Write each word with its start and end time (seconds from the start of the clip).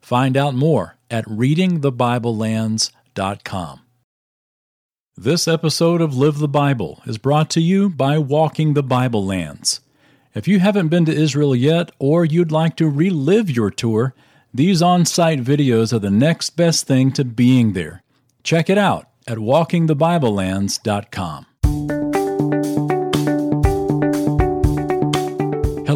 Find 0.00 0.36
out 0.36 0.54
more 0.54 0.96
at 1.10 1.24
readingthebiblelands.com. 1.26 3.80
This 5.16 5.46
episode 5.46 6.00
of 6.00 6.16
Live 6.16 6.38
the 6.38 6.48
Bible 6.48 7.02
is 7.04 7.18
brought 7.18 7.50
to 7.50 7.60
you 7.60 7.90
by 7.90 8.16
Walking 8.16 8.74
the 8.74 8.82
Bible 8.82 9.26
Lands. 9.26 9.80
If 10.34 10.48
you 10.48 10.60
haven't 10.60 10.88
been 10.88 11.04
to 11.04 11.14
Israel 11.14 11.54
yet, 11.54 11.90
or 11.98 12.24
you'd 12.24 12.52
like 12.52 12.76
to 12.76 12.88
relive 12.88 13.50
your 13.50 13.70
tour, 13.70 14.14
these 14.54 14.80
on 14.80 15.04
site 15.04 15.42
videos 15.42 15.92
are 15.92 15.98
the 15.98 16.10
next 16.10 16.50
best 16.50 16.86
thing 16.86 17.10
to 17.12 17.24
being 17.24 17.72
there. 17.74 18.02
Check 18.42 18.70
it 18.70 18.78
out 18.78 19.10
at 19.26 19.36
walkingthebiblelands.com. 19.38 21.99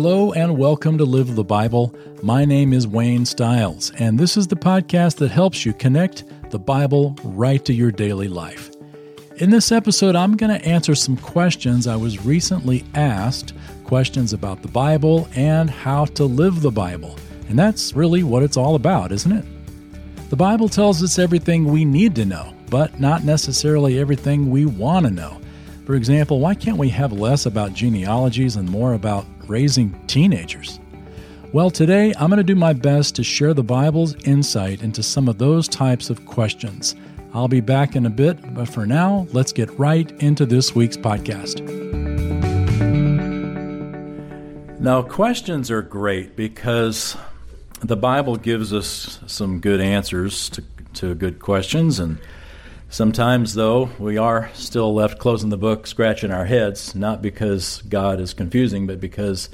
Hello 0.04 0.34
and 0.34 0.58
welcome 0.58 0.98
to 0.98 1.04
Live 1.06 1.34
the 1.34 1.42
Bible. 1.42 1.94
My 2.22 2.44
name 2.44 2.74
is 2.74 2.86
Wayne 2.86 3.24
Stiles, 3.24 3.90
and 3.98 4.18
this 4.18 4.36
is 4.36 4.46
the 4.46 4.54
podcast 4.54 5.16
that 5.16 5.30
helps 5.30 5.64
you 5.64 5.72
connect 5.72 6.24
the 6.50 6.58
Bible 6.58 7.16
right 7.24 7.64
to 7.64 7.72
your 7.72 7.90
daily 7.90 8.28
life. 8.28 8.70
In 9.38 9.48
this 9.48 9.72
episode, 9.72 10.14
I'm 10.14 10.36
going 10.36 10.60
to 10.60 10.68
answer 10.68 10.94
some 10.94 11.16
questions 11.16 11.86
I 11.86 11.96
was 11.96 12.22
recently 12.22 12.84
asked 12.94 13.54
questions 13.84 14.34
about 14.34 14.60
the 14.60 14.68
Bible 14.68 15.26
and 15.34 15.70
how 15.70 16.04
to 16.04 16.24
live 16.24 16.60
the 16.60 16.70
Bible. 16.70 17.16
And 17.48 17.58
that's 17.58 17.96
really 17.96 18.22
what 18.22 18.42
it's 18.42 18.58
all 18.58 18.74
about, 18.74 19.10
isn't 19.10 19.32
it? 19.32 19.46
The 20.28 20.36
Bible 20.36 20.68
tells 20.68 21.02
us 21.02 21.18
everything 21.18 21.64
we 21.64 21.86
need 21.86 22.14
to 22.16 22.26
know, 22.26 22.52
but 22.68 23.00
not 23.00 23.24
necessarily 23.24 23.98
everything 23.98 24.50
we 24.50 24.66
want 24.66 25.06
to 25.06 25.10
know. 25.10 25.40
For 25.84 25.96
example, 25.96 26.40
why 26.40 26.54
can't 26.54 26.78
we 26.78 26.88
have 26.88 27.12
less 27.12 27.44
about 27.44 27.74
genealogies 27.74 28.56
and 28.56 28.66
more 28.66 28.94
about 28.94 29.26
raising 29.46 29.92
teenagers? 30.06 30.80
Well, 31.52 31.70
today 31.70 32.14
I'm 32.18 32.30
going 32.30 32.38
to 32.38 32.42
do 32.42 32.54
my 32.54 32.72
best 32.72 33.14
to 33.16 33.22
share 33.22 33.52
the 33.52 33.62
Bible's 33.62 34.14
insight 34.24 34.82
into 34.82 35.02
some 35.02 35.28
of 35.28 35.36
those 35.36 35.68
types 35.68 36.08
of 36.08 36.24
questions. 36.24 36.96
I'll 37.34 37.48
be 37.48 37.60
back 37.60 37.96
in 37.96 38.06
a 38.06 38.10
bit, 38.10 38.54
but 38.54 38.66
for 38.66 38.86
now, 38.86 39.26
let's 39.32 39.52
get 39.52 39.78
right 39.78 40.10
into 40.22 40.46
this 40.46 40.74
week's 40.74 40.96
podcast. 40.96 41.60
Now, 44.80 45.02
questions 45.02 45.70
are 45.70 45.82
great 45.82 46.34
because 46.34 47.14
the 47.80 47.96
Bible 47.96 48.36
gives 48.36 48.72
us 48.72 49.20
some 49.26 49.60
good 49.60 49.82
answers 49.82 50.48
to, 50.50 50.64
to 50.94 51.14
good 51.14 51.40
questions, 51.40 51.98
and 51.98 52.18
sometimes, 52.94 53.54
though, 53.54 53.90
we 53.98 54.16
are 54.16 54.50
still 54.54 54.94
left 54.94 55.18
closing 55.18 55.50
the 55.50 55.56
book, 55.56 55.84
scratching 55.84 56.30
our 56.30 56.44
heads, 56.44 56.94
not 56.94 57.20
because 57.20 57.82
God 57.82 58.20
is 58.20 58.34
confusing, 58.34 58.86
but 58.86 59.00
because 59.00 59.50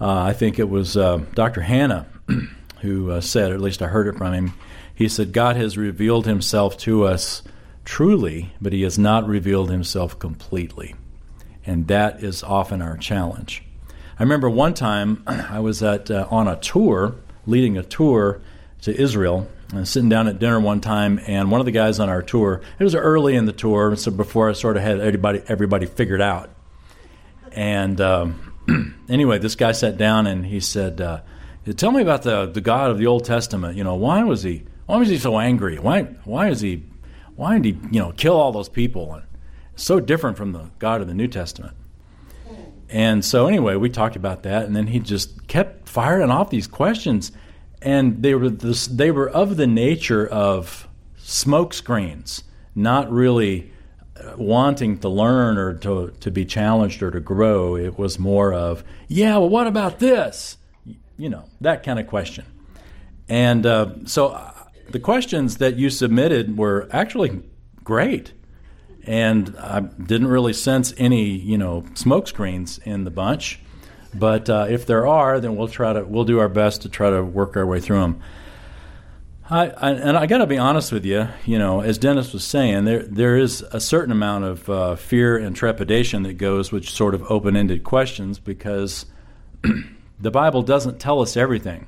uh, 0.00 0.22
I 0.22 0.32
think 0.32 0.58
it 0.58 0.68
was 0.68 0.96
uh, 0.96 1.18
Dr. 1.34 1.60
Hanna 1.60 2.08
who 2.80 3.12
uh, 3.12 3.20
said, 3.20 3.52
or 3.52 3.54
at 3.54 3.60
least 3.60 3.80
I 3.80 3.86
heard 3.86 4.08
it 4.08 4.18
from 4.18 4.32
him. 4.32 4.54
He 4.92 5.08
said, 5.08 5.32
God 5.32 5.54
has 5.54 5.78
revealed 5.78 6.26
himself 6.26 6.76
to 6.78 7.04
us 7.04 7.42
truly, 7.84 8.52
but 8.60 8.72
he 8.72 8.82
has 8.82 8.98
not 8.98 9.26
revealed 9.28 9.70
himself 9.70 10.18
completely. 10.18 10.96
And 11.64 11.86
that 11.86 12.24
is 12.24 12.42
often 12.42 12.82
our 12.82 12.96
challenge. 12.96 13.62
I 14.18 14.24
remember 14.24 14.50
one 14.50 14.74
time 14.74 15.22
I 15.28 15.60
was 15.60 15.80
at 15.80 16.10
uh, 16.10 16.26
on 16.28 16.48
a 16.48 16.56
tour, 16.56 17.14
leading 17.46 17.78
a 17.78 17.84
tour 17.84 18.40
to 18.82 19.00
Israel, 19.00 19.48
sitting 19.84 20.08
down 20.08 20.28
at 20.28 20.38
dinner 20.38 20.60
one 20.60 20.80
time, 20.80 21.20
and 21.26 21.50
one 21.50 21.60
of 21.60 21.64
the 21.64 21.72
guys 21.72 21.98
on 22.00 22.08
our 22.08 22.22
tour. 22.22 22.60
It 22.78 22.84
was 22.84 22.94
early 22.94 23.34
in 23.34 23.46
the 23.46 23.52
tour, 23.52 23.96
so 23.96 24.10
before 24.10 24.48
I 24.48 24.52
sort 24.52 24.76
of 24.76 24.82
had 24.82 25.00
everybody 25.00 25.42
everybody 25.48 25.86
figured 25.86 26.20
out. 26.20 26.50
And 27.52 28.00
um, 28.00 28.96
anyway, 29.08 29.38
this 29.38 29.54
guy 29.54 29.72
sat 29.72 29.96
down 29.96 30.26
and 30.26 30.46
he 30.46 30.60
said, 30.60 31.00
uh, 31.00 31.20
"Tell 31.76 31.90
me 31.90 32.02
about 32.02 32.22
the 32.22 32.46
the 32.46 32.60
God 32.60 32.90
of 32.90 32.98
the 32.98 33.06
Old 33.06 33.24
Testament. 33.24 33.76
You 33.76 33.84
know, 33.84 33.94
why 33.94 34.22
was 34.22 34.42
he 34.42 34.64
why 34.86 34.96
was 34.96 35.08
he 35.08 35.18
so 35.18 35.38
angry? 35.38 35.78
Why 35.78 36.02
why 36.24 36.48
is 36.48 36.60
he 36.60 36.84
why 37.36 37.58
did 37.58 37.64
he 37.64 37.78
you 37.90 38.00
know 38.00 38.12
kill 38.12 38.36
all 38.36 38.52
those 38.52 38.68
people? 38.68 39.12
And 39.14 39.24
so 39.76 40.00
different 40.00 40.36
from 40.36 40.52
the 40.52 40.70
God 40.78 41.00
of 41.00 41.08
the 41.08 41.14
New 41.14 41.28
Testament." 41.28 41.76
And 42.94 43.24
so, 43.24 43.48
anyway, 43.48 43.76
we 43.76 43.88
talked 43.88 44.14
about 44.14 44.44
that, 44.44 44.66
and 44.66 44.76
then 44.76 44.86
he 44.86 45.00
just 45.00 45.48
kept 45.48 45.88
firing 45.88 46.30
off 46.30 46.50
these 46.50 46.68
questions, 46.68 47.32
and 47.84 48.22
they 48.22 48.34
were 48.34 48.48
this, 48.48 48.86
they 48.86 49.10
were 49.10 49.28
of 49.28 49.56
the 49.56 49.66
nature 49.66 50.26
of 50.26 50.88
smoke 51.18 51.74
screens, 51.74 52.44
not 52.74 53.10
really 53.10 53.70
uh, 54.16 54.34
wanting 54.36 54.98
to 54.98 55.08
learn 55.08 55.58
or 55.58 55.74
to 55.74 56.10
to 56.20 56.30
be 56.30 56.44
challenged 56.44 57.02
or 57.02 57.10
to 57.10 57.20
grow. 57.20 57.76
It 57.76 57.98
was 57.98 58.18
more 58.18 58.52
of, 58.52 58.82
yeah, 59.08 59.36
well, 59.36 59.48
what 59.48 59.66
about 59.66 59.98
this? 59.98 60.56
You 61.16 61.28
know, 61.28 61.44
that 61.60 61.82
kind 61.82 61.98
of 61.98 62.06
question. 62.06 62.44
And 63.28 63.64
uh, 63.64 63.90
so, 64.04 64.28
uh, 64.28 64.52
the 64.90 65.00
questions 65.00 65.58
that 65.58 65.76
you 65.76 65.90
submitted 65.90 66.58
were 66.58 66.88
actually 66.90 67.42
great 67.84 68.32
and 69.06 69.54
I 69.58 69.80
didn't 69.80 70.28
really 70.28 70.52
sense 70.52 70.94
any, 70.96 71.24
you 71.24 71.58
know, 71.58 71.84
smoke 71.94 72.26
screens 72.26 72.78
in 72.84 73.04
the 73.04 73.10
bunch. 73.10 73.60
But 74.14 74.48
uh, 74.48 74.66
if 74.68 74.86
there 74.86 75.06
are, 75.06 75.40
then 75.40 75.56
we'll 75.56 75.68
try 75.68 75.92
to 75.92 76.04
we'll 76.04 76.24
do 76.24 76.38
our 76.38 76.48
best 76.48 76.82
to 76.82 76.88
try 76.88 77.10
to 77.10 77.22
work 77.22 77.56
our 77.56 77.66
way 77.66 77.80
through 77.80 78.00
them. 78.00 78.22
I, 79.50 79.68
I, 79.68 79.90
and 79.90 80.16
I 80.16 80.24
got 80.26 80.38
to 80.38 80.46
be 80.46 80.56
honest 80.56 80.90
with 80.90 81.04
you, 81.04 81.28
you 81.44 81.58
know, 81.58 81.80
as 81.80 81.98
Dennis 81.98 82.32
was 82.32 82.44
saying, 82.44 82.84
there 82.84 83.02
there 83.02 83.36
is 83.36 83.60
a 83.72 83.80
certain 83.80 84.12
amount 84.12 84.44
of 84.44 84.70
uh, 84.70 84.96
fear 84.96 85.36
and 85.36 85.54
trepidation 85.54 86.22
that 86.22 86.34
goes 86.34 86.72
with 86.72 86.88
sort 86.88 87.14
of 87.14 87.30
open-ended 87.30 87.84
questions 87.84 88.38
because 88.38 89.04
the 90.20 90.30
Bible 90.30 90.62
doesn't 90.62 90.98
tell 90.98 91.20
us 91.20 91.36
everything. 91.36 91.86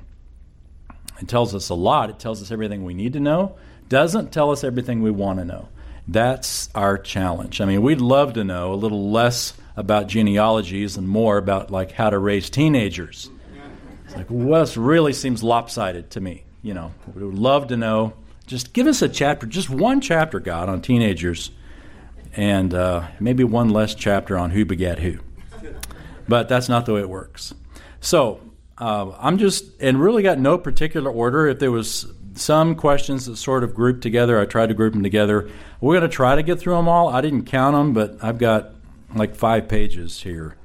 It 1.19 1.27
tells 1.27 1.55
us 1.55 1.69
a 1.69 1.73
lot. 1.73 2.09
It 2.11 2.19
tells 2.19 2.41
us 2.43 2.51
everything 2.51 2.83
we 2.83 2.93
need 2.93 3.13
to 3.13 3.19
know. 3.19 3.55
Doesn't 3.89 4.31
tell 4.31 4.51
us 4.51 4.63
everything 4.63 5.01
we 5.01 5.11
want 5.11 5.39
to 5.39 5.45
know. 5.45 5.69
That's 6.07 6.69
our 6.75 6.97
challenge. 6.97 7.59
I 7.59 7.65
mean, 7.65 7.81
we'd 7.81 8.01
love 8.01 8.33
to 8.33 8.43
know 8.43 8.73
a 8.73 8.75
little 8.75 9.11
less 9.11 9.53
about 9.77 10.07
genealogies 10.07 10.97
and 10.97 11.07
more 11.07 11.37
about 11.37 11.71
like 11.71 11.93
how 11.93 12.09
to 12.09 12.17
raise 12.17 12.49
teenagers. 12.49 13.29
It's 14.05 14.15
like, 14.15 14.25
well, 14.29 14.61
this 14.61 14.75
really 14.75 15.13
seems 15.13 15.43
lopsided 15.43 16.09
to 16.11 16.21
me. 16.21 16.43
You 16.61 16.73
know, 16.73 16.93
we 17.13 17.23
would 17.23 17.37
love 17.37 17.67
to 17.67 17.77
know. 17.77 18.13
Just 18.47 18.73
give 18.73 18.87
us 18.87 19.01
a 19.01 19.07
chapter, 19.07 19.45
just 19.45 19.69
one 19.69 20.01
chapter, 20.01 20.39
God, 20.39 20.67
on 20.67 20.81
teenagers, 20.81 21.51
and 22.35 22.73
uh, 22.73 23.07
maybe 23.19 23.43
one 23.43 23.69
less 23.69 23.93
chapter 23.93 24.37
on 24.37 24.49
who 24.49 24.65
begat 24.65 24.99
who. 24.99 25.19
But 26.27 26.49
that's 26.49 26.67
not 26.67 26.85
the 26.85 26.93
way 26.93 27.01
it 27.01 27.09
works. 27.09 27.53
So 28.01 28.41
uh, 28.77 29.11
I'm 29.19 29.37
just, 29.37 29.65
and 29.79 30.01
really 30.01 30.23
got 30.23 30.39
no 30.39 30.57
particular 30.57 31.11
order. 31.11 31.47
If 31.47 31.59
there 31.59 31.71
was 31.71 32.07
some 32.39 32.75
questions 32.75 33.25
that 33.25 33.35
sort 33.37 33.63
of 33.63 33.73
grouped 33.73 34.01
together. 34.01 34.39
I 34.39 34.45
tried 34.45 34.67
to 34.67 34.73
group 34.73 34.93
them 34.93 35.03
together. 35.03 35.49
We're 35.81 35.99
going 35.99 36.09
to 36.09 36.15
try 36.15 36.35
to 36.35 36.43
get 36.43 36.59
through 36.59 36.75
them 36.75 36.87
all. 36.87 37.09
I 37.09 37.21
didn't 37.21 37.45
count 37.45 37.75
them, 37.75 37.93
but 37.93 38.23
I've 38.23 38.37
got 38.37 38.71
like 39.15 39.35
five 39.35 39.67
pages 39.67 40.21
here. 40.21 40.55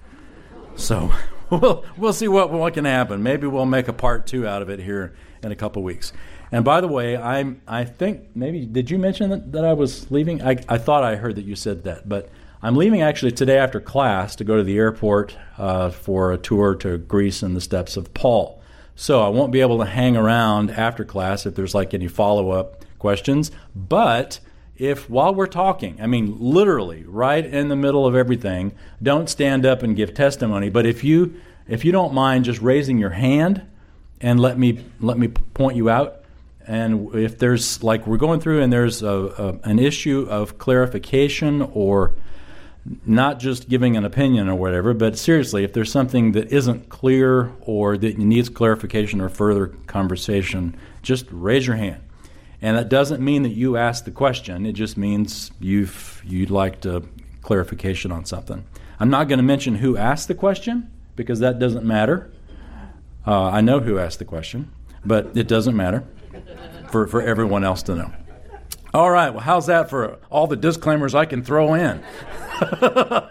So 0.76 1.12
we'll, 1.50 1.84
we'll 1.96 2.12
see 2.12 2.28
what, 2.28 2.50
what 2.52 2.74
can 2.74 2.84
happen. 2.84 3.22
Maybe 3.22 3.46
we'll 3.46 3.66
make 3.66 3.88
a 3.88 3.92
part 3.92 4.26
two 4.26 4.46
out 4.46 4.62
of 4.62 4.70
it 4.70 4.80
here 4.80 5.14
in 5.42 5.52
a 5.52 5.56
couple 5.56 5.82
weeks. 5.82 6.12
And 6.50 6.64
by 6.66 6.82
the 6.82 6.88
way, 6.88 7.16
I 7.16 7.54
I 7.66 7.84
think 7.84 8.36
maybe 8.36 8.66
did 8.66 8.90
you 8.90 8.98
mention 8.98 9.30
that, 9.30 9.52
that 9.52 9.64
I 9.64 9.72
was 9.72 10.10
leaving? 10.10 10.42
I, 10.42 10.58
I 10.68 10.76
thought 10.76 11.02
I 11.02 11.16
heard 11.16 11.36
that 11.36 11.46
you 11.46 11.56
said 11.56 11.84
that, 11.84 12.06
but 12.06 12.28
I'm 12.60 12.76
leaving 12.76 13.00
actually 13.00 13.32
today 13.32 13.56
after 13.58 13.80
class 13.80 14.36
to 14.36 14.44
go 14.44 14.58
to 14.58 14.62
the 14.62 14.76
airport 14.76 15.36
uh, 15.56 15.90
for 15.90 16.30
a 16.30 16.38
tour 16.38 16.74
to 16.76 16.98
Greece 16.98 17.42
and 17.42 17.56
the 17.56 17.60
steps 17.60 17.96
of 17.96 18.12
Paul. 18.12 18.62
So 18.94 19.22
I 19.22 19.28
won't 19.28 19.50
be 19.50 19.62
able 19.62 19.78
to 19.78 19.86
hang 19.86 20.16
around 20.16 20.70
after 20.70 21.04
class 21.04 21.46
if 21.46 21.54
there's 21.54 21.74
like 21.74 21.94
any 21.94 22.06
follow 22.06 22.50
up 22.50 22.84
questions. 22.98 23.50
But 23.74 24.38
if 24.82 25.08
while 25.08 25.32
we're 25.32 25.46
talking, 25.46 26.00
I 26.00 26.08
mean 26.08 26.36
literally 26.40 27.04
right 27.06 27.46
in 27.46 27.68
the 27.68 27.76
middle 27.76 28.04
of 28.04 28.16
everything, 28.16 28.72
don't 29.00 29.30
stand 29.30 29.64
up 29.64 29.84
and 29.84 29.94
give 29.94 30.12
testimony. 30.12 30.70
But 30.70 30.86
if 30.86 31.04
you 31.04 31.40
if 31.68 31.84
you 31.84 31.92
don't 31.92 32.12
mind 32.12 32.44
just 32.44 32.60
raising 32.60 32.98
your 32.98 33.10
hand 33.10 33.62
and 34.20 34.40
let 34.40 34.58
me 34.58 34.84
let 35.00 35.18
me 35.18 35.28
point 35.28 35.76
you 35.76 35.88
out. 35.88 36.24
And 36.66 37.14
if 37.14 37.38
there's 37.38 37.80
like 37.84 38.08
we're 38.08 38.16
going 38.16 38.40
through 38.40 38.60
and 38.60 38.72
there's 38.72 39.02
a, 39.04 39.60
a, 39.64 39.68
an 39.68 39.78
issue 39.78 40.26
of 40.28 40.58
clarification 40.58 41.62
or 41.62 42.14
not 43.06 43.38
just 43.38 43.68
giving 43.68 43.96
an 43.96 44.04
opinion 44.04 44.48
or 44.48 44.56
whatever, 44.56 44.94
but 44.94 45.16
seriously, 45.16 45.62
if 45.62 45.72
there's 45.72 45.92
something 45.92 46.32
that 46.32 46.52
isn't 46.52 46.88
clear 46.88 47.52
or 47.60 47.96
that 47.96 48.18
needs 48.18 48.48
clarification 48.48 49.20
or 49.20 49.28
further 49.28 49.68
conversation, 49.86 50.76
just 51.02 51.26
raise 51.30 51.68
your 51.68 51.76
hand. 51.76 52.02
And 52.62 52.76
that 52.76 52.88
doesn't 52.88 53.22
mean 53.22 53.42
that 53.42 53.50
you 53.50 53.76
ask 53.76 54.04
the 54.04 54.12
question. 54.12 54.64
It 54.64 54.72
just 54.72 54.96
means 54.96 55.50
you've 55.58 56.22
you'd 56.24 56.50
like 56.50 56.80
to 56.82 57.02
clarification 57.42 58.12
on 58.12 58.24
something. 58.24 58.64
I'm 59.00 59.10
not 59.10 59.26
going 59.26 59.40
to 59.40 59.44
mention 59.44 59.74
who 59.74 59.96
asked 59.96 60.28
the 60.28 60.34
question 60.34 60.88
because 61.16 61.40
that 61.40 61.58
doesn't 61.58 61.84
matter. 61.84 62.30
Uh, 63.26 63.46
I 63.46 63.60
know 63.60 63.80
who 63.80 63.98
asked 63.98 64.20
the 64.20 64.24
question, 64.24 64.70
but 65.04 65.36
it 65.36 65.48
doesn't 65.48 65.76
matter 65.76 66.04
for, 66.90 67.08
for 67.08 67.20
everyone 67.20 67.64
else 67.64 67.82
to 67.84 67.96
know. 67.96 68.12
All 68.94 69.10
right, 69.10 69.30
well, 69.30 69.40
how's 69.40 69.66
that 69.66 69.90
for 69.90 70.18
all 70.30 70.46
the 70.46 70.56
disclaimers 70.56 71.14
I 71.14 71.24
can 71.24 71.42
throw 71.42 71.74
in? 71.74 72.02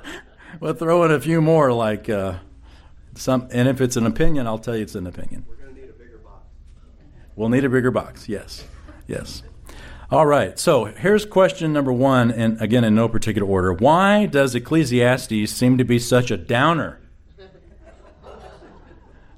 we'll 0.59 0.73
throw 0.73 1.03
in 1.03 1.11
a 1.11 1.19
few 1.19 1.39
more, 1.41 1.71
like 1.71 2.09
uh, 2.09 2.35
some, 3.15 3.47
and 3.51 3.67
if 3.67 3.79
it's 3.79 3.95
an 3.95 4.05
opinion, 4.05 4.47
I'll 4.47 4.57
tell 4.57 4.75
you 4.75 4.83
it's 4.83 4.95
an 4.95 5.07
opinion. 5.07 5.45
We're 5.47 5.55
going 5.55 5.75
to 5.75 5.81
need 5.81 5.89
a 5.89 5.93
bigger 5.93 6.17
box. 6.17 6.45
We'll 7.35 7.49
need 7.49 7.63
a 7.63 7.69
bigger 7.69 7.91
box, 7.91 8.27
yes. 8.27 8.65
Yes. 9.07 9.44
All 10.09 10.25
right, 10.25 10.59
so 10.59 10.86
here's 10.86 11.25
question 11.25 11.71
number 11.71 11.94
one, 11.94 12.31
and 12.31 12.62
again, 12.62 12.83
in 12.83 12.95
no 12.95 13.07
particular 13.07 13.48
order. 13.48 13.71
Why 13.71 14.25
does 14.25 14.53
Ecclesiastes 14.53 15.50
seem 15.50 15.77
to 15.77 15.86
be 15.86 16.00
such 16.00 16.31
a 16.31 16.38
downer? 16.38 17.00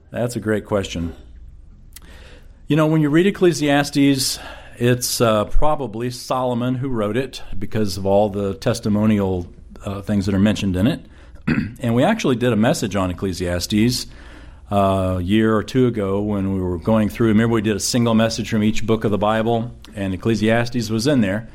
That's 0.10 0.36
a 0.36 0.40
great 0.40 0.66
question. 0.66 1.16
You 2.68 2.76
know, 2.76 2.88
when 2.88 3.02
you 3.02 3.10
read 3.10 3.28
Ecclesiastes, 3.28 4.40
it's 4.78 5.22
uh, 5.22 5.46
probably 5.46 6.10
Solomon 6.10 6.76
who 6.76 6.90
wrote 6.90 7.18
it 7.18 7.44
because 7.58 7.98
of 7.98 8.06
all 8.06 8.30
the 8.30 8.56
testimonial 8.56 9.48
uh, 9.86 10.02
things 10.02 10.26
that 10.26 10.34
are 10.34 10.40
mentioned 10.40 10.76
in 10.76 10.88
it. 10.88 11.06
and 11.80 11.94
we 11.94 12.04
actually 12.04 12.36
did 12.36 12.54
a 12.54 12.56
message 12.56 12.96
on 12.96 13.12
Ecclesiastes 13.12 14.08
a 14.72 15.20
year 15.22 15.56
or 15.56 15.64
two 15.64 15.88
ago 15.88 16.22
when 16.22 16.54
we 16.54 16.60
were 16.60 16.78
going 16.78 17.10
through. 17.10 17.28
Remember, 17.28 17.56
we 17.56 17.62
did 17.62 17.76
a 17.76 17.80
single 17.80 18.14
message 18.14 18.50
from 18.50 18.64
each 18.64 18.86
book 18.86 19.04
of 19.04 19.12
the 19.12 19.18
Bible, 19.18 19.72
and 19.96 20.14
Ecclesiastes 20.14 20.90
was 20.90 21.08
in 21.08 21.22
there. 21.22 21.50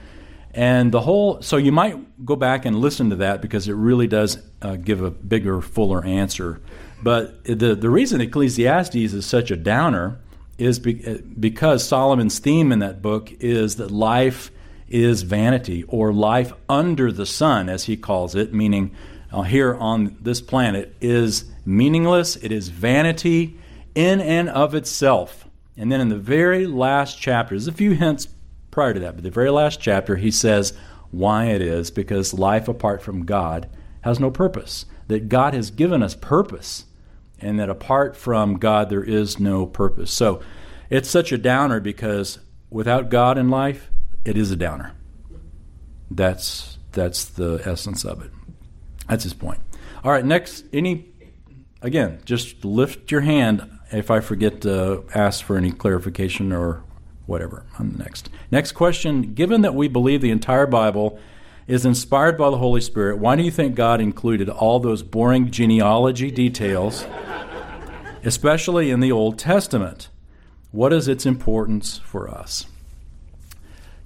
And 0.54 0.92
the 0.92 1.00
whole, 1.00 1.42
so 1.42 1.56
you 1.56 1.72
might 1.72 2.24
go 2.24 2.34
back 2.34 2.64
and 2.64 2.80
listen 2.80 3.10
to 3.10 3.16
that 3.16 3.42
because 3.42 3.68
it 3.68 3.74
really 3.74 4.06
does 4.06 4.38
uh, 4.62 4.76
give 4.76 5.02
a 5.02 5.10
bigger, 5.10 5.60
fuller 5.60 6.04
answer. 6.04 6.60
But 7.02 7.44
the, 7.44 7.74
the 7.74 7.90
reason 7.90 8.20
Ecclesiastes 8.20 8.96
is 8.96 9.26
such 9.26 9.50
a 9.50 9.56
downer 9.56 10.18
is 10.56 10.78
be, 10.78 11.06
uh, 11.06 11.18
because 11.38 11.86
Solomon's 11.86 12.38
theme 12.38 12.72
in 12.72 12.80
that 12.80 13.00
book 13.00 13.32
is 13.40 13.76
that 13.76 13.90
life 13.90 14.50
is 14.88 15.22
vanity 15.22 15.84
or 15.84 16.12
life 16.12 16.52
under 16.68 17.12
the 17.12 17.26
sun, 17.26 17.68
as 17.68 17.84
he 17.84 17.96
calls 17.96 18.34
it, 18.34 18.52
meaning 18.52 18.90
uh, 19.32 19.42
here 19.42 19.74
on 19.74 20.16
this 20.20 20.40
planet, 20.40 20.96
is 21.00 21.44
meaningless, 21.64 22.36
it 22.36 22.52
is 22.52 22.68
vanity 22.68 23.58
in 23.94 24.20
and 24.20 24.48
of 24.48 24.74
itself. 24.74 25.46
And 25.76 25.92
then 25.92 26.00
in 26.00 26.08
the 26.08 26.16
very 26.16 26.66
last 26.66 27.20
chapter, 27.20 27.54
there's 27.54 27.68
a 27.68 27.72
few 27.72 27.92
hints 27.92 28.28
prior 28.70 28.94
to 28.94 29.00
that, 29.00 29.14
but 29.14 29.24
the 29.24 29.30
very 29.30 29.50
last 29.50 29.80
chapter, 29.80 30.16
he 30.16 30.30
says 30.30 30.72
why 31.10 31.46
it 31.46 31.62
is 31.62 31.90
because 31.90 32.34
life 32.34 32.68
apart 32.68 33.02
from 33.02 33.24
God 33.24 33.68
has 34.02 34.20
no 34.20 34.30
purpose. 34.30 34.86
That 35.08 35.28
God 35.28 35.54
has 35.54 35.70
given 35.70 36.02
us 36.02 36.14
purpose 36.14 36.84
and 37.40 37.58
that 37.58 37.70
apart 37.70 38.16
from 38.16 38.58
God, 38.58 38.90
there 38.90 39.04
is 39.04 39.38
no 39.38 39.66
purpose. 39.66 40.10
So 40.10 40.42
it's 40.90 41.08
such 41.08 41.32
a 41.32 41.38
downer 41.38 41.80
because 41.80 42.38
without 42.70 43.08
God 43.08 43.38
in 43.38 43.48
life, 43.48 43.90
it 44.24 44.36
is 44.36 44.50
a 44.50 44.56
downer. 44.56 44.94
That's 46.10 46.78
that's 46.92 47.24
the 47.26 47.62
essence 47.64 48.04
of 48.04 48.22
it. 48.22 48.30
That's 49.08 49.24
his 49.24 49.34
point. 49.34 49.60
All 50.04 50.12
right, 50.12 50.24
next, 50.24 50.64
any 50.72 51.06
again, 51.82 52.20
just 52.24 52.64
lift 52.64 53.10
your 53.10 53.22
hand 53.22 53.68
if 53.90 54.10
I 54.10 54.20
forget 54.20 54.60
to 54.62 55.04
ask 55.14 55.44
for 55.44 55.56
any 55.56 55.72
clarification 55.72 56.52
or 56.52 56.82
whatever 57.26 57.64
on 57.78 57.92
the 57.92 57.98
next. 57.98 58.30
Next 58.50 58.72
question 58.72 59.34
Given 59.34 59.62
that 59.62 59.74
we 59.74 59.88
believe 59.88 60.20
the 60.20 60.30
entire 60.30 60.66
Bible 60.66 61.18
is 61.66 61.84
inspired 61.84 62.38
by 62.38 62.50
the 62.50 62.58
Holy 62.58 62.80
Spirit, 62.80 63.18
why 63.18 63.36
do 63.36 63.42
you 63.42 63.50
think 63.50 63.74
God 63.74 64.00
included 64.00 64.48
all 64.48 64.80
those 64.80 65.02
boring 65.02 65.50
genealogy 65.50 66.30
details, 66.30 67.06
especially 68.24 68.90
in 68.90 69.00
the 69.00 69.12
Old 69.12 69.38
Testament? 69.38 70.08
What 70.70 70.92
is 70.92 71.08
its 71.08 71.26
importance 71.26 71.98
for 71.98 72.28
us? 72.28 72.66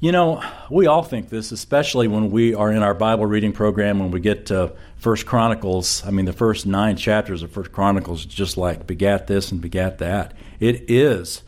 You 0.02 0.10
know, 0.10 0.42
we 0.68 0.88
all 0.88 1.04
think 1.04 1.28
this, 1.28 1.52
especially 1.52 2.08
when 2.08 2.32
we 2.32 2.56
are 2.56 2.72
in 2.72 2.82
our 2.82 2.92
Bible 2.92 3.24
reading 3.24 3.52
program 3.52 4.00
when 4.00 4.10
we 4.10 4.18
get 4.18 4.46
to 4.46 4.72
First 4.96 5.26
Chronicles. 5.26 6.04
I 6.04 6.10
mean, 6.10 6.24
the 6.24 6.32
first 6.32 6.66
nine 6.66 6.96
chapters 6.96 7.44
of 7.44 7.52
First 7.52 7.70
Chronicles 7.70 8.26
just 8.26 8.56
like 8.56 8.84
begat 8.84 9.28
this 9.28 9.52
and 9.52 9.60
begat 9.60 9.98
that. 9.98 10.34
It 10.58 10.90
is. 10.90 11.44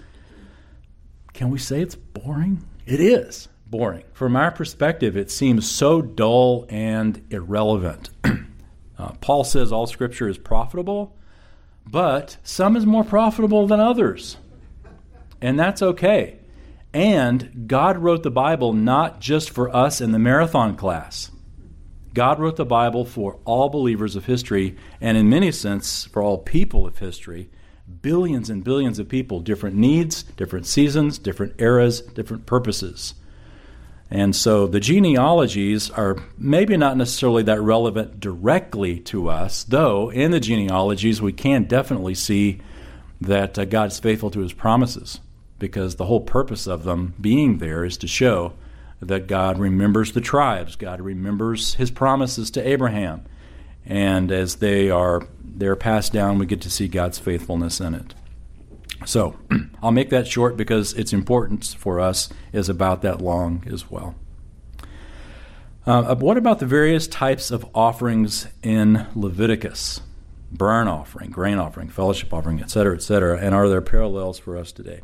Can 1.33 1.51
we 1.51 1.59
say 1.59 1.81
it's 1.81 1.97
boring? 1.97 2.65
It 2.87 3.01
is 3.01 3.49
boring. 3.67 4.05
From 4.13 4.37
our 4.37 4.53
perspective, 4.53 5.17
it 5.17 5.33
seems 5.33 5.69
so 5.69 6.01
dull 6.01 6.65
and 6.69 7.27
irrelevant. 7.31 8.11
uh, 8.99 9.15
Paul 9.21 9.43
says 9.43 9.73
all 9.73 9.89
Scripture 9.89 10.29
is 10.29 10.39
profitable, 10.39 11.17
but 11.85 12.37
some 12.45 12.77
is 12.77 12.87
more 12.87 13.03
profitable 13.03 13.67
than 13.67 13.81
others. 13.81 14.37
And 15.41 15.59
that's 15.59 15.83
okay. 15.83 16.39
And 16.95 17.67
God 17.67 17.99
wrote 17.99 18.23
the 18.23 18.31
Bible 18.31 18.73
not 18.73 19.21
just 19.21 19.51
for 19.51 19.75
us 19.75 20.01
in 20.01 20.13
the 20.13 20.19
marathon 20.21 20.77
class. 20.77 21.33
God 22.15 22.39
wrote 22.39 22.55
the 22.55 22.65
Bible 22.65 23.05
for 23.05 23.41
all 23.45 23.69
believers 23.69 24.15
of 24.15 24.27
history, 24.27 24.77
and 25.01 25.17
in 25.19 25.29
many 25.29 25.51
sense, 25.51 26.05
for 26.05 26.23
all 26.23 26.39
people 26.39 26.87
of 26.87 27.01
history. 27.01 27.51
Billions 28.01 28.49
and 28.49 28.63
billions 28.63 29.01
of 29.01 29.09
people, 29.09 29.41
different 29.41 29.75
needs, 29.75 30.23
different 30.23 30.67
seasons, 30.67 31.19
different 31.19 31.61
eras, 31.61 32.01
different 32.01 32.47
purposes. 32.47 33.15
And 34.09 34.37
so 34.37 34.69
the 34.69 34.79
genealogies 34.79 35.91
are 35.91 36.17
maybe 36.39 36.77
not 36.77 36.97
necessarily 36.97 37.43
that 37.43 37.61
relevant 37.61 38.21
directly 38.21 39.01
to 39.01 39.29
us, 39.29 39.65
though 39.65 40.13
in 40.13 40.31
the 40.31 40.39
genealogies 40.39 41.21
we 41.21 41.33
can 41.33 41.65
definitely 41.65 42.15
see 42.15 42.61
that 43.21 43.59
uh, 43.59 43.65
God's 43.65 43.99
faithful 43.99 44.31
to 44.31 44.41
his 44.41 44.53
promises 44.53 45.19
because 45.65 45.97
the 45.97 46.05
whole 46.05 46.21
purpose 46.21 46.67
of 46.67 46.85
them 46.85 47.15
being 47.19 47.57
there 47.57 47.87
is 47.87 47.97
to 47.97 48.07
show 48.07 48.53
that 49.01 49.27
God 49.27 49.59
remembers 49.59 50.13
the 50.13 50.21
tribes, 50.21 50.77
God 50.77 51.01
remembers 51.01 51.73
his 51.77 51.91
promises 51.91 52.51
to 52.51 52.69
Abraham. 52.69 53.25
And 53.87 54.31
as 54.31 54.57
they 54.57 54.91
are 54.91 55.27
they're 55.43 55.75
passed 55.75 56.13
down, 56.13 56.39
we 56.39 56.45
get 56.45 56.61
to 56.61 56.71
see 56.71 56.87
God's 56.87 57.19
faithfulness 57.19 57.81
in 57.81 57.95
it. 57.95 58.13
So, 59.07 59.39
I'll 59.83 59.91
make 59.91 60.11
that 60.11 60.27
short 60.27 60.59
because 60.59 60.93
its 60.93 61.15
importance 61.15 61.73
for 61.73 61.99
us 61.99 62.29
is 62.53 62.69
about 62.69 63.01
that 63.01 63.23
long 63.23 63.65
as 63.67 63.91
well. 63.91 64.15
Uh, 65.87 66.15
what 66.17 66.37
about 66.37 66.59
the 66.59 66.67
various 66.67 67.09
types 67.09 67.51
of 67.51 67.65
offerings 67.75 68.49
in 68.63 69.07
Leviticus? 69.15 70.03
Burn 70.53 70.89
offering, 70.89 71.31
grain 71.31 71.57
offering, 71.57 71.89
fellowship 71.89 72.35
offering, 72.35 72.61
etc., 72.61 72.97
etc., 72.97 73.39
and 73.39 73.55
are 73.55 73.69
there 73.71 73.81
parallels 73.81 74.39
for 74.39 74.59
us 74.59 74.71
today? 74.71 75.01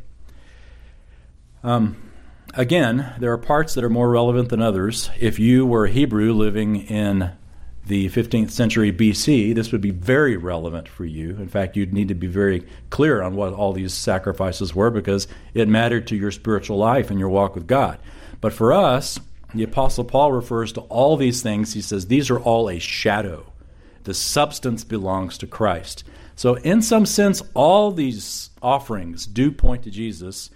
Um, 1.63 2.11
again, 2.53 3.13
there 3.19 3.31
are 3.31 3.37
parts 3.37 3.73
that 3.75 3.83
are 3.83 3.89
more 3.89 4.09
relevant 4.09 4.49
than 4.49 4.61
others. 4.61 5.09
If 5.19 5.39
you 5.39 5.65
were 5.65 5.85
a 5.85 5.91
Hebrew 5.91 6.33
living 6.33 6.87
in 6.87 7.31
the 7.85 8.09
15th 8.09 8.51
century 8.51 8.91
BC, 8.91 9.55
this 9.55 9.71
would 9.71 9.81
be 9.81 9.91
very 9.91 10.37
relevant 10.37 10.87
for 10.87 11.05
you. 11.05 11.31
In 11.31 11.47
fact, 11.47 11.75
you'd 11.75 11.93
need 11.93 12.07
to 12.09 12.15
be 12.15 12.27
very 12.27 12.65
clear 12.89 13.21
on 13.21 13.35
what 13.35 13.53
all 13.53 13.73
these 13.73 13.93
sacrifices 13.93 14.75
were 14.75 14.89
because 14.89 15.27
it 15.53 15.67
mattered 15.67 16.07
to 16.07 16.15
your 16.15 16.31
spiritual 16.31 16.77
life 16.77 17.09
and 17.09 17.19
your 17.19 17.29
walk 17.29 17.55
with 17.55 17.67
God. 17.67 17.99
But 18.39 18.53
for 18.53 18.71
us, 18.73 19.19
the 19.53 19.63
Apostle 19.63 20.05
Paul 20.05 20.31
refers 20.31 20.71
to 20.73 20.81
all 20.81 21.17
these 21.17 21.41
things. 21.41 21.73
He 21.73 21.81
says 21.81 22.07
these 22.07 22.29
are 22.29 22.39
all 22.39 22.69
a 22.69 22.79
shadow. 22.79 23.51
The 24.03 24.13
substance 24.13 24.83
belongs 24.83 25.37
to 25.39 25.47
Christ. 25.47 26.03
So, 26.35 26.55
in 26.55 26.81
some 26.81 27.05
sense, 27.05 27.43
all 27.53 27.91
these 27.91 28.49
offerings 28.63 29.27
do 29.27 29.51
point 29.51 29.83
to 29.83 29.91
Jesus 29.91 30.49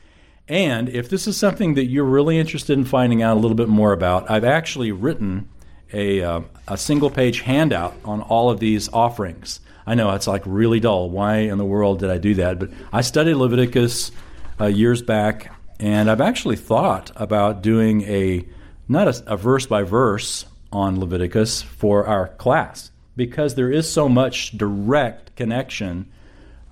and 0.47 0.89
if 0.89 1.09
this 1.09 1.27
is 1.27 1.37
something 1.37 1.73
that 1.75 1.85
you're 1.85 2.05
really 2.05 2.37
interested 2.37 2.77
in 2.77 2.85
finding 2.85 3.21
out 3.21 3.35
a 3.35 3.39
little 3.39 3.55
bit 3.55 3.69
more 3.69 3.93
about, 3.93 4.29
I've 4.29 4.43
actually 4.43 4.91
written 4.91 5.49
a, 5.91 6.21
uh, 6.21 6.41
a 6.67 6.77
single 6.77 7.09
page 7.09 7.41
handout 7.41 7.95
on 8.05 8.21
all 8.21 8.49
of 8.49 8.59
these 8.59 8.89
offerings. 8.89 9.59
I 9.87 9.95
know 9.95 10.11
it's 10.11 10.27
like 10.27 10.43
really 10.45 10.79
dull. 10.79 11.09
Why 11.09 11.37
in 11.37 11.57
the 11.57 11.65
world 11.65 11.99
did 11.99 12.09
I 12.09 12.17
do 12.17 12.35
that? 12.35 12.59
But 12.59 12.69
I 12.91 13.01
studied 13.01 13.35
Leviticus 13.35 14.11
uh, 14.59 14.65
years 14.65 15.01
back, 15.01 15.51
and 15.79 16.09
I've 16.09 16.21
actually 16.21 16.55
thought 16.55 17.11
about 17.15 17.61
doing 17.61 18.01
a 18.03 18.45
not 18.87 19.07
a, 19.07 19.33
a 19.33 19.37
verse 19.37 19.65
by 19.65 19.83
verse 19.83 20.45
on 20.71 20.99
Leviticus 20.99 21.61
for 21.61 22.05
our 22.05 22.27
class 22.27 22.91
because 23.15 23.55
there 23.55 23.71
is 23.71 23.91
so 23.91 24.09
much 24.09 24.57
direct 24.57 25.35
connection 25.35 26.11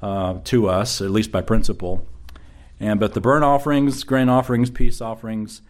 uh, 0.01 0.39
to 0.43 0.67
us, 0.67 1.01
at 1.01 1.09
least 1.09 1.31
by 1.31 1.41
principle, 1.41 2.05
and 2.83 2.99
but 2.99 3.13
the 3.13 3.21
burnt 3.21 3.45
offerings, 3.45 4.03
grain 4.03 4.27
offerings, 4.27 4.69
peace 4.69 4.99
offerings, 4.99 5.61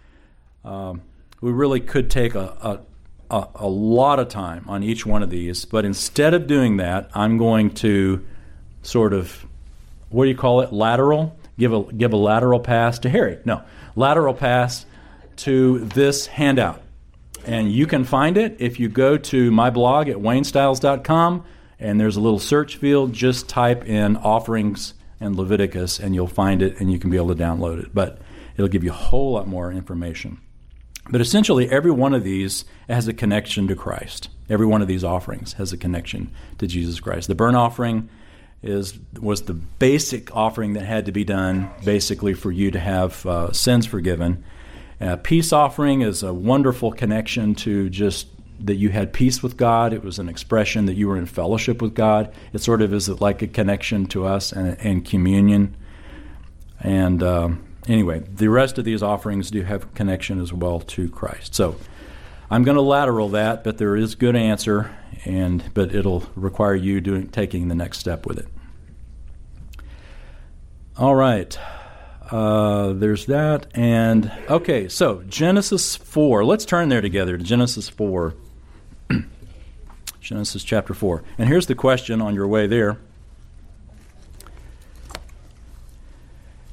um, 0.65 1.01
we 1.41 1.51
really 1.51 1.79
could 1.79 2.09
take 2.09 2.33
a, 2.33 2.79
a, 3.29 3.35
a, 3.35 3.47
a 3.55 3.67
lot 3.67 4.19
of 4.19 4.29
time 4.29 4.65
on 4.67 4.81
each 4.81 5.05
one 5.05 5.21
of 5.21 5.29
these, 5.29 5.63
but 5.63 5.85
instead 5.85 6.33
of 6.33 6.47
doing 6.47 6.77
that, 6.77 7.11
I'm 7.13 7.37
going 7.37 7.69
to 7.75 8.25
sort 8.81 9.13
of, 9.13 9.45
what 10.09 10.23
do 10.23 10.31
you 10.31 10.35
call 10.35 10.61
it, 10.61 10.73
lateral? 10.73 11.37
Give 11.59 11.71
a, 11.71 11.83
give 11.93 12.13
a 12.13 12.17
lateral 12.17 12.59
pass 12.59 12.97
to 12.99 13.09
Harry. 13.09 13.37
No, 13.45 13.61
lateral 13.95 14.33
pass 14.33 14.87
to 15.37 15.79
this 15.79 16.25
handout. 16.25 16.81
And 17.45 17.71
you 17.71 17.85
can 17.85 18.05
find 18.05 18.37
it 18.37 18.55
if 18.57 18.79
you 18.79 18.89
go 18.89 19.17
to 19.17 19.51
my 19.51 19.69
blog 19.69 20.09
at 20.09 20.17
waynestiles.com 20.17 21.45
and 21.79 21.99
there's 21.99 22.15
a 22.15 22.21
little 22.21 22.39
search 22.39 22.77
field. 22.77 23.13
Just 23.13 23.47
type 23.47 23.85
in 23.85 24.17
offerings 24.17 24.95
and 25.23 25.35
Leviticus 25.35 25.99
and 25.99 26.13
you'll 26.13 26.27
find 26.27 26.61
it 26.61 26.79
and 26.79 26.91
you 26.91 26.99
can 26.99 27.09
be 27.09 27.17
able 27.17 27.33
to 27.33 27.41
download 27.41 27.83
it. 27.83 27.93
But 27.93 28.19
it'll 28.55 28.69
give 28.69 28.83
you 28.83 28.91
a 28.91 28.93
whole 28.93 29.33
lot 29.33 29.47
more 29.47 29.71
information. 29.71 30.39
But 31.09 31.21
essentially, 31.21 31.69
every 31.69 31.91
one 31.91 32.13
of 32.13 32.23
these 32.23 32.65
has 32.87 33.07
a 33.07 33.13
connection 33.13 33.67
to 33.67 33.75
Christ. 33.75 34.29
Every 34.49 34.65
one 34.65 34.81
of 34.81 34.87
these 34.87 35.03
offerings 35.03 35.53
has 35.53 35.73
a 35.73 35.77
connection 35.77 36.31
to 36.59 36.67
Jesus 36.67 36.99
Christ. 36.99 37.27
The 37.27 37.35
burnt 37.35 37.57
offering 37.57 38.09
is 38.61 38.97
was 39.19 39.41
the 39.43 39.53
basic 39.53 40.33
offering 40.35 40.73
that 40.73 40.85
had 40.85 41.05
to 41.07 41.11
be 41.11 41.25
done, 41.25 41.69
basically 41.83 42.33
for 42.33 42.51
you 42.51 42.71
to 42.71 42.79
have 42.79 43.25
uh, 43.25 43.51
sins 43.51 43.85
forgiven. 43.85 44.43
Uh, 45.01 45.17
peace 45.17 45.51
offering 45.51 46.01
is 46.01 46.23
a 46.23 46.33
wonderful 46.33 46.91
connection 46.91 47.55
to 47.55 47.89
just 47.89 48.27
that 48.59 48.75
you 48.75 48.89
had 48.89 49.13
peace 49.13 49.43
with 49.43 49.57
God. 49.57 49.93
It 49.93 50.03
was 50.03 50.19
an 50.19 50.29
expression 50.29 50.85
that 50.85 50.93
you 50.93 51.07
were 51.07 51.17
in 51.17 51.25
fellowship 51.25 51.81
with 51.81 51.93
God. 51.93 52.33
It 52.53 52.59
sort 52.59 52.81
of 52.81 52.93
is 52.93 53.09
like 53.09 53.41
a 53.41 53.47
connection 53.47 54.05
to 54.07 54.25
us 54.25 54.51
and, 54.51 54.77
and 54.79 55.05
communion. 55.05 55.75
And 56.79 57.23
um, 57.23 57.63
anyway, 57.87 58.19
the 58.19 58.49
rest 58.49 58.77
of 58.77 58.85
these 58.85 59.03
offerings 59.03 59.51
do 59.51 59.63
have 59.63 59.93
connection 59.93 60.39
as 60.39 60.53
well 60.53 60.79
to 60.79 61.09
Christ. 61.09 61.55
So 61.55 61.77
I'm 62.49 62.63
going 62.63 62.75
to 62.75 62.81
lateral 62.81 63.29
that, 63.29 63.63
but 63.63 63.77
there 63.77 63.95
is 63.95 64.15
good 64.15 64.35
answer, 64.35 64.95
and 65.25 65.63
but 65.73 65.95
it'll 65.95 66.23
require 66.35 66.75
you 66.75 67.01
doing 67.01 67.29
taking 67.29 67.67
the 67.67 67.75
next 67.75 67.99
step 67.99 68.25
with 68.25 68.37
it. 68.39 68.47
All 70.97 71.15
right. 71.15 71.57
Uh, 72.29 72.93
there's 72.93 73.25
that. 73.25 73.67
And 73.73 74.31
okay, 74.49 74.87
so 74.87 75.23
Genesis 75.23 75.95
4. 75.95 76.45
Let's 76.45 76.65
turn 76.65 76.89
there 76.89 77.01
together 77.01 77.37
to 77.37 77.43
Genesis 77.43 77.89
4. 77.89 78.35
Genesis 80.23 80.63
chapter 80.63 80.93
4. 80.93 81.21
And 81.37 81.49
here's 81.49 81.67
the 81.67 81.75
question 81.75 82.21
on 82.21 82.33
your 82.33 82.47
way 82.47 82.65
there. 82.65 82.97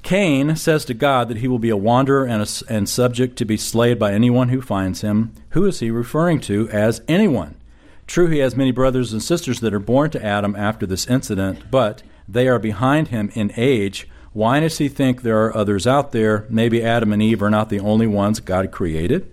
Cain 0.05 0.55
says 0.55 0.85
to 0.85 0.95
God 0.95 1.29
that 1.29 1.39
he 1.39 1.49
will 1.49 1.59
be 1.59 1.69
a 1.69 1.77
wanderer 1.77 2.25
and, 2.25 2.43
a, 2.43 2.73
and 2.73 2.89
subject 2.89 3.37
to 3.39 3.45
be 3.45 3.57
slayed 3.57 3.99
by 3.99 4.13
anyone 4.13 4.51
who 4.51 4.61
finds 4.61 5.01
him. 5.01 5.33
Who 5.51 5.67
is 5.67 5.81
he 5.81 5.91
referring 5.91 6.41
to 6.43 6.69
as 6.69 7.03
anyone? 7.09 7.57
True, 8.07 8.29
he 8.29 8.39
has 8.39 8.57
many 8.57 8.71
brothers 8.71 9.13
and 9.13 9.23
sisters 9.23 9.59
that 9.61 9.75
are 9.75 9.81
born 9.81 10.11
to 10.11 10.25
Adam 10.25 10.55
after 10.55 10.87
this 10.87 11.09
incident, 11.09 11.73
but 11.73 12.05
they 12.29 12.47
are 12.47 12.59
behind 12.61 13.09
him 13.09 13.33
in 13.35 13.53
age. 13.57 14.09
Why 14.33 14.61
does 14.61 14.79
he 14.79 14.89
think 14.89 15.23
there 15.23 15.45
are 15.45 15.57
others 15.57 15.89
out 15.89 16.13
there? 16.13 16.47
Maybe 16.49 16.85
Adam 16.85 17.13
and 17.13 17.23
Eve 17.23 17.43
are 17.43 17.51
not 17.51 17.69
the 17.69 17.81
only 17.81 18.07
ones 18.07 18.39
God 18.39 18.71
created? 18.71 19.29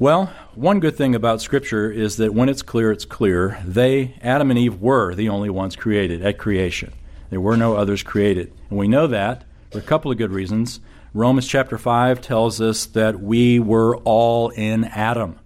Well, 0.00 0.26
one 0.56 0.80
good 0.80 0.96
thing 0.96 1.14
about 1.14 1.40
Scripture 1.40 1.88
is 1.88 2.16
that 2.16 2.34
when 2.34 2.48
it's 2.48 2.62
clear, 2.62 2.90
it's 2.90 3.04
clear. 3.04 3.62
They, 3.64 4.16
Adam 4.22 4.50
and 4.50 4.58
Eve, 4.58 4.80
were 4.80 5.14
the 5.14 5.28
only 5.28 5.50
ones 5.50 5.76
created 5.76 6.20
at 6.20 6.36
creation. 6.36 6.92
There 7.30 7.40
were 7.40 7.56
no 7.56 7.76
others 7.76 8.02
created. 8.02 8.52
And 8.70 8.78
we 8.78 8.88
know 8.88 9.06
that 9.06 9.44
for 9.70 9.78
a 9.78 9.82
couple 9.82 10.10
of 10.10 10.18
good 10.18 10.32
reasons. 10.32 10.80
Romans 11.12 11.46
chapter 11.46 11.78
5 11.78 12.20
tells 12.20 12.60
us 12.60 12.86
that 12.86 13.20
we 13.20 13.60
were 13.60 13.98
all 13.98 14.48
in 14.48 14.82
Adam, 14.82 15.38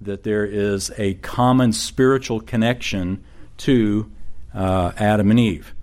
that 0.00 0.22
there 0.22 0.46
is 0.46 0.92
a 0.96 1.14
common 1.14 1.72
spiritual 1.72 2.40
connection 2.40 3.24
to 3.56 4.08
uh, 4.54 4.92
Adam 4.96 5.32
and 5.32 5.40
Eve. 5.40 5.74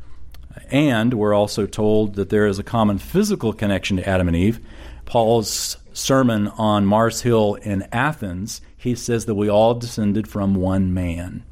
And 0.71 1.13
we're 1.13 1.33
also 1.33 1.65
told 1.65 2.15
that 2.15 2.29
there 2.29 2.47
is 2.47 2.59
a 2.59 2.63
common 2.63 2.97
physical 2.97 3.51
connection 3.51 3.97
to 3.97 4.07
Adam 4.07 4.29
and 4.29 4.37
Eve. 4.37 4.61
Paul's 5.03 5.75
sermon 5.95 6.49
on 6.49 6.85
Mars 6.85 7.21
Hill 7.21 7.55
in 7.55 7.87
Athens, 7.91 8.61
he 8.75 8.93
says 8.95 9.25
that 9.25 9.35
we 9.35 9.49
all 9.49 9.73
descended 9.73 10.27
from 10.27 10.53
one 10.53 10.93
man. 10.93 11.43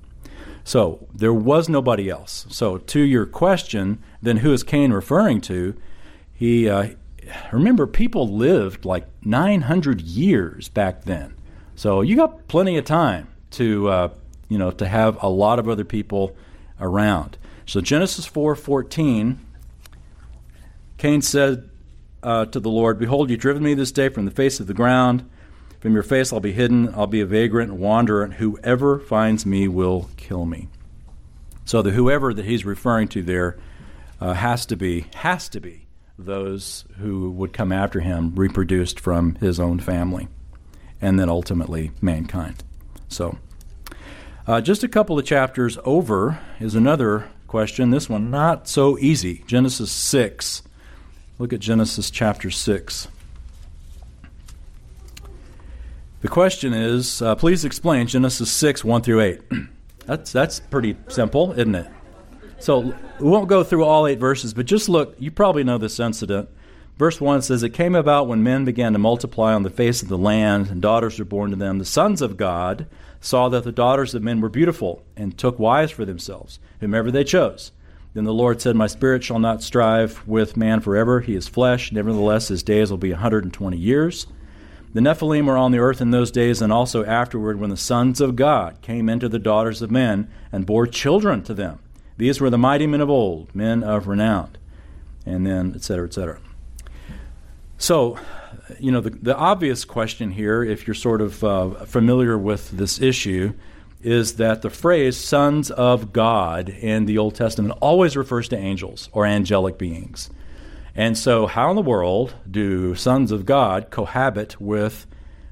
So 0.63 1.07
there 1.13 1.33
was 1.33 1.67
nobody 1.67 2.09
else. 2.09 2.45
So 2.49 2.77
to 2.77 2.99
your 2.99 3.25
question, 3.25 4.01
then 4.21 4.37
who 4.37 4.53
is 4.53 4.63
Cain 4.63 4.91
referring 4.91 5.41
to? 5.41 5.75
He 6.33 6.69
uh, 6.69 6.89
remember 7.51 7.87
people 7.87 8.27
lived 8.27 8.85
like 8.85 9.07
900 9.23 10.01
years 10.01 10.69
back 10.69 11.03
then. 11.03 11.35
So 11.75 12.01
you 12.01 12.15
got 12.15 12.47
plenty 12.47 12.77
of 12.77 12.85
time 12.85 13.27
to 13.51 13.89
uh, 13.89 14.09
you 14.49 14.57
know 14.57 14.71
to 14.71 14.87
have 14.87 15.21
a 15.23 15.29
lot 15.29 15.59
of 15.59 15.67
other 15.67 15.85
people 15.85 16.35
around. 16.79 17.37
So 17.65 17.81
Genesis 17.81 18.27
4:14, 18.27 19.37
Cain 20.97 21.21
said 21.21 21.69
uh, 22.23 22.45
to 22.45 22.59
the 22.59 22.69
Lord, 22.69 22.97
"Behold, 22.97 23.29
you've 23.29 23.39
driven 23.39 23.63
me 23.63 23.73
this 23.73 23.91
day 23.91 24.09
from 24.09 24.25
the 24.25 24.31
face 24.31 24.59
of 24.59 24.67
the 24.67 24.73
ground." 24.73 25.29
From 25.79 25.93
your 25.93 26.03
face 26.03 26.31
I'll 26.31 26.39
be 26.39 26.53
hidden, 26.53 26.93
I'll 26.95 27.07
be 27.07 27.19
a 27.19 27.25
vagrant 27.25 27.71
and 27.71 27.79
wanderer, 27.81 28.23
and 28.23 28.35
whoever 28.35 28.99
finds 28.99 29.45
me 29.45 29.67
will 29.67 30.09
kill 30.15 30.45
me. 30.45 30.69
So 31.65 31.81
the 31.81 31.91
whoever 31.91 32.33
that 32.33 32.45
he's 32.45 32.63
referring 32.63 33.09
to 33.09 33.21
there 33.21 33.57
uh, 34.21 34.33
has 34.33 34.65
to 34.67 34.77
be 34.77 35.07
has 35.15 35.49
to 35.49 35.59
be 35.59 35.87
those 36.17 36.85
who 36.99 37.31
would 37.31 37.51
come 37.51 37.73
after 37.73 37.99
him 37.99 38.33
reproduced 38.35 38.97
from 38.97 39.35
his 39.35 39.59
own 39.59 39.79
family, 39.79 40.29
and 41.01 41.19
then 41.19 41.27
ultimately 41.27 41.91
mankind. 42.01 42.63
So 43.09 43.37
uh, 44.47 44.61
just 44.61 44.85
a 44.85 44.87
couple 44.87 45.19
of 45.19 45.25
chapters 45.25 45.77
over 45.83 46.39
is 46.61 46.75
another 46.75 47.29
question. 47.47 47.91
This 47.91 48.07
one 48.09 48.31
not 48.31 48.69
so 48.69 48.97
easy. 48.99 49.43
Genesis 49.47 49.91
six. 49.91 50.63
Look 51.39 51.51
at 51.51 51.59
Genesis 51.59 52.09
chapter 52.11 52.51
six. 52.51 53.07
The 56.21 56.29
question 56.29 56.73
is, 56.73 57.21
uh, 57.21 57.35
please 57.35 57.65
explain 57.65 58.07
Genesis 58.07 58.49
6, 58.49 58.85
1 58.85 59.01
through 59.01 59.19
8. 59.19 59.41
that's, 60.05 60.31
that's 60.31 60.61
pretty 60.61 60.95
simple, 61.09 61.51
isn't 61.51 61.75
it? 61.75 61.87
So 62.59 62.95
we 63.19 63.27
won't 63.27 63.49
go 63.49 63.61
through 63.61 63.83
all 63.83 64.07
eight 64.07 64.19
verses, 64.19 64.53
but 64.53 64.65
just 64.65 64.87
look. 64.87 65.15
You 65.19 65.31
probably 65.31 65.65
know 65.65 65.77
this 65.77 65.99
incident. 65.99 66.47
Verse 66.97 67.19
1 67.19 67.41
says, 67.41 67.61
It 67.61 67.71
came 67.71 67.93
about 67.93 68.29
when 68.29 68.41
men 68.41 68.63
began 68.63 68.93
to 68.93 68.99
multiply 68.99 69.53
on 69.53 69.63
the 69.63 69.69
face 69.69 70.01
of 70.01 70.07
the 70.07 70.17
land, 70.17 70.67
and 70.67 70.81
daughters 70.81 71.19
were 71.19 71.25
born 71.25 71.49
to 71.49 71.57
them. 71.57 71.77
The 71.77 71.83
sons 71.83 72.21
of 72.21 72.37
God 72.37 72.87
saw 73.19 73.49
that 73.49 73.65
the 73.65 73.73
daughters 73.73 74.15
of 74.15 74.23
men 74.23 74.39
were 74.39 74.47
beautiful, 74.47 75.03
and 75.17 75.37
took 75.37 75.59
wives 75.59 75.91
for 75.91 76.05
themselves, 76.05 76.57
whomever 76.79 77.11
they 77.11 77.25
chose. 77.25 77.73
Then 78.13 78.25
the 78.25 78.33
Lord 78.33 78.61
said, 78.61 78.75
My 78.75 78.87
spirit 78.87 79.23
shall 79.23 79.39
not 79.39 79.63
strive 79.63 80.25
with 80.27 80.55
man 80.55 80.81
forever. 80.81 81.21
He 81.21 81.35
is 81.35 81.47
flesh. 81.47 81.91
Nevertheless, 81.91 82.49
his 82.49 82.61
days 82.61 82.91
will 82.91 82.97
be 82.97 83.11
a 83.11 83.15
120 83.15 83.77
years. 83.77 84.27
The 84.93 85.01
Nephilim 85.01 85.47
were 85.47 85.57
on 85.57 85.71
the 85.71 85.79
earth 85.79 86.01
in 86.01 86.11
those 86.11 86.29
days 86.29 86.61
and 86.61 86.71
also 86.71 87.03
afterward 87.03 87.59
when 87.59 87.71
the 87.71 87.77
sons 87.77 88.21
of 88.21 88.35
God 88.35 88.79
came 88.83 89.09
into 89.09 89.27
the 89.27 89.39
daughters 89.39 89.81
of 89.81 89.89
men 89.89 90.29
and 90.51 90.67
bore 90.67 90.85
children 90.85 91.41
to 91.43 91.55
them. 91.55 91.79
These 92.17 92.39
were 92.39 92.51
the 92.51 92.59
mighty 92.59 92.85
men 92.85 93.01
of 93.01 93.09
old, 93.09 93.53
men 93.55 93.83
of 93.83 94.07
renown. 94.07 94.55
And 95.25 95.47
then, 95.47 95.73
etc., 95.75 96.05
etc. 96.05 96.39
So, 97.79 98.19
you 98.79 98.91
know, 98.91 99.01
the, 99.01 99.09
the 99.09 99.35
obvious 99.35 99.83
question 99.83 100.31
here, 100.31 100.63
if 100.63 100.85
you're 100.85 100.93
sort 100.93 101.21
of 101.21 101.43
uh, 101.43 101.85
familiar 101.85 102.37
with 102.37 102.69
this 102.69 103.01
issue, 103.01 103.53
is 104.03 104.35
that 104.35 104.61
the 104.61 104.69
phrase 104.69 105.17
sons 105.17 105.71
of 105.71 106.13
God 106.13 106.69
in 106.69 107.05
the 107.05 107.17
Old 107.17 107.35
Testament 107.35 107.77
always 107.81 108.17
refers 108.17 108.47
to 108.49 108.57
angels 108.57 109.09
or 109.11 109.25
angelic 109.25 109.77
beings. 109.77 110.29
And 110.95 111.17
so, 111.17 111.47
how 111.47 111.69
in 111.69 111.75
the 111.75 111.81
world 111.81 112.35
do 112.49 112.93
sons 112.95 113.31
of 113.31 113.45
God 113.45 113.89
cohabit 113.89 114.61
with 114.61 115.07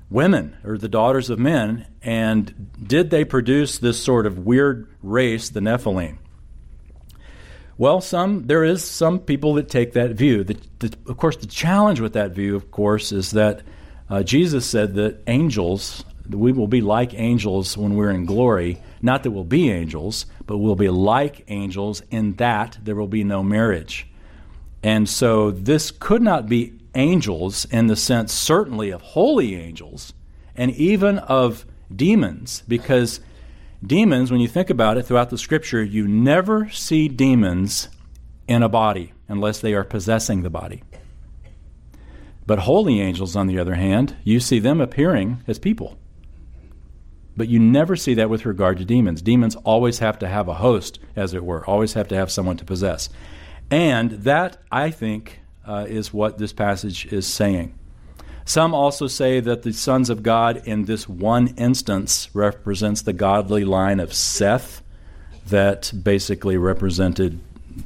women 0.10 0.56
or 0.64 0.78
the 0.78 0.90
daughters 0.90 1.30
of 1.30 1.40
men? 1.40 1.88
And 2.04 2.72
did 2.82 3.10
they 3.10 3.26
produce 3.26 3.80
this 3.80 4.02
sort 4.02 4.26
of 4.26 4.46
weird 4.46 4.88
race, 5.02 5.50
the 5.50 5.60
Nephilim? 5.60 6.18
Well, 7.78 8.02
some 8.02 8.46
there 8.46 8.64
is 8.64 8.84
some 8.84 9.18
people 9.18 9.56
that 9.56 9.68
take 9.68 9.94
that 9.94 10.12
view. 10.12 10.44
The, 10.44 10.58
the, 10.78 10.94
of 11.08 11.18
course, 11.18 11.38
the 11.38 11.48
challenge 11.48 12.00
with 12.00 12.14
that 12.14 12.32
view, 12.32 12.56
of 12.56 12.70
course, 12.70 13.12
is 13.12 13.32
that 13.32 13.62
uh, 14.08 14.22
Jesus 14.22 14.68
said 14.68 14.94
that 14.96 15.24
angels, 15.26 16.06
we 16.36 16.52
will 16.52 16.68
be 16.68 16.82
like 16.82 17.14
angels 17.14 17.78
when 17.78 17.96
we're 17.96 18.12
in 18.12 18.26
glory. 18.26 18.82
Not 19.02 19.24
that 19.24 19.32
we'll 19.32 19.44
be 19.44 19.72
angels, 19.72 20.26
but 20.46 20.58
we'll 20.58 20.76
be 20.76 20.90
like 20.90 21.44
angels 21.48 22.02
in 22.12 22.34
that 22.36 22.78
there 22.84 22.96
will 22.96 23.08
be 23.08 23.24
no 23.24 23.44
marriage. 23.44 24.08
And 24.84 25.08
so 25.08 25.52
this 25.52 25.92
could 25.92 26.22
not 26.22 26.50
be 26.50 26.74
angels 26.96 27.66
in 27.66 27.88
the 27.88 27.96
sense, 27.96 28.34
certainly, 28.34 28.90
of 28.90 29.02
holy 29.02 29.56
angels 29.56 30.14
and 30.56 30.72
even 30.72 31.20
of 31.20 31.66
demons, 31.94 32.64
because 32.68 33.20
demons, 33.86 34.32
when 34.32 34.42
you 34.42 34.48
think 34.48 34.70
about 34.70 34.98
it 34.98 35.04
throughout 35.04 35.30
the 35.30 35.38
scripture, 35.38 35.84
you 35.84 36.08
never 36.08 36.70
see 36.70 37.08
demons 37.08 37.90
in 38.48 38.64
a 38.64 38.70
body 38.70 39.14
unless 39.28 39.60
they 39.60 39.74
are 39.74 39.84
possessing 39.84 40.42
the 40.42 40.50
body. 40.50 40.84
But 42.46 42.60
holy 42.60 43.00
angels, 43.00 43.36
on 43.36 43.48
the 43.48 43.60
other 43.60 43.76
hand, 43.76 44.16
you 44.24 44.40
see 44.40 44.60
them 44.60 44.82
appearing 44.82 45.44
as 45.48 45.60
people. 45.60 45.98
But 47.36 47.48
you 47.48 47.60
never 47.60 47.96
see 47.96 48.14
that 48.16 48.30
with 48.30 48.46
regard 48.46 48.78
to 48.80 48.86
demons. 48.86 49.22
Demons 49.22 49.56
always 49.58 50.00
have 50.00 50.20
to 50.20 50.28
have 50.28 50.48
a 50.48 50.56
host, 50.56 51.00
as 51.16 51.34
it 51.34 51.44
were, 51.44 51.66
always 51.66 51.94
have 51.94 52.08
to 52.10 52.16
have 52.16 52.32
someone 52.32 52.58
to 52.58 52.66
possess. 52.66 53.10
And 53.70 54.12
that, 54.24 54.58
I 54.72 54.92
think, 54.92 55.40
uh, 55.66 55.86
is 55.88 56.14
what 56.14 56.38
this 56.38 56.52
passage 56.52 57.06
is 57.12 57.26
saying. 57.26 57.78
Some 58.44 58.74
also 58.74 59.08
say 59.08 59.40
that 59.40 59.62
the 59.62 59.72
sons 59.72 60.10
of 60.10 60.24
God 60.24 60.64
in 60.66 60.86
this 60.86 61.08
one 61.08 61.50
instance 61.58 62.30
represents 62.34 63.04
the 63.04 63.14
godly 63.14 63.64
line 63.64 64.00
of 64.00 64.14
Seth 64.14 64.82
that 65.48 65.92
basically 66.04 66.58
represented, 66.58 67.40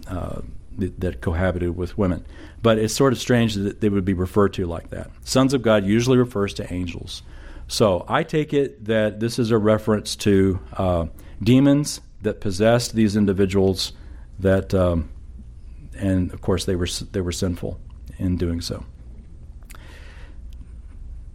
uh, 0.08 0.42
that 0.78 1.22
cohabited 1.22 1.75
with 1.75 1.98
women. 1.98 2.25
But 2.62 2.80
it's 2.80 2.94
sort 2.94 3.14
of 3.14 3.20
strange 3.20 3.54
that 3.56 3.82
they 3.82 3.90
would 3.90 4.06
be 4.06 4.14
referred 4.14 4.54
to 4.54 4.66
like 4.66 4.90
that. 4.90 5.12
Sons 5.24 5.54
of 5.54 5.62
God 5.62 5.86
usually 5.86 6.18
refers 6.18 6.54
to 6.56 6.74
angels. 6.74 7.22
So 7.67 8.05
I 8.07 8.24
take 8.24 8.53
it 8.53 8.86
that 8.86 9.19
this 9.19 9.39
is 9.39 9.51
a 9.51 9.57
reference 9.57 10.15
to 10.17 10.60
uh, 10.74 11.05
demons 11.41 12.01
that 12.22 12.39
possessed 12.39 12.93
these 12.93 13.15
individuals 13.15 13.93
that, 14.39 14.74
um, 14.74 15.10
and 15.98 16.31
of 16.31 16.41
course 16.41 16.65
they 16.65 16.75
were 16.75 16.88
they 17.12 17.22
were 17.22 17.31
sinful 17.31 17.79
in 18.17 18.38
doing 18.38 18.62
so. 18.62 18.84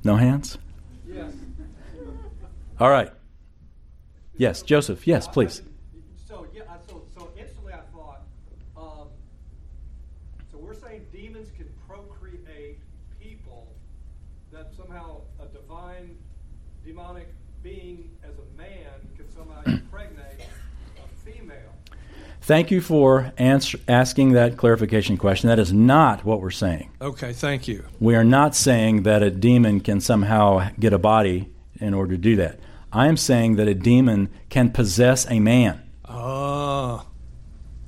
No 0.05 0.17
hands? 0.17 0.59
Yes. 1.07 1.33
All 2.79 2.91
right. 2.91 3.11
Yes, 4.37 4.63
Joseph. 4.63 5.07
Yes, 5.07 5.29
please. 5.29 5.63
So 6.27 6.47
yeah, 6.55 6.63
so 6.89 7.03
so 7.15 7.29
instantly 7.39 7.75
I 7.75 7.81
thought, 7.93 8.23
um, 8.77 9.09
so 10.51 10.59
we're 10.59 10.75
saying 10.75 11.07
demons 11.13 11.51
can 11.57 11.69
procreate 11.87 12.79
people 13.21 13.69
that 14.53 14.73
somehow 14.75 15.21
a 15.39 15.47
divine 15.47 16.17
demonic 16.91 17.29
being 17.63 18.11
as 18.25 18.31
a 18.31 18.59
man 18.59 18.85
can 19.17 19.31
somehow 19.31 19.63
impregnate 19.67 20.41
a 20.99 21.31
female. 21.31 21.57
Thank 22.43 22.73
you 22.73 22.81
for 22.81 23.33
answer, 23.39 23.79
asking 23.87 24.33
that 24.33 24.57
clarification 24.57 25.17
question. 25.17 25.49
That 25.49 25.61
is 25.61 25.73
not 25.73 26.25
what 26.25 26.41
we're 26.41 26.51
saying. 26.51 26.91
Okay, 27.01 27.33
thank 27.33 27.69
you. 27.69 27.85
We 28.01 28.17
are 28.17 28.25
not 28.25 28.57
saying 28.57 29.05
that 29.05 29.23
a 29.23 29.31
demon 29.31 29.79
can 29.81 30.01
somehow 30.01 30.69
get 30.81 30.93
a 30.93 30.99
body 30.99 31.49
in 31.81 31.95
order 31.95 32.15
to 32.17 32.19
do 32.19 32.35
that. 32.37 32.59
I 32.93 33.07
am 33.07 33.17
saying 33.17 33.55
that 33.57 33.69
a 33.69 33.75
demon 33.75 34.29
can 34.49 34.71
possess 34.71 35.31
a 35.31 35.39
man 35.39 35.81
Ah, 36.05 37.07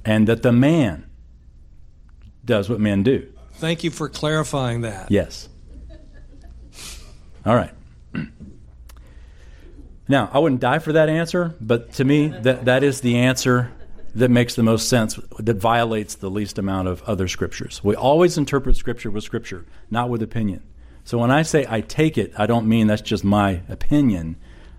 and 0.05 0.29
that 0.29 0.45
the 0.45 0.53
man 0.53 1.07
does 2.45 2.71
what 2.71 2.79
men 2.79 3.03
do. 3.03 3.33
thank 3.55 3.83
you 3.83 3.91
for 3.91 4.09
clarifying 4.09 4.83
that. 4.83 5.11
Yes. 5.11 5.49
All 7.45 7.57
right. 7.57 7.73
Now, 10.13 10.29
I 10.31 10.41
wouldn't 10.41 10.61
die 10.61 10.79
for 10.79 10.93
that 10.93 11.09
answer, 11.09 11.55
but 11.59 11.95
to 11.95 12.05
me, 12.05 12.29
that, 12.29 12.67
that 12.67 12.85
is 12.85 13.01
the 13.01 13.17
answer 13.17 13.73
that 14.15 14.31
makes 14.31 14.57
the 14.57 14.63
most 14.63 14.91
sense, 14.91 15.19
that 15.39 15.57
violates 15.57 16.17
the 16.17 16.29
least 16.29 16.59
amount 16.59 16.89
of 16.89 17.03
other 17.05 17.29
scriptures. 17.29 17.83
We 17.83 17.97
always 17.97 18.37
interpret 18.37 18.77
scripture 18.77 19.11
with 19.11 19.25
scripture, 19.25 19.65
not 19.91 20.11
with 20.11 20.21
opinion. 20.21 20.63
So 21.05 21.17
when 21.17 21.31
I 21.31 21.41
say 21.41 21.65
I 21.67 21.81
take 21.81 22.19
it, 22.19 22.31
I 22.37 22.45
don't 22.45 22.69
mean 22.69 22.89
that's 22.89 23.01
just 23.01 23.25
my 23.25 23.63
opinion. 23.71 24.37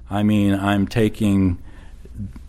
I 0.07 0.21
mean 0.21 0.53
I'm 0.53 0.87
taking 0.87 1.57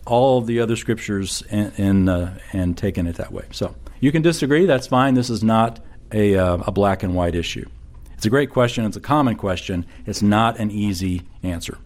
all 0.04 0.42
the 0.42 0.60
other 0.60 0.76
scriptures 0.76 1.42
and 1.50 1.72
and, 1.78 2.10
uh, 2.10 2.30
and 2.52 2.76
taking 2.76 3.06
it 3.06 3.16
that 3.16 3.32
way. 3.32 3.46
So 3.50 3.74
you 4.00 4.12
can 4.12 4.20
disagree. 4.20 4.66
That's 4.66 4.88
fine. 4.88 5.14
This 5.14 5.30
is 5.30 5.42
not 5.42 5.80
a, 6.12 6.36
uh, 6.36 6.58
a 6.66 6.70
black 6.70 7.02
and 7.02 7.14
white 7.14 7.34
issue. 7.34 7.66
It's 8.12 8.26
a 8.26 8.30
great 8.30 8.50
question. 8.50 8.84
It's 8.84 8.98
a 8.98 9.00
common 9.00 9.36
question. 9.36 9.86
It's 10.04 10.20
not 10.20 10.58
an 10.58 10.70
easy 10.70 11.22
answer. 11.42 11.78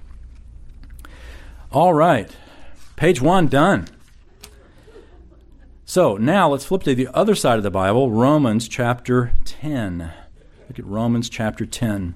All 1.70 1.92
right, 1.92 2.34
page 2.96 3.20
one 3.20 3.46
done. 3.46 3.88
So 5.84 6.16
now 6.16 6.48
let's 6.48 6.64
flip 6.64 6.82
to 6.84 6.94
the 6.94 7.08
other 7.08 7.34
side 7.34 7.58
of 7.58 7.62
the 7.62 7.70
Bible, 7.70 8.10
Romans 8.10 8.68
chapter 8.68 9.32
10. 9.44 9.98
Look 10.68 10.78
at 10.78 10.86
Romans 10.86 11.28
chapter 11.28 11.66
10. 11.66 12.14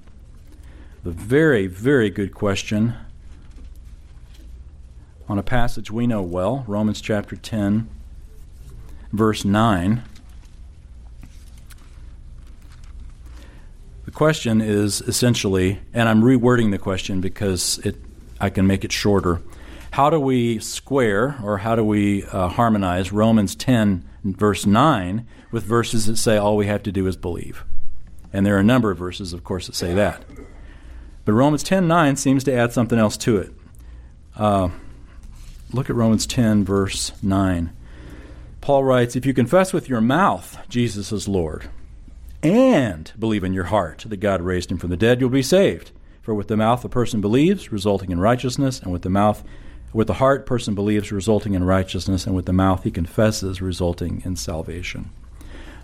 The 1.03 1.11
very, 1.11 1.67
very 1.67 2.09
good 2.09 2.33
question 2.33 2.95
on 5.29 5.37
a 5.37 5.43
passage 5.43 5.91
we 5.91 6.07
know 6.07 6.23
well, 6.23 6.63
Romans 6.67 6.99
chapter 6.99 7.35
10, 7.35 7.87
verse 9.11 9.45
9. 9.45 10.01
The 14.05 14.11
question 14.11 14.61
is 14.61 15.01
essentially, 15.01 15.79
and 15.93 16.09
I'm 16.09 16.23
rewording 16.23 16.71
the 16.71 16.79
question 16.79 17.21
because 17.21 17.77
it, 17.79 17.97
I 18.43 18.49
can 18.49 18.67
make 18.67 18.83
it 18.83 18.91
shorter. 18.91 19.41
How 19.91 20.09
do 20.09 20.19
we 20.19 20.59
square 20.59 21.39
or 21.41 21.59
how 21.59 21.77
do 21.77 21.83
we 21.85 22.25
uh, 22.25 22.49
harmonize 22.49 23.13
Romans 23.13 23.55
10, 23.55 24.03
verse 24.25 24.65
9, 24.65 25.25
with 25.51 25.63
verses 25.63 26.07
that 26.07 26.17
say 26.17 26.35
all 26.35 26.57
we 26.57 26.67
have 26.67 26.83
to 26.83 26.91
do 26.91 27.07
is 27.07 27.15
believe? 27.15 27.63
And 28.33 28.45
there 28.45 28.57
are 28.57 28.59
a 28.59 28.63
number 28.63 28.91
of 28.91 28.97
verses, 28.97 29.31
of 29.31 29.45
course, 29.45 29.67
that 29.67 29.75
say 29.75 29.93
that. 29.93 30.25
But 31.23 31.31
Romans 31.31 31.63
10, 31.63 31.87
9 31.87 32.17
seems 32.17 32.43
to 32.43 32.53
add 32.53 32.73
something 32.73 32.99
else 32.99 33.15
to 33.17 33.37
it. 33.37 33.53
Uh, 34.35 34.71
look 35.71 35.89
at 35.89 35.95
Romans 35.95 36.27
10, 36.27 36.65
verse 36.65 37.13
9. 37.23 37.71
Paul 38.59 38.83
writes, 38.83 39.15
If 39.15 39.25
you 39.25 39.33
confess 39.33 39.71
with 39.71 39.87
your 39.87 40.01
mouth 40.01 40.57
Jesus 40.67 41.13
is 41.13 41.29
Lord, 41.29 41.69
and 42.41 43.09
believe 43.17 43.45
in 43.45 43.53
your 43.53 43.65
heart 43.65 44.03
that 44.05 44.17
God 44.17 44.41
raised 44.41 44.69
him 44.69 44.79
from 44.79 44.89
the 44.89 44.97
dead, 44.97 45.21
you'll 45.21 45.29
be 45.29 45.41
saved. 45.41 45.93
For 46.23 46.33
with 46.33 46.47
the 46.47 46.57
mouth 46.57 46.83
a 46.85 46.89
person 46.89 47.19
believes, 47.19 47.71
resulting 47.71 48.09
in 48.09 48.19
righteousness, 48.19 48.79
and 48.79 48.91
with 48.91 49.03
the 49.03 49.09
mouth 49.09 49.43
with 49.91 50.07
the 50.07 50.15
heart 50.15 50.47
person 50.47 50.73
believes, 50.73 51.11
resulting 51.11 51.53
in 51.53 51.63
righteousness, 51.63 52.25
and 52.25 52.35
with 52.35 52.47
the 52.47 52.53
mouth 52.53 52.83
he 52.83 52.89
confesses, 52.89 53.61
resulting 53.61 54.23
in 54.25 54.35
salvation. 54.35 55.11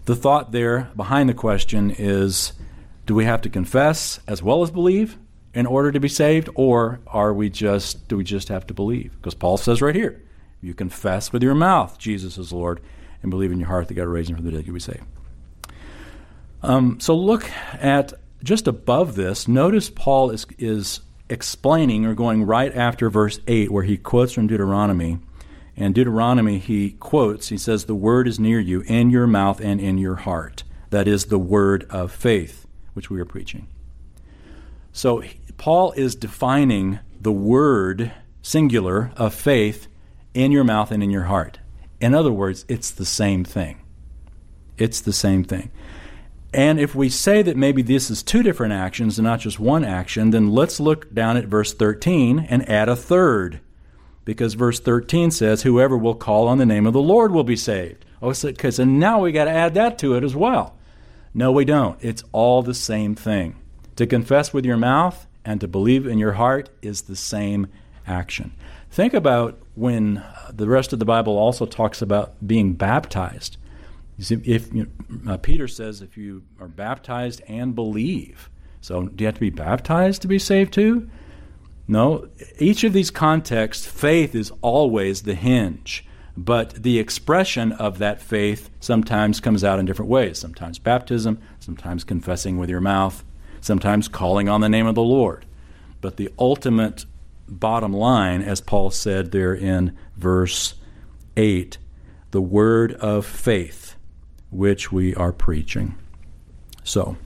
The 0.06 0.16
thought 0.16 0.52
there 0.52 0.90
behind 0.96 1.30
the 1.30 1.36
question 1.36 1.92
is 1.92 2.54
do 3.06 3.14
we 3.14 3.26
have 3.26 3.42
to 3.42 3.50
confess 3.50 4.20
as 4.28 4.42
well 4.42 4.64
as 4.64 4.72
believe 4.72 5.18
in 5.54 5.66
order 5.66 5.92
to 5.92 6.00
be 6.00 6.08
saved, 6.08 6.50
or 6.56 7.00
are 7.06 7.34
we 7.34 7.50
just 7.50 8.08
do 8.08 8.18
we 8.18 8.24
just 8.24 8.48
have 8.48 8.66
to 8.68 8.74
believe? 8.74 9.12
Because 9.18 9.36
Paul 9.36 9.58
says 9.58 9.82
right 9.82 9.96
here, 9.96 10.24
you 10.62 10.74
confess 10.74 11.34
with 11.34 11.44
your 11.44 11.54
mouth 11.54 11.98
Jesus 11.98 12.38
is 12.38 12.54
Lord, 12.54 12.80
and 13.22 13.30
believe 13.30 13.52
in 13.52 13.60
your 13.60 13.68
heart 13.68 13.90
that 13.90 13.96
God 13.96 14.08
raised 14.08 14.30
him 14.30 14.38
from 14.38 14.46
the 14.46 14.52
dead, 14.52 14.66
you'll 14.66 14.74
be 14.74 14.80
saved. 14.80 15.04
Um, 16.62 17.00
so 17.00 17.16
look 17.16 17.50
at 17.74 18.14
just 18.44 18.68
above 18.68 19.16
this. 19.16 19.48
Notice 19.48 19.90
Paul 19.90 20.32
is 20.32 20.46
is 20.58 21.02
explaining 21.30 22.06
or 22.06 22.16
going 22.16 22.44
right 22.44 22.76
after 22.76 23.10
verse 23.10 23.40
eight, 23.48 23.72
where 23.72 23.84
he 23.84 23.98
quotes 23.98 24.34
from 24.34 24.48
Deuteronomy. 24.48 25.20
And 25.78 25.96
Deuteronomy, 25.96 26.60
he 26.60 26.92
quotes, 26.92 27.48
he 27.48 27.58
says, 27.58 27.86
The 27.86 27.96
word 27.96 28.28
is 28.28 28.38
near 28.38 28.60
you, 28.60 28.82
in 28.82 29.10
your 29.12 29.28
mouth 29.28 29.62
and 29.62 29.80
in 29.80 29.98
your 29.98 30.16
heart. 30.16 30.64
That 30.90 31.08
is 31.08 31.26
the 31.26 31.40
word 31.40 31.86
of 31.90 32.12
faith, 32.12 32.68
which 32.94 33.10
we 33.10 33.20
are 33.22 33.26
preaching. 33.26 33.68
So 34.92 35.24
Paul 35.58 35.94
is 35.94 36.16
defining 36.16 37.00
the 37.22 37.32
word, 37.32 38.12
singular, 38.42 39.12
of 39.16 39.34
faith 39.34 39.88
in 40.34 40.52
your 40.52 40.66
mouth 40.66 40.92
and 40.92 41.02
in 41.02 41.12
your 41.12 41.24
heart. 41.24 41.60
In 42.02 42.14
other 42.14 42.32
words, 42.32 42.66
it's 42.68 42.92
the 42.92 43.06
same 43.06 43.46
thing. 43.46 43.80
It's 44.78 45.00
the 45.00 45.14
same 45.14 45.44
thing. 45.44 45.72
And 46.54 46.80
if 46.80 46.96
we 46.96 47.10
say 47.10 47.42
that 47.44 47.58
maybe 47.58 47.82
this 47.82 48.10
is 48.10 48.24
two 48.24 48.42
different 48.42 48.74
actions 48.74 49.20
and 49.20 49.26
not 49.26 49.42
just 49.42 49.60
one 49.60 49.86
action, 49.86 50.32
then 50.32 50.52
let's 50.52 50.80
look 50.80 51.14
down 51.14 51.38
at 51.38 51.46
verse 51.46 51.74
13 51.74 52.40
and 52.40 52.68
add 52.68 52.90
a 52.90 52.96
third. 52.96 53.60
Because 54.26 54.56
verse 54.56 54.80
13 54.80 55.32
says, 55.32 55.62
Whoever 55.62 55.98
will 55.98 56.16
call 56.16 56.48
on 56.48 56.58
the 56.58 56.66
name 56.66 56.88
of 56.88 56.94
the 56.94 57.02
Lord 57.02 57.32
will 57.32 57.44
be 57.44 57.56
saved. 57.56 58.06
Oh, 58.22 58.34
so, 58.34 58.52
so 58.54 58.84
now 58.84 59.20
we 59.20 59.32
got 59.32 59.46
to 59.46 59.52
add 59.52 59.76
that 59.76 60.00
to 60.00 60.16
it 60.16 60.24
as 60.24 60.36
well. 60.36 60.76
No, 61.34 61.52
we 61.52 61.66
don't. 61.66 61.98
It's 62.04 62.24
all 62.32 62.64
the 62.64 62.74
same 62.74 63.16
thing. 63.16 63.56
To 63.96 64.08
confess 64.08 64.54
with 64.54 64.66
your 64.66 64.78
mouth 64.78 65.28
and 65.46 65.62
to 65.62 65.68
believe 65.68 66.08
in 66.08 66.18
your 66.18 66.34
heart 66.34 66.70
is 66.82 67.04
the 67.04 67.16
same 67.16 67.68
action. 68.08 68.54
Think 68.90 69.14
about 69.14 69.60
when 69.76 70.24
the 70.52 70.68
rest 70.68 70.94
of 70.94 71.00
the 71.00 71.06
Bible 71.06 71.38
also 71.38 71.66
talks 71.66 72.02
about 72.02 72.46
being 72.46 72.74
baptized. 72.74 73.58
If 74.20 74.74
you 74.74 74.88
know, 75.08 75.34
uh, 75.34 75.38
Peter 75.38 75.68
says, 75.68 76.02
if 76.02 76.18
you 76.18 76.44
are 76.60 76.68
baptized 76.68 77.42
and 77.48 77.74
believe, 77.74 78.50
so 78.82 79.04
do 79.04 79.24
you 79.24 79.28
have 79.28 79.36
to 79.36 79.42
be 79.42 79.50
baptized 79.50 80.22
to 80.24 80.28
be 80.28 80.40
saved 80.40 80.74
too? 80.74 81.10
No. 81.88 82.28
Each 82.60 82.84
of 82.84 82.94
these 82.94 83.12
contexts, 83.12 83.86
faith 83.86 84.36
is 84.36 84.52
always 84.62 85.24
the 85.24 85.36
hinge, 85.36 86.06
but 86.36 86.84
the 86.84 87.00
expression 87.00 87.72
of 87.72 87.98
that 88.00 88.22
faith 88.22 88.70
sometimes 88.80 89.40
comes 89.40 89.64
out 89.64 89.80
in 89.80 89.86
different 89.86 90.12
ways. 90.12 90.38
Sometimes 90.38 90.80
baptism, 90.80 91.40
sometimes 91.60 92.04
confessing 92.04 92.58
with 92.58 92.70
your 92.70 92.82
mouth, 92.82 93.24
sometimes 93.62 94.08
calling 94.08 94.50
on 94.50 94.62
the 94.62 94.70
name 94.70 94.86
of 94.86 94.96
the 94.96 95.02
Lord. 95.02 95.46
But 96.02 96.18
the 96.18 96.30
ultimate 96.38 97.06
bottom 97.48 97.94
line, 97.94 98.42
as 98.42 98.62
Paul 98.62 98.92
said 98.92 99.32
there 99.32 99.54
in 99.54 99.98
verse 100.16 100.76
8, 101.36 101.78
the 102.32 102.42
word 102.42 102.94
of 102.94 103.26
faith 103.26 103.89
which 104.52 104.92
we 104.92 105.14
are 105.16 105.32
preaching. 105.32 105.96
So, 106.84 107.18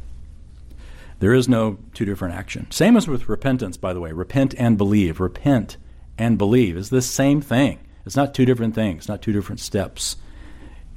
There 1.19 1.33
is 1.33 1.47
no 1.47 1.77
two 1.93 2.03
different 2.03 2.36
action. 2.36 2.69
Same 2.69 2.97
as 2.97 3.07
with 3.07 3.29
repentance, 3.29 3.77
by 3.77 3.93
the 3.93 4.01
way. 4.01 4.12
Repent 4.12 4.53
and 4.57 4.77
believe. 4.77 5.21
Repent 5.21 5.77
and 6.17 6.38
believe 6.38 6.75
is 6.75 6.89
the 6.89 7.01
same 7.01 7.39
thing. 7.39 7.79
It's 8.05 8.17
not 8.17 8.33
two 8.33 8.45
different 8.45 8.75
things, 8.75 9.07
not 9.07 9.21
two 9.21 9.31
different 9.31 9.62
steps 9.62 10.17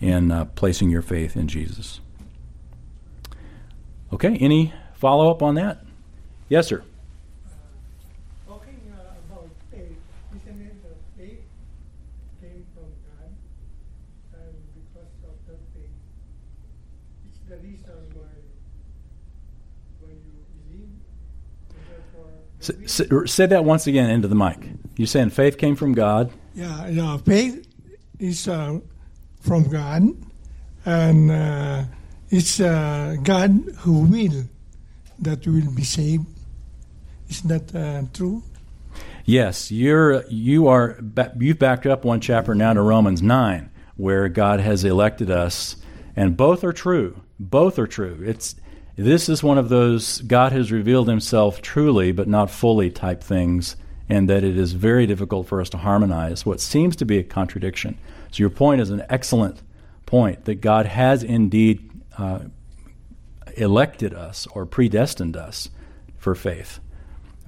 in 0.00 0.32
uh, 0.32 0.46
placing 0.46 0.90
your 0.90 1.02
faith 1.02 1.36
in 1.36 1.46
Jesus. 1.46 2.00
Okay, 4.12 4.36
any 4.38 4.72
follow 4.94 5.30
up 5.30 5.42
on 5.42 5.54
that? 5.54 5.84
Yes, 6.48 6.66
sir. 6.66 6.82
Uh, 7.46 7.52
talking 8.48 8.80
uh, 8.92 9.00
about 9.30 9.48
faith, 9.70 9.96
isn't 10.34 10.60
it 10.60 10.82
that 10.82 10.96
faith 11.16 11.40
came 12.40 12.66
from 12.74 12.90
God? 13.06 13.30
And 14.34 14.54
because 14.74 15.12
of 15.22 15.34
that 15.46 15.60
faith, 15.74 15.94
it's 17.28 17.38
the 17.48 17.56
reason 17.58 17.94
why 18.14 18.34
when 20.00 20.10
you 20.12 20.44
believe, 20.70 20.90
and 22.55 22.55
therefore. 22.68 22.84
the 22.84 22.84
S- 22.84 23.00
s- 23.00 23.32
say 23.32 23.46
that 23.46 23.64
once 23.64 23.86
again 23.86 24.10
into 24.10 24.28
the 24.28 24.34
mic. 24.34 24.58
You're 24.96 25.06
saying 25.06 25.30
faith 25.30 25.58
came 25.58 25.76
from 25.76 25.92
God. 25.92 26.30
Yeah, 26.54 26.88
yeah. 26.88 27.16
Faith 27.18 27.66
is 28.18 28.48
uh, 28.48 28.80
from 29.40 29.68
God, 29.68 30.02
and 30.84 31.30
uh, 31.30 31.84
it's 32.30 32.60
uh, 32.60 33.16
God 33.22 33.50
who 33.78 34.00
will 34.00 34.44
that 35.18 35.46
we 35.46 35.60
will 35.60 35.72
be 35.74 35.84
saved. 35.84 36.26
Isn't 37.28 37.48
that 37.48 37.74
uh, 37.74 38.02
true? 38.12 38.42
Yes, 39.24 39.72
you're 39.72 40.24
you 40.28 40.68
are 40.68 40.98
you've 41.38 41.58
backed 41.58 41.86
up 41.86 42.04
one 42.04 42.20
chapter 42.20 42.54
now 42.54 42.72
to 42.72 42.80
Romans 42.80 43.22
nine, 43.22 43.70
where 43.96 44.28
God 44.28 44.60
has 44.60 44.84
elected 44.84 45.30
us, 45.30 45.76
and 46.14 46.36
both 46.36 46.62
are 46.62 46.72
true. 46.72 47.20
Both 47.38 47.78
are 47.78 47.86
true. 47.88 48.22
It's 48.24 48.54
this 48.96 49.28
is 49.28 49.42
one 49.42 49.58
of 49.58 49.68
those 49.68 50.22
God 50.22 50.52
has 50.52 50.72
revealed 50.72 51.08
Himself 51.08 51.60
truly, 51.60 52.12
but 52.12 52.28
not 52.28 52.50
fully 52.50 52.90
type 52.90 53.22
things, 53.22 53.76
and 54.08 54.28
that 54.30 54.42
it 54.42 54.56
is 54.56 54.72
very 54.72 55.06
difficult 55.06 55.46
for 55.46 55.60
us 55.60 55.68
to 55.70 55.78
harmonize 55.78 56.46
what 56.46 56.60
seems 56.60 56.96
to 56.96 57.04
be 57.04 57.18
a 57.18 57.22
contradiction. 57.22 57.98
So 58.30 58.42
your 58.42 58.50
point 58.50 58.80
is 58.80 58.90
an 58.90 59.04
excellent 59.08 59.62
point 60.06 60.46
that 60.46 60.56
God 60.56 60.86
has 60.86 61.22
indeed 61.22 61.90
uh, 62.16 62.40
elected 63.56 64.14
us 64.14 64.46
or 64.48 64.64
predestined 64.64 65.36
us 65.36 65.68
for 66.16 66.34
faith. 66.34 66.78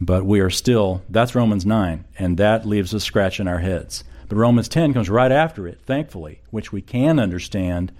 But 0.00 0.24
we 0.24 0.40
are 0.40 0.50
still 0.50 1.02
that's 1.08 1.34
romans 1.34 1.66
9 1.66 2.04
and 2.18 2.38
that 2.38 2.66
leaves 2.66 2.94
us 2.94 3.04
scratching 3.04 3.48
our 3.48 3.58
heads. 3.58 4.04
But 4.28 4.36
romans 4.36 4.68
10 4.68 4.94
comes 4.94 5.10
right 5.10 5.32
after 5.32 5.66
it 5.66 5.80
thankfully 5.86 6.40
which 6.50 6.72
we 6.72 6.82
can 6.82 7.18
understand 7.18 7.92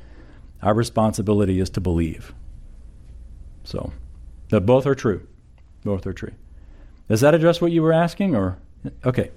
our 0.62 0.74
responsibility 0.74 1.58
is 1.60 1.70
to 1.70 1.80
believe 1.80 2.32
so 3.68 3.92
that 4.48 4.62
both 4.62 4.86
are 4.86 4.94
true. 4.94 5.26
Both 5.84 6.06
are 6.06 6.14
true. 6.14 6.32
Does 7.06 7.20
that 7.20 7.34
address 7.34 7.60
what 7.60 7.70
you 7.70 7.82
were 7.82 7.92
asking 7.92 8.34
or? 8.34 8.56
Okay. 9.04 9.30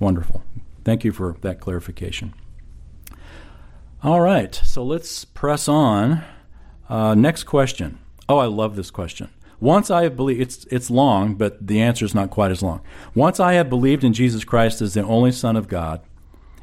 Wonderful. 0.00 0.42
Thank 0.84 1.04
you 1.04 1.12
for 1.12 1.36
that 1.42 1.60
clarification. 1.60 2.34
All 4.02 4.20
right. 4.20 4.54
So 4.54 4.82
let's 4.82 5.24
press 5.24 5.68
on. 5.68 6.24
Uh, 6.88 7.14
next 7.14 7.44
question. 7.44 7.98
Oh 8.28 8.38
i 8.38 8.46
love 8.46 8.74
this 8.74 8.90
question. 8.90 9.30
Once 9.60 9.88
I 9.88 10.02
have 10.02 10.16
believed, 10.16 10.40
it's, 10.40 10.64
it's 10.64 10.90
long, 10.90 11.34
but 11.34 11.64
the 11.64 11.80
answer 11.80 12.04
is 12.04 12.14
not 12.14 12.30
quite 12.30 12.50
as 12.50 12.62
long. 12.62 12.80
Once 13.14 13.38
I 13.38 13.52
have 13.54 13.70
believed 13.70 14.02
in 14.02 14.12
Jesus 14.12 14.44
Christ 14.44 14.82
as 14.82 14.94
the 14.94 15.02
only 15.02 15.32
Son 15.32 15.56
of 15.56 15.68
God 15.68 16.00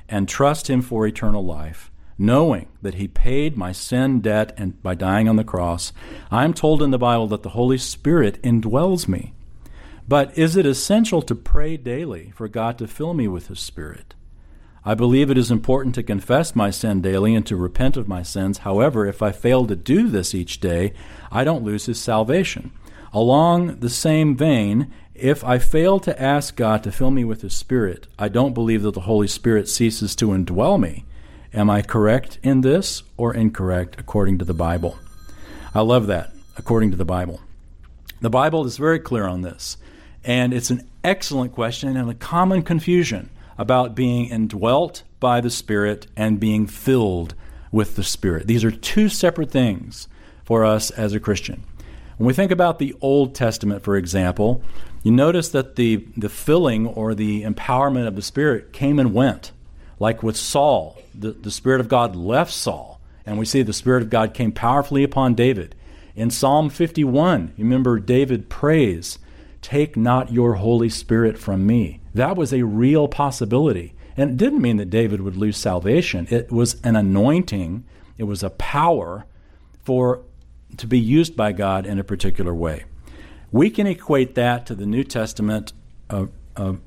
and 0.10 0.28
trust 0.28 0.70
Him 0.70 0.82
for 0.82 1.08
eternal 1.08 1.44
life, 1.44 1.90
knowing 2.24 2.68
that 2.82 2.96
He 2.96 3.08
paid 3.08 3.58
my 3.58 3.72
sin 3.72 4.22
debt 4.22 4.54
and 4.58 4.82
by 4.82 4.96
dying 4.96 5.28
on 5.28 5.36
the 5.36 5.44
cross, 5.44 5.92
I 6.32 6.46
am 6.46 6.54
told 6.54 6.82
in 6.82 6.92
the 6.92 6.98
Bible 6.98 7.28
that 7.28 7.44
the 7.44 7.50
Holy 7.50 7.78
Spirit 7.78 8.42
indwells 8.42 9.08
me. 9.08 9.34
But 10.08 10.36
is 10.38 10.56
it 10.56 10.66
essential 10.66 11.22
to 11.22 11.36
pray 11.36 11.78
daily 11.78 12.32
for 12.36 12.48
God 12.48 12.78
to 12.78 12.88
fill 12.88 13.14
me 13.14 13.28
with 13.28 13.48
His 13.48 13.60
Spirit? 13.60 14.16
I 14.86 14.96
believe 14.96 15.30
it 15.30 15.38
is 15.38 15.52
important 15.52 15.96
to 15.96 16.04
confess 16.04 16.56
my 16.56 16.70
sin 16.70 17.02
daily 17.02 17.36
and 17.36 17.46
to 17.46 17.56
repent 17.56 17.96
of 17.96 18.08
my 18.08 18.24
sins. 18.24 18.60
However, 18.60 19.06
if 19.06 19.22
I 19.22 19.32
fail 19.32 19.66
to 19.68 19.76
do 19.76 20.10
this 20.10 20.34
each 20.34 20.60
day, 20.60 20.94
I 21.32 21.44
don't 21.44 21.64
lose 21.64 21.86
His 21.86 22.00
salvation. 22.00 22.72
Along 23.14 23.80
the 23.80 23.90
same 23.90 24.36
vein, 24.36 24.92
if 25.14 25.44
I 25.44 25.60
fail 25.60 26.00
to 26.00 26.22
ask 26.22 26.56
God 26.56 26.84
to 26.84 26.92
fill 26.92 27.12
me 27.12 27.24
with 27.24 27.44
His 27.44 27.54
Spirit, 27.54 28.08
I 28.18 28.28
don't 28.28 28.54
believe 28.54 28.82
that 28.84 28.94
the 28.94 29.02
Holy 29.02 29.28
Spirit 29.28 29.70
ceases 29.70 30.16
to 30.18 30.28
indwell 30.28 30.80
me. 30.80 31.06
Am 31.56 31.70
I 31.70 31.84
correct 31.84 32.40
in 32.42 32.62
this 32.62 33.04
or 33.16 33.36
incorrect 33.36 34.00
according 34.00 34.40
to 34.40 34.46
the 34.46 34.56
Bible? 34.56 34.98
I 35.76 35.82
love 35.82 36.08
that, 36.08 36.34
according 36.58 36.90
to 36.92 36.98
the 36.98 37.06
Bible. 37.06 37.42
The 38.22 38.32
Bible 38.32 38.66
is 38.66 38.78
very 38.78 38.98
clear 38.98 39.28
on 39.28 39.44
this, 39.44 39.78
and 40.24 40.52
it's 40.52 40.72
an 40.72 40.90
excellent 41.04 41.52
question 41.52 41.96
and 41.96 42.10
a 42.10 42.16
common 42.16 42.64
confusion 42.64 43.30
about 43.56 43.94
being 43.94 44.30
indwelt 44.30 45.04
by 45.20 45.42
the 45.42 45.52
Spirit 45.52 46.08
and 46.16 46.40
being 46.40 46.66
filled 46.66 47.36
with 47.72 47.98
the 47.98 48.04
Spirit. 48.04 48.48
These 48.48 48.64
are 48.64 48.72
two 48.72 49.08
separate 49.08 49.52
things 49.52 50.08
for 50.44 50.66
us 50.66 50.90
as 50.90 51.14
a 51.14 51.20
Christian. 51.20 51.64
When 52.18 52.26
we 52.26 52.34
think 52.34 52.50
about 52.52 52.80
the 52.80 52.96
Old 53.00 53.36
Testament, 53.36 53.84
for 53.84 53.96
example, 53.96 54.64
you 55.04 55.12
notice 55.12 55.50
that 55.50 55.76
the, 55.76 56.08
the 56.18 56.30
filling 56.30 56.88
or 56.88 57.14
the 57.14 57.44
empowerment 57.44 58.08
of 58.08 58.16
the 58.16 58.24
Spirit 58.24 58.74
came 58.74 58.98
and 58.98 59.14
went. 59.14 59.52
Like 60.00 60.24
with 60.24 60.36
Saul, 60.36 60.98
the, 61.14 61.32
the 61.32 61.52
Spirit 61.52 61.82
of 61.82 61.88
God 61.88 62.16
left 62.16 62.52
Saul, 62.52 63.00
and 63.26 63.38
we 63.38 63.46
see 63.46 63.62
the 63.62 63.74
Spirit 63.74 64.04
of 64.04 64.10
God 64.10 64.34
came 64.34 64.52
powerfully 64.52 65.04
upon 65.04 65.36
David. 65.36 65.76
In 66.16 66.30
Psalm 66.30 66.70
51, 66.70 67.54
you 67.58 67.64
remember 67.64 68.00
David 68.00 68.50
prays, 68.50 69.20
Take 69.62 69.96
not 69.96 70.32
your 70.32 70.56
Holy 70.56 70.90
Spirit 70.90 71.38
from 71.38 71.66
me. 71.66 72.02
That 72.14 72.36
was 72.36 72.54
a 72.54 72.64
real 72.64 73.08
possibility. 73.08 73.94
And 74.18 74.32
it 74.32 74.38
didn't 74.38 74.62
mean 74.62 74.78
that 74.78 74.90
David 74.90 75.22
would 75.22 75.38
lose 75.38 75.58
salvation, 75.58 76.28
it 76.30 76.52
was 76.52 76.80
an 76.84 76.96
anointing, 76.96 77.84
it 78.18 78.26
was 78.26 78.44
a 78.44 78.50
power 78.52 79.26
for 79.84 80.22
to 80.78 80.88
be 80.88 81.00
used 81.00 81.36
by 81.36 81.52
God 81.52 81.86
in 81.86 82.00
a 82.00 82.04
particular 82.04 82.54
way. 82.54 82.86
We 83.52 83.70
can 83.70 83.88
equate 83.88 84.36
that 84.36 84.66
to 84.68 84.76
the 84.76 84.86
New 84.86 85.04
Testament 85.04 85.74
of, 86.10 86.32
of 86.56 86.80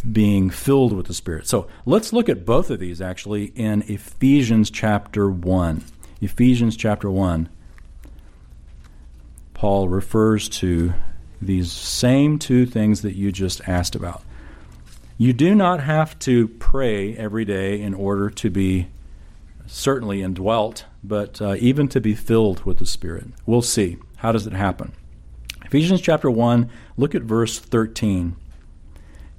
being 0.00 0.50
filled 0.50 0.92
with 0.92 1.06
the 1.06 1.14
Spirit. 1.14 1.46
So 1.46 1.68
let's 1.84 2.12
look 2.12 2.28
at 2.28 2.44
both 2.44 2.70
of 2.70 2.78
these 2.78 3.00
actually 3.00 3.46
in 3.54 3.82
Ephesians 3.82 4.70
chapter 4.70 5.30
1. 5.30 5.84
Ephesians 6.20 6.76
chapter 6.76 7.10
1. 7.10 7.48
Paul 9.54 9.88
refers 9.88 10.48
to 10.50 10.94
these 11.40 11.72
same 11.72 12.38
two 12.38 12.66
things 12.66 13.02
that 13.02 13.14
you 13.14 13.32
just 13.32 13.60
asked 13.68 13.94
about. 13.94 14.22
You 15.18 15.32
do 15.32 15.54
not 15.54 15.80
have 15.80 16.18
to 16.20 16.48
pray 16.48 17.16
every 17.16 17.44
day 17.44 17.80
in 17.80 17.94
order 17.94 18.28
to 18.30 18.50
be 18.50 18.88
certainly 19.66 20.22
indwelt, 20.22 20.84
but 21.02 21.40
uh, 21.40 21.56
even 21.58 21.88
to 21.88 22.00
be 22.00 22.14
filled 22.14 22.64
with 22.64 22.78
the 22.78 22.86
Spirit. 22.86 23.28
We'll 23.46 23.62
see. 23.62 23.96
How 24.16 24.32
does 24.32 24.46
it 24.46 24.52
happen? 24.52 24.92
Ephesians 25.64 26.00
chapter 26.00 26.30
1, 26.30 26.70
look 26.96 27.14
at 27.14 27.22
verse 27.22 27.58
13. 27.58 28.36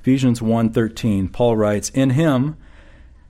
Ephesians 0.08 0.42
1:13, 0.42 1.28
Paul 1.28 1.58
writes, 1.58 1.90
"In 1.90 2.12
him 2.12 2.56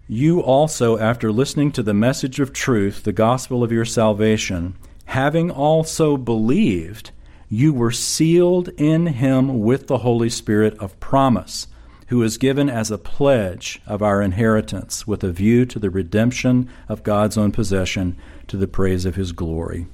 you 0.08 0.42
also 0.42 0.96
after 1.00 1.32
listening 1.32 1.72
to 1.72 1.82
the 1.82 1.92
message 1.92 2.40
of 2.40 2.54
truth, 2.54 3.02
the 3.02 3.12
gospel 3.12 3.64
of 3.64 3.72
your 3.72 3.84
salvation, 3.84 4.76
having 5.06 5.50
also 5.50 6.18
believed, 6.18 7.10
you 7.50 7.74
were 7.74 7.90
sealed 7.90 8.70
in 8.78 9.08
him 9.08 9.62
with 9.62 9.88
the 9.88 9.98
Holy 9.98 10.30
Spirit 10.30 10.78
of 10.78 11.00
promise." 11.00 11.66
who 12.10 12.22
is 12.22 12.38
given 12.38 12.70
as 12.70 12.92
a 12.92 13.00
pledge 13.00 13.82
of 13.88 14.04
our 14.04 14.22
inheritance 14.22 15.08
with 15.08 15.24
a 15.24 15.32
view 15.32 15.66
to 15.66 15.80
the 15.80 15.90
redemption 15.90 16.70
of 16.88 17.04
God's 17.04 17.40
own 17.40 17.52
possession 17.52 18.16
to 18.48 18.56
the 18.56 18.68
praise 18.68 19.04
of 19.04 19.16
his 19.16 19.32
glory. 19.32 19.88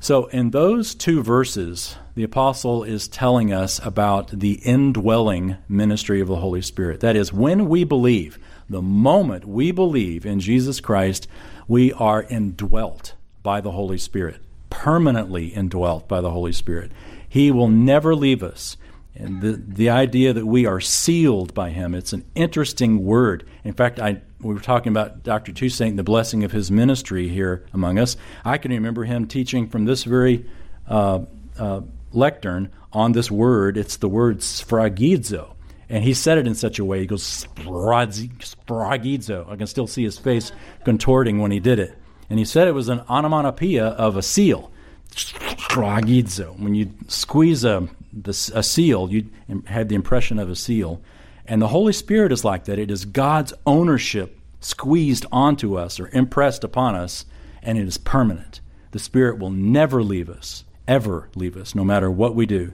So, 0.00 0.26
in 0.28 0.50
those 0.50 0.94
two 0.94 1.22
verses, 1.22 1.98
the 2.14 2.24
apostle 2.24 2.84
is 2.84 3.08
telling 3.08 3.52
us 3.52 3.80
about 3.84 4.38
the 4.38 4.54
indwelling 4.64 5.56
ministry 5.68 6.20
of 6.20 6.28
the 6.28 6.36
Holy 6.36 6.62
Spirit. 6.62 7.00
That 7.00 7.16
is, 7.16 7.32
when 7.32 7.68
we 7.68 7.84
believe, 7.84 8.38
the 8.68 8.82
moment 8.82 9.46
we 9.46 9.70
believe 9.70 10.26
in 10.26 10.40
Jesus 10.40 10.80
Christ, 10.80 11.26
we 11.66 11.92
are 11.94 12.22
indwelt 12.24 13.14
by 13.42 13.60
the 13.60 13.72
Holy 13.72 13.98
Spirit, 13.98 14.40
permanently 14.68 15.46
indwelt 15.46 16.06
by 16.06 16.20
the 16.20 16.30
Holy 16.30 16.52
Spirit. 16.52 16.92
He 17.28 17.50
will 17.50 17.68
never 17.68 18.14
leave 18.14 18.42
us. 18.42 18.76
And 19.14 19.40
the, 19.40 19.52
the 19.52 19.90
idea 19.90 20.32
that 20.32 20.46
we 20.46 20.66
are 20.66 20.80
sealed 20.80 21.54
by 21.54 21.70
him, 21.70 21.94
it's 21.94 22.12
an 22.12 22.24
interesting 22.34 23.04
word. 23.04 23.46
In 23.64 23.74
fact, 23.74 24.00
I, 24.00 24.20
we 24.40 24.54
were 24.54 24.60
talking 24.60 24.90
about 24.90 25.22
Dr. 25.22 25.52
Toussaint, 25.52 25.90
and 25.90 25.98
the 25.98 26.02
blessing 26.02 26.44
of 26.44 26.52
his 26.52 26.70
ministry 26.70 27.28
here 27.28 27.64
among 27.72 27.98
us. 27.98 28.16
I 28.44 28.58
can 28.58 28.70
remember 28.70 29.04
him 29.04 29.26
teaching 29.26 29.68
from 29.68 29.84
this 29.84 30.04
very 30.04 30.46
uh, 30.88 31.20
uh, 31.58 31.82
lectern 32.12 32.70
on 32.92 33.12
this 33.12 33.30
word. 33.30 33.76
It's 33.76 33.96
the 33.96 34.08
word 34.08 34.38
sphragizo. 34.38 35.54
And 35.88 36.04
he 36.04 36.14
said 36.14 36.38
it 36.38 36.46
in 36.46 36.54
such 36.54 36.78
a 36.78 36.84
way, 36.84 37.00
he 37.00 37.06
goes, 37.06 37.46
sphragizo. 37.56 39.48
I 39.50 39.56
can 39.56 39.66
still 39.66 39.86
see 39.86 40.04
his 40.04 40.18
face 40.18 40.52
contorting 40.84 41.38
when 41.38 41.50
he 41.50 41.60
did 41.60 41.78
it. 41.78 41.96
And 42.30 42.38
he 42.38 42.44
said 42.44 42.66
it 42.66 42.72
was 42.72 42.88
an 42.88 43.02
onomatopoeia 43.10 43.84
of 43.84 44.16
a 44.16 44.22
seal. 44.22 44.70
sphragizo. 45.10 46.58
When 46.58 46.74
you 46.74 46.92
squeeze 47.08 47.64
a, 47.64 47.88
a 48.26 48.62
seal, 48.62 49.10
you 49.10 49.28
have 49.66 49.88
the 49.88 49.94
impression 49.94 50.38
of 50.38 50.48
a 50.48 50.56
seal. 50.56 51.02
And 51.46 51.60
the 51.60 51.68
Holy 51.68 51.92
Spirit 51.92 52.32
is 52.32 52.44
like 52.44 52.64
that. 52.64 52.78
It 52.78 52.90
is 52.90 53.04
God's 53.04 53.52
ownership 53.66 54.38
squeezed 54.60 55.26
onto 55.32 55.76
us 55.76 56.00
or 56.00 56.08
impressed 56.12 56.64
upon 56.64 56.94
us, 56.94 57.26
and 57.62 57.76
it 57.76 57.86
is 57.86 57.98
permanent. 57.98 58.60
The 58.92 58.98
Spirit 58.98 59.38
will 59.38 59.50
never 59.50 60.02
leave 60.02 60.30
us, 60.30 60.64
ever 60.92 61.30
leave 61.34 61.56
us, 61.56 61.74
no 61.74 61.84
matter 61.84 62.10
what 62.10 62.34
we 62.34 62.44
do. 62.44 62.72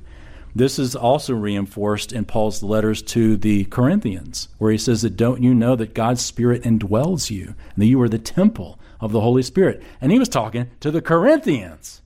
This 0.54 0.78
is 0.78 0.96
also 0.96 1.34
reinforced 1.34 2.12
in 2.12 2.24
Paul's 2.24 2.64
letters 2.64 3.00
to 3.02 3.36
the 3.36 3.64
Corinthians, 3.66 4.48
where 4.58 4.72
he 4.72 4.78
says 4.78 5.02
that 5.02 5.16
don't 5.16 5.40
you 5.42 5.54
know 5.54 5.76
that 5.76 5.94
God's 5.94 6.24
Spirit 6.24 6.64
indwells 6.64 7.30
you, 7.30 7.54
and 7.74 7.76
that 7.76 7.86
you 7.86 8.00
are 8.02 8.08
the 8.08 8.18
temple 8.18 8.80
of 9.00 9.12
the 9.12 9.20
Holy 9.20 9.42
Spirit. 9.42 9.82
And 10.00 10.10
he 10.10 10.18
was 10.18 10.28
talking 10.28 10.68
to 10.80 10.90
the 10.90 11.00
Corinthians. 11.00 12.02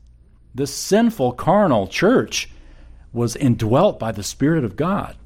The 0.54 0.66
sinful, 0.66 1.32
carnal 1.32 1.86
church 1.86 2.50
was 3.10 3.36
indwelt 3.36 3.98
by 3.98 4.12
the 4.12 4.22
Spirit 4.22 4.64
of 4.64 4.76
God. 4.76 5.16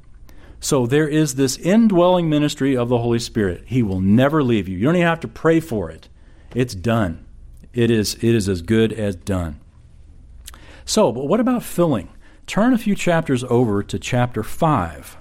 So 0.61 0.87
there 0.87 1.09
is 1.09 1.35
this 1.35 1.59
indwelling 1.59 2.29
ministry 2.29 2.77
of 2.77 2.88
the 2.88 2.99
Holy 2.99 3.18
Spirit. 3.18 3.64
He 3.66 3.83
will 3.83 4.01
never 4.01 4.42
leave 4.42 4.68
you. 4.68 4.79
You 4.79 4.85
don't 4.85 4.96
even 4.96 5.09
have 5.09 5.20
to 5.20 5.29
pray 5.29 5.59
for 5.59 5.90
it. 5.90 6.09
It's 6.55 6.75
done. 6.75 7.27
It 7.75 7.90
is, 7.90 8.14
it 8.14 8.35
is 8.35 8.49
as 8.49 8.62
good 8.62 8.92
as 8.92 9.16
done. 9.16 9.61
So, 10.87 11.11
but 11.11 11.27
what 11.27 11.40
about 11.40 11.64
filling? 11.64 12.09
Turn 12.46 12.72
a 12.72 12.79
few 12.79 12.94
chapters 12.94 13.42
over 13.44 13.83
to 13.83 13.99
chapter 13.99 14.44
5 14.44 15.16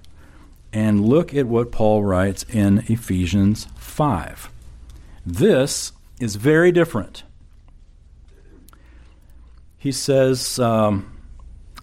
and 0.72 1.04
look 1.04 1.34
at 1.34 1.48
what 1.48 1.72
Paul 1.72 2.04
writes 2.04 2.44
in 2.48 2.84
Ephesians 2.88 3.68
5. 3.76 4.52
This 5.26 5.92
is 6.20 6.36
very 6.36 6.72
different. 6.72 7.24
He 9.76 9.92
says 9.92 10.60
um, 10.60 11.12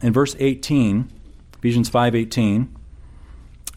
in 0.00 0.12
verse 0.12 0.36
18, 0.38 1.10
Ephesians 1.58 1.90
5:18, 1.90 2.68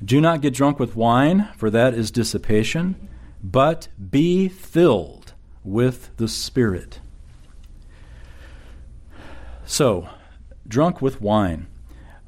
"Do 0.03 0.21
not 0.21 0.41
get 0.41 0.53
drunk 0.53 0.79
with 0.79 0.95
wine, 0.95 1.49
for 1.57 1.69
that 1.69 1.93
is 1.93 2.11
dissipation, 2.11 2.95
but 3.43 3.87
be 4.11 4.49
filled 4.49 5.33
with 5.63 6.15
the 6.17 6.27
Spirit." 6.27 6.99
So, 9.65 10.07
drunk 10.67 11.01
with 11.01 11.21
wine. 11.21 11.67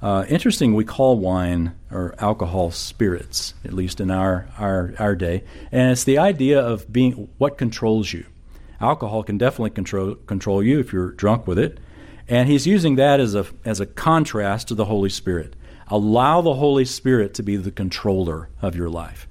Uh, 0.02 0.26
interesting, 0.28 0.74
we 0.74 0.86
call 0.86 1.18
wine 1.18 1.76
or 1.92 2.16
alcohol 2.20 2.72
spirits, 2.72 3.54
at 3.64 3.74
least 3.74 4.00
in 4.00 4.12
our, 4.12 4.48
our, 4.58 4.94
our 5.00 5.16
day. 5.16 5.44
And 5.72 5.92
it's 5.92 6.04
the 6.04 6.18
idea 6.18 6.60
of 6.60 6.92
being 6.92 7.30
what 7.38 7.58
controls 7.58 8.12
you. 8.12 8.26
Alcohol 8.80 9.24
can 9.24 9.38
definitely 9.38 9.72
control, 9.72 10.16
control 10.16 10.62
you 10.62 10.80
if 10.80 10.94
you're 10.94 11.12
drunk 11.12 11.48
with 11.48 11.58
it. 11.58 11.80
And 12.28 12.50
he's 12.50 12.68
using 12.68 12.96
that 12.96 13.20
as 13.20 13.34
a, 13.36 13.46
as 13.66 13.80
a 13.80 13.86
contrast 13.86 14.68
to 14.68 14.76
the 14.76 14.86
Holy 14.86 15.10
Spirit. 15.10 15.56
Allow 15.88 16.42
the 16.42 16.56
Holy 16.56 16.86
Spirit 16.86 17.34
to 17.36 17.44
be 17.44 17.56
the 17.56 17.72
controller 17.72 18.50
of 18.62 18.76
your 18.76 18.90
life. 18.90 19.28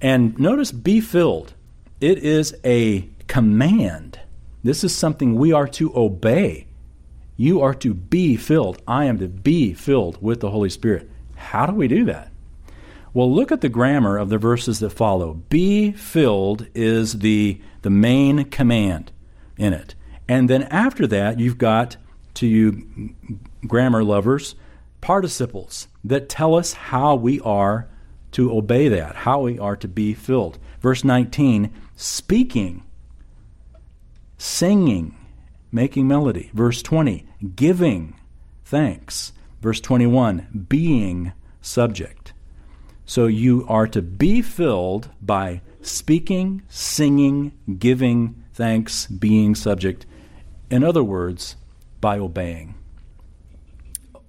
And 0.00 0.38
notice, 0.38 0.72
be 0.72 1.00
filled. 1.00 1.54
It 2.00 2.18
is 2.18 2.54
a 2.64 3.08
command. 3.28 4.20
This 4.62 4.84
is 4.84 4.94
something 4.94 5.36
we 5.36 5.52
are 5.52 5.68
to 5.68 5.96
obey. 5.96 6.65
You 7.36 7.60
are 7.60 7.74
to 7.74 7.94
be 7.94 8.36
filled. 8.36 8.80
I 8.86 9.04
am 9.04 9.18
to 9.18 9.28
be 9.28 9.74
filled 9.74 10.22
with 10.22 10.40
the 10.40 10.50
Holy 10.50 10.70
Spirit. 10.70 11.10
How 11.34 11.66
do 11.66 11.72
we 11.74 11.88
do 11.88 12.04
that? 12.06 12.32
Well, 13.12 13.32
look 13.32 13.50
at 13.50 13.60
the 13.60 13.68
grammar 13.68 14.18
of 14.18 14.28
the 14.28 14.38
verses 14.38 14.80
that 14.80 14.90
follow. 14.90 15.34
Be 15.48 15.92
filled 15.92 16.66
is 16.74 17.20
the, 17.20 17.60
the 17.82 17.90
main 17.90 18.44
command 18.44 19.12
in 19.56 19.72
it. 19.72 19.94
And 20.28 20.50
then 20.50 20.64
after 20.64 21.06
that, 21.06 21.38
you've 21.38 21.58
got, 21.58 21.96
to 22.34 22.46
you 22.46 23.14
grammar 23.66 24.04
lovers, 24.04 24.54
participles 25.00 25.88
that 26.04 26.28
tell 26.28 26.54
us 26.54 26.74
how 26.74 27.14
we 27.14 27.40
are 27.40 27.88
to 28.32 28.54
obey 28.54 28.88
that, 28.88 29.16
how 29.16 29.40
we 29.40 29.58
are 29.58 29.76
to 29.76 29.88
be 29.88 30.12
filled. 30.12 30.58
Verse 30.80 31.02
19, 31.04 31.72
speaking, 31.96 32.82
singing, 34.36 35.16
making 35.76 36.08
melody. 36.08 36.50
Verse 36.54 36.82
20, 36.82 37.24
giving 37.54 38.16
thanks. 38.64 39.32
Verse 39.60 39.80
21, 39.80 40.66
being 40.68 41.32
subject. 41.60 42.32
So 43.04 43.26
you 43.26 43.64
are 43.68 43.86
to 43.88 44.02
be 44.02 44.42
filled 44.42 45.10
by 45.22 45.60
speaking, 45.80 46.62
singing, 46.68 47.52
giving 47.78 48.42
thanks, 48.52 49.06
being 49.06 49.54
subject. 49.54 50.06
In 50.70 50.82
other 50.82 51.04
words, 51.04 51.56
by 52.00 52.18
obeying. 52.18 52.74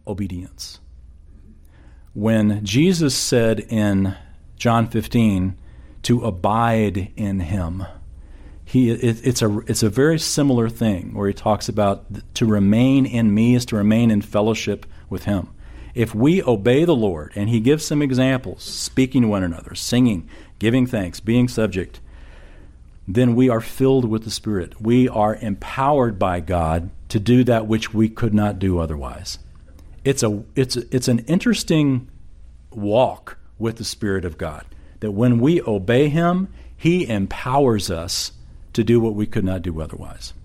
Obedience. 0.05 0.79
When 2.13 2.63
Jesus 2.63 3.15
said 3.15 3.59
in 3.61 4.15
John 4.57 4.87
15 4.87 5.57
to 6.03 6.25
abide 6.25 7.11
in 7.15 7.39
him, 7.39 7.85
he 8.67 8.91
it, 8.91 9.25
it's 9.25 9.41
a 9.41 9.59
it's 9.59 9.81
a 9.81 9.89
very 9.89 10.19
similar 10.19 10.67
thing 10.67 11.13
where 11.13 11.29
he 11.29 11.33
talks 11.33 11.69
about 11.69 12.05
to 12.33 12.45
remain 12.45 13.05
in 13.05 13.33
me 13.33 13.55
is 13.55 13.65
to 13.67 13.77
remain 13.77 14.11
in 14.11 14.21
fellowship 14.21 14.85
with 15.09 15.23
him. 15.23 15.47
If 15.95 16.13
we 16.13 16.43
obey 16.43 16.83
the 16.83 16.95
Lord, 16.95 17.31
and 17.33 17.49
he 17.49 17.61
gives 17.61 17.85
some 17.85 18.01
examples, 18.01 18.63
speaking 18.63 19.21
to 19.21 19.29
one 19.29 19.41
another, 19.41 19.73
singing, 19.73 20.29
giving 20.59 20.85
thanks, 20.85 21.21
being 21.21 21.47
subject, 21.47 22.01
then 23.07 23.35
we 23.35 23.47
are 23.47 23.61
filled 23.61 24.03
with 24.03 24.25
the 24.25 24.29
Spirit. 24.29 24.81
We 24.81 25.07
are 25.07 25.35
empowered 25.35 26.19
by 26.19 26.41
God 26.41 26.89
to 27.07 27.21
do 27.21 27.45
that 27.45 27.67
which 27.67 27.93
we 27.93 28.09
could 28.09 28.33
not 28.33 28.59
do 28.59 28.79
otherwise. 28.79 29.39
It's 30.03 30.23
a 30.23 30.43
it's 30.57 30.75
it's 30.75 31.07
an 31.07 31.19
interesting 31.19 32.09
walk 32.71 33.37
with 33.57 33.77
the 33.77 33.85
Spirit 33.85 34.25
of 34.25 34.37
God. 34.37 34.65
That 34.99 35.11
when 35.11 35.39
we 35.39 35.61
obey 35.61 36.09
him, 36.09 36.49
he 36.75 37.07
empowers 37.07 37.89
us 37.89 38.33
to 38.77 38.83
do 38.83 38.99
what 38.99 39.15
we 39.15 39.25
could 39.25 39.43
not 39.43 39.63
do 39.63 39.81
otherwise. 39.81 40.35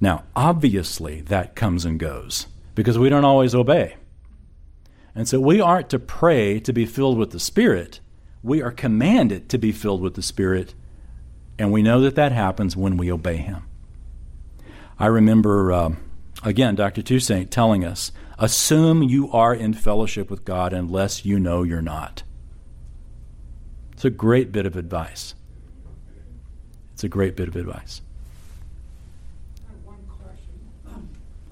Now, 0.00 0.24
obviously, 0.34 1.20
that 1.20 1.54
comes 1.54 1.84
and 1.84 1.96
goes 1.96 2.48
because 2.74 2.98
we 2.98 3.08
don't 3.08 3.24
always 3.24 3.54
obey. 3.54 3.94
And 5.14 5.28
so 5.28 5.38
we 5.38 5.60
aren't 5.60 5.88
to 5.90 6.00
pray 6.00 6.58
to 6.58 6.72
be 6.72 6.84
filled 6.84 7.16
with 7.16 7.30
the 7.30 7.38
Spirit. 7.38 8.00
We 8.42 8.60
are 8.60 8.72
commanded 8.72 9.48
to 9.50 9.58
be 9.58 9.70
filled 9.70 10.00
with 10.00 10.14
the 10.14 10.22
Spirit, 10.22 10.74
and 11.60 11.70
we 11.70 11.80
know 11.80 12.00
that 12.00 12.16
that 12.16 12.32
happens 12.32 12.76
when 12.76 12.96
we 12.96 13.12
obey 13.12 13.36
Him. 13.36 13.62
I 14.98 15.06
remember, 15.06 15.70
uh, 15.70 15.90
again, 16.42 16.74
Dr. 16.74 17.02
Toussaint 17.02 17.52
telling 17.52 17.84
us 17.84 18.10
assume 18.36 19.04
you 19.04 19.30
are 19.30 19.54
in 19.54 19.74
fellowship 19.74 20.28
with 20.28 20.44
God 20.44 20.72
unless 20.72 21.24
you 21.24 21.38
know 21.38 21.62
you're 21.62 21.82
not. 21.82 22.24
It's 23.92 24.04
a 24.04 24.10
great 24.10 24.50
bit 24.50 24.66
of 24.66 24.74
advice. 24.74 25.36
It's 26.98 27.04
a 27.04 27.08
great 27.08 27.36
bit 27.36 27.46
of 27.46 27.54
advice. 27.54 28.00
One. 29.84 29.94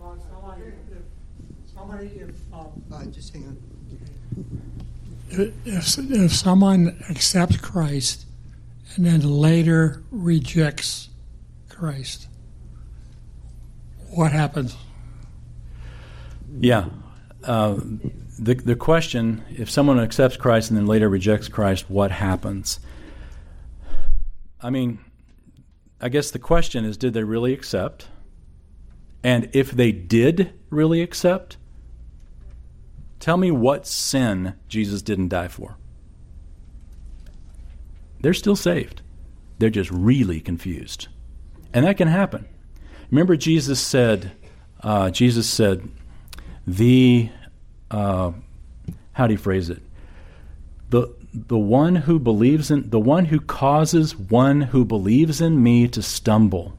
Uh, 0.03 0.17
somebody, 0.29 0.63
if, 0.91 1.73
somebody, 1.73 2.07
if, 2.07 2.35
uh, 2.53 2.65
Uh, 2.93 3.05
just 3.05 3.33
hang 3.33 3.45
on. 3.47 4.63
if, 5.31 5.99
if 6.11 6.33
someone 6.33 7.01
accepts 7.09 7.59
Christ 7.59 8.27
and 8.97 9.07
then 9.07 9.21
later 9.21 10.03
rejects 10.11 11.11
Christ, 11.69 12.27
what 14.11 14.33
happens? 14.33 14.77
Yeah. 16.59 16.87
Uh, 17.45 17.77
the, 18.37 18.55
the 18.55 18.75
question 18.75 19.45
if 19.57 19.71
someone 19.71 20.01
accepts 20.01 20.37
Christ 20.37 20.71
and 20.71 20.77
then 20.77 20.87
later 20.87 21.09
rejects 21.09 21.47
Christ, 21.47 21.89
what 21.89 22.11
happens? 22.11 22.81
I 24.61 24.71
mean, 24.71 24.99
I 26.01 26.09
guess 26.09 26.31
the 26.31 26.39
question 26.39 26.85
is 26.85 26.97
did 26.97 27.15
they 27.15 27.25
really 27.25 27.53
accept? 27.53 28.09
And 29.23 29.51
if 29.53 29.71
they 29.71 29.93
did 29.93 30.53
really 30.71 31.03
accept, 31.03 31.57
tell 33.19 33.37
me 33.37 33.51
what 33.51 33.87
sin 33.87 34.55
Jesus 34.69 35.03
didn't 35.03 35.29
die 35.29 35.49
for. 35.49 35.77
They're 38.21 38.35
still 38.35 38.57
saved. 38.57 39.03
They're 39.59 39.71
just 39.71 39.91
really 39.91 40.41
confused. 40.41 41.09
And 41.73 41.85
that 41.85 41.97
can 41.97 42.09
happen. 42.09 42.47
Remember, 43.11 43.37
Jesus 43.37 43.81
said, 43.81 44.33
uh, 44.83 45.11
Jesus 45.11 45.49
said, 45.49 45.89
the, 46.67 47.31
uh, 47.91 48.33
how 49.13 49.27
do 49.27 49.35
you 49.35 49.39
phrase 49.39 49.71
it? 49.71 49.83
The, 50.91 51.13
the 51.33 51.59
one 51.59 51.97
who 51.97 52.19
believes 52.19 52.71
in 52.71 52.91
the 52.91 53.01
one 53.01 53.27
who 53.27 53.41
causes 53.41 54.17
one 54.17 54.63
who 54.63 54.85
believes 54.85 55.41
in 55.41 55.63
me 55.63 55.89
to 55.89 56.03
stumble 56.03 56.77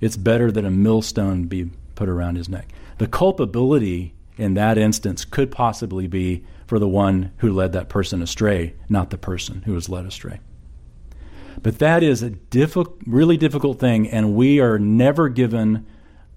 it's 0.00 0.16
better 0.16 0.50
that 0.50 0.64
a 0.64 0.70
millstone 0.70 1.44
be 1.44 1.70
put 1.94 2.08
around 2.08 2.36
his 2.36 2.48
neck 2.48 2.68
the 2.98 3.06
culpability 3.06 4.14
in 4.36 4.54
that 4.54 4.78
instance 4.78 5.24
could 5.24 5.50
possibly 5.50 6.06
be 6.06 6.44
for 6.66 6.78
the 6.78 6.88
one 6.88 7.30
who 7.38 7.52
led 7.52 7.72
that 7.72 7.88
person 7.88 8.22
astray 8.22 8.74
not 8.88 9.10
the 9.10 9.18
person 9.18 9.62
who 9.66 9.74
was 9.74 9.88
led 9.88 10.06
astray 10.06 10.40
but 11.62 11.78
that 11.78 12.02
is 12.02 12.22
a 12.22 12.30
difficult 12.30 12.96
really 13.06 13.36
difficult 13.36 13.78
thing 13.78 14.08
and 14.08 14.34
we 14.34 14.60
are 14.60 14.78
never 14.78 15.28
given 15.28 15.86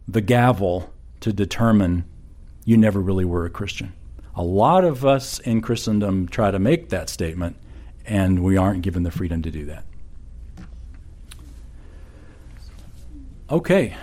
the 0.08 0.22
gavel 0.22 0.94
to 1.20 1.34
determine 1.34 2.06
you 2.64 2.78
never 2.78 3.00
really 3.00 3.26
were 3.26 3.46
a 3.46 3.50
Christian. 3.50 3.94
A 4.38 4.44
lot 4.44 4.86
of 4.86 5.04
us 5.04 5.40
in 5.40 5.62
Christendom 5.62 6.28
try 6.28 6.52
to 6.52 6.60
make 6.60 6.90
that 6.90 7.10
statement, 7.10 7.56
and 8.06 8.44
we 8.44 8.56
aren't 8.56 8.84
given 8.84 9.02
the 9.02 9.10
freedom 9.10 9.42
to 9.42 9.50
do 9.50 9.66
that. 9.66 9.84
Okay. 13.50 13.98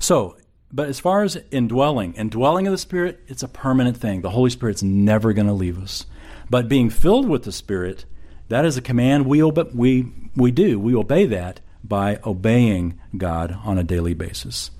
So, 0.00 0.36
but 0.72 0.88
as 0.88 0.98
far 0.98 1.22
as 1.22 1.38
indwelling, 1.52 2.14
indwelling 2.14 2.66
of 2.66 2.72
the 2.72 2.78
Spirit, 2.78 3.20
it's 3.28 3.44
a 3.44 3.48
permanent 3.48 3.96
thing. 3.96 4.22
The 4.22 4.30
Holy 4.30 4.50
Spirit's 4.50 4.82
never 4.82 5.32
going 5.32 5.46
to 5.46 5.52
leave 5.52 5.80
us. 5.80 6.04
But 6.50 6.68
being 6.68 6.90
filled 6.90 7.28
with 7.28 7.44
the 7.44 7.52
Spirit, 7.52 8.06
that 8.48 8.64
is 8.64 8.76
a 8.76 8.82
command 8.82 9.24
we, 9.24 9.40
obe- 9.40 9.72
we, 9.72 10.12
we 10.34 10.50
do. 10.50 10.80
We 10.80 10.96
obey 10.96 11.26
that 11.26 11.60
by 11.84 12.18
obeying 12.26 12.98
God 13.16 13.56
on 13.64 13.78
a 13.78 13.84
daily 13.84 14.14
basis. 14.14 14.72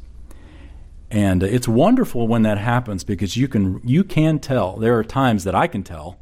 And 1.11 1.43
uh, 1.43 1.47
it's 1.47 1.69
wonderful 1.69 2.27
when 2.27 2.43
that 2.43 2.59
happens 2.59 3.05
because 3.05 3.37
you 3.37 3.49
can 3.49 3.81
you 3.85 4.05
can 4.05 4.39
tell. 4.39 4.77
There 4.77 4.97
are 4.99 5.05
times 5.05 5.45
that 5.45 5.55
I 5.55 5.67
can 5.67 5.83
tell 5.83 6.19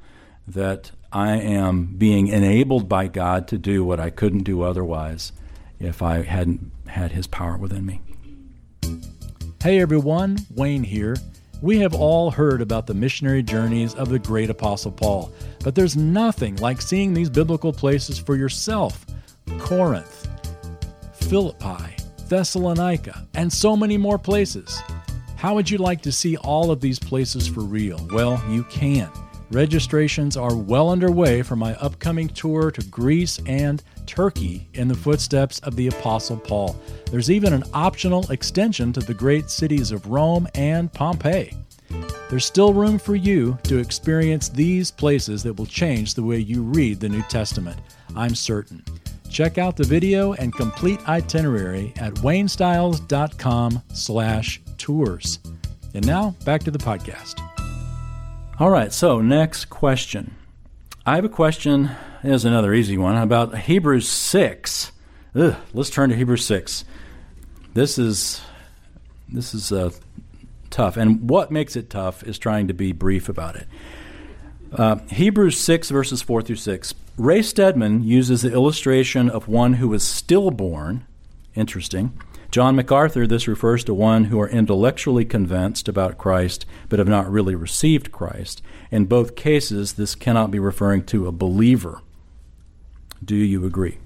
that 0.46 0.90
I 1.12 1.36
am 1.36 1.94
being 1.96 2.28
enabled 2.28 2.88
by 2.88 3.06
God 3.06 3.48
to 3.48 3.58
do 3.58 3.84
what 3.84 4.00
I 4.00 4.10
couldn't 4.10 4.42
do 4.42 4.62
otherwise 4.62 5.32
if 5.78 6.02
I 6.02 6.22
hadn't 6.22 6.70
had 6.86 7.12
his 7.12 7.26
power 7.26 7.56
within 7.56 7.86
me. 7.86 8.00
Hey 9.62 9.80
everyone, 9.80 10.38
Wayne 10.54 10.84
here. 10.84 11.16
We 11.62 11.78
have 11.78 11.94
all 11.94 12.30
heard 12.30 12.60
about 12.60 12.86
the 12.86 12.92
missionary 12.92 13.42
journeys 13.42 13.94
of 13.94 14.10
the 14.10 14.18
great 14.18 14.50
Apostle 14.50 14.92
Paul, 14.92 15.32
but 15.62 15.74
there's 15.74 15.96
nothing 15.96 16.56
like 16.56 16.82
seeing 16.82 17.14
these 17.14 17.30
biblical 17.30 17.72
places 17.72 18.18
for 18.18 18.36
yourself. 18.36 19.06
Corinth, 19.58 20.28
Philippi, 21.14 21.96
Thessalonica, 22.34 23.28
and 23.34 23.52
so 23.52 23.76
many 23.76 23.96
more 23.96 24.18
places. 24.18 24.82
How 25.36 25.54
would 25.54 25.70
you 25.70 25.78
like 25.78 26.02
to 26.02 26.10
see 26.10 26.36
all 26.38 26.72
of 26.72 26.80
these 26.80 26.98
places 26.98 27.46
for 27.46 27.60
real? 27.60 28.04
Well, 28.10 28.42
you 28.50 28.64
can. 28.64 29.08
Registrations 29.52 30.36
are 30.36 30.56
well 30.56 30.90
underway 30.90 31.42
for 31.42 31.54
my 31.54 31.76
upcoming 31.76 32.26
tour 32.26 32.72
to 32.72 32.82
Greece 32.86 33.38
and 33.46 33.84
Turkey 34.06 34.68
in 34.74 34.88
the 34.88 34.96
footsteps 34.96 35.60
of 35.60 35.76
the 35.76 35.86
Apostle 35.86 36.36
Paul. 36.36 36.74
There's 37.08 37.30
even 37.30 37.52
an 37.52 37.62
optional 37.72 38.28
extension 38.32 38.92
to 38.94 39.00
the 39.00 39.14
great 39.14 39.48
cities 39.48 39.92
of 39.92 40.08
Rome 40.08 40.48
and 40.56 40.92
Pompeii. 40.92 41.54
There's 42.30 42.44
still 42.44 42.74
room 42.74 42.98
for 42.98 43.14
you 43.14 43.56
to 43.62 43.78
experience 43.78 44.48
these 44.48 44.90
places 44.90 45.44
that 45.44 45.54
will 45.54 45.66
change 45.66 46.14
the 46.14 46.24
way 46.24 46.38
you 46.38 46.64
read 46.64 46.98
the 46.98 47.08
New 47.08 47.22
Testament. 47.28 47.78
I'm 48.16 48.34
certain. 48.34 48.82
Check 49.34 49.58
out 49.58 49.76
the 49.76 49.82
video 49.82 50.34
and 50.34 50.54
complete 50.54 51.00
itinerary 51.08 51.92
at 51.96 52.14
waynestiles.com 52.14 53.82
slash 53.92 54.62
tours. 54.78 55.40
And 55.92 56.06
now, 56.06 56.36
back 56.44 56.62
to 56.62 56.70
the 56.70 56.78
podcast. 56.78 57.40
All 58.60 58.70
right, 58.70 58.92
so 58.92 59.20
next 59.20 59.64
question. 59.64 60.36
I 61.04 61.16
have 61.16 61.24
a 61.24 61.28
question, 61.28 61.90
here's 62.22 62.44
another 62.44 62.72
easy 62.72 62.96
one, 62.96 63.16
about 63.16 63.58
Hebrews 63.58 64.08
6. 64.08 64.92
Ugh, 65.34 65.56
let's 65.72 65.90
turn 65.90 66.10
to 66.10 66.16
Hebrews 66.16 66.46
6. 66.46 66.84
This 67.74 67.98
is 67.98 68.40
this 69.28 69.52
is 69.52 69.72
uh, 69.72 69.90
tough, 70.70 70.96
and 70.96 71.28
what 71.28 71.50
makes 71.50 71.74
it 71.74 71.90
tough 71.90 72.22
is 72.22 72.38
trying 72.38 72.68
to 72.68 72.74
be 72.74 72.92
brief 72.92 73.28
about 73.28 73.56
it. 73.56 73.66
Uh, 74.74 74.96
Hebrews 75.08 75.58
6, 75.60 75.90
verses 75.90 76.20
4 76.20 76.42
through 76.42 76.56
6. 76.56 76.94
Ray 77.16 77.42
Stedman 77.42 78.02
uses 78.02 78.42
the 78.42 78.52
illustration 78.52 79.30
of 79.30 79.46
one 79.46 79.74
who 79.74 79.94
is 79.94 80.02
stillborn. 80.02 81.06
Interesting. 81.54 82.18
John 82.50 82.74
MacArthur, 82.74 83.26
this 83.26 83.46
refers 83.46 83.84
to 83.84 83.94
one 83.94 84.24
who 84.24 84.40
are 84.40 84.48
intellectually 84.48 85.24
convinced 85.24 85.88
about 85.88 86.18
Christ 86.18 86.66
but 86.88 86.98
have 86.98 87.08
not 87.08 87.30
really 87.30 87.54
received 87.54 88.10
Christ. 88.10 88.62
In 88.90 89.04
both 89.04 89.36
cases, 89.36 89.92
this 89.92 90.16
cannot 90.16 90.50
be 90.50 90.58
referring 90.58 91.04
to 91.06 91.28
a 91.28 91.32
believer. 91.32 92.00
Do 93.24 93.36
you 93.36 93.64
agree? 93.64 93.98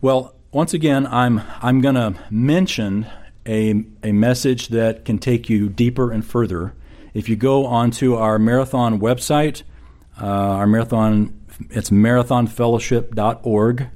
Well, 0.00 0.34
once 0.52 0.72
again, 0.72 1.06
I'm, 1.06 1.42
I'm 1.60 1.80
going 1.80 1.96
to 1.96 2.14
mention 2.30 3.06
a, 3.44 3.84
a 4.04 4.12
message 4.12 4.68
that 4.68 5.04
can 5.04 5.18
take 5.18 5.50
you 5.50 5.68
deeper 5.68 6.12
and 6.12 6.24
further. 6.24 6.74
If 7.14 7.28
you 7.28 7.36
go 7.36 7.66
onto 7.66 8.14
our 8.14 8.38
marathon 8.38 9.00
website, 9.00 9.62
uh, 10.20 10.26
our 10.26 10.66
marathon, 10.66 11.34
it's 11.70 11.90
marathonfellowship.org, 11.90 13.88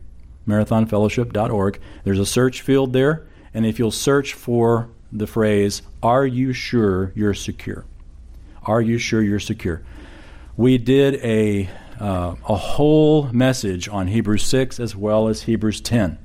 marathonfellowship.org. 0.48 1.80
There's 2.04 2.18
a 2.18 2.26
search 2.26 2.60
field 2.62 2.92
there, 2.92 3.26
and 3.52 3.64
if 3.64 3.78
you'll 3.78 3.90
search 3.90 4.34
for 4.34 4.88
the 5.12 5.26
phrase, 5.26 5.82
Are 6.02 6.26
you 6.26 6.52
sure 6.52 7.12
you're 7.14 7.34
secure? 7.34 7.84
Are 8.64 8.80
you 8.80 8.98
sure 8.98 9.22
you're 9.22 9.38
secure? 9.38 9.82
We 10.56 10.78
did 10.78 11.16
a, 11.16 11.68
uh, 12.00 12.34
a 12.48 12.56
whole 12.56 13.24
message 13.32 13.88
on 13.88 14.08
Hebrews 14.08 14.44
6 14.44 14.80
as 14.80 14.96
well 14.96 15.28
as 15.28 15.42
Hebrews 15.42 15.80
10 15.80 16.18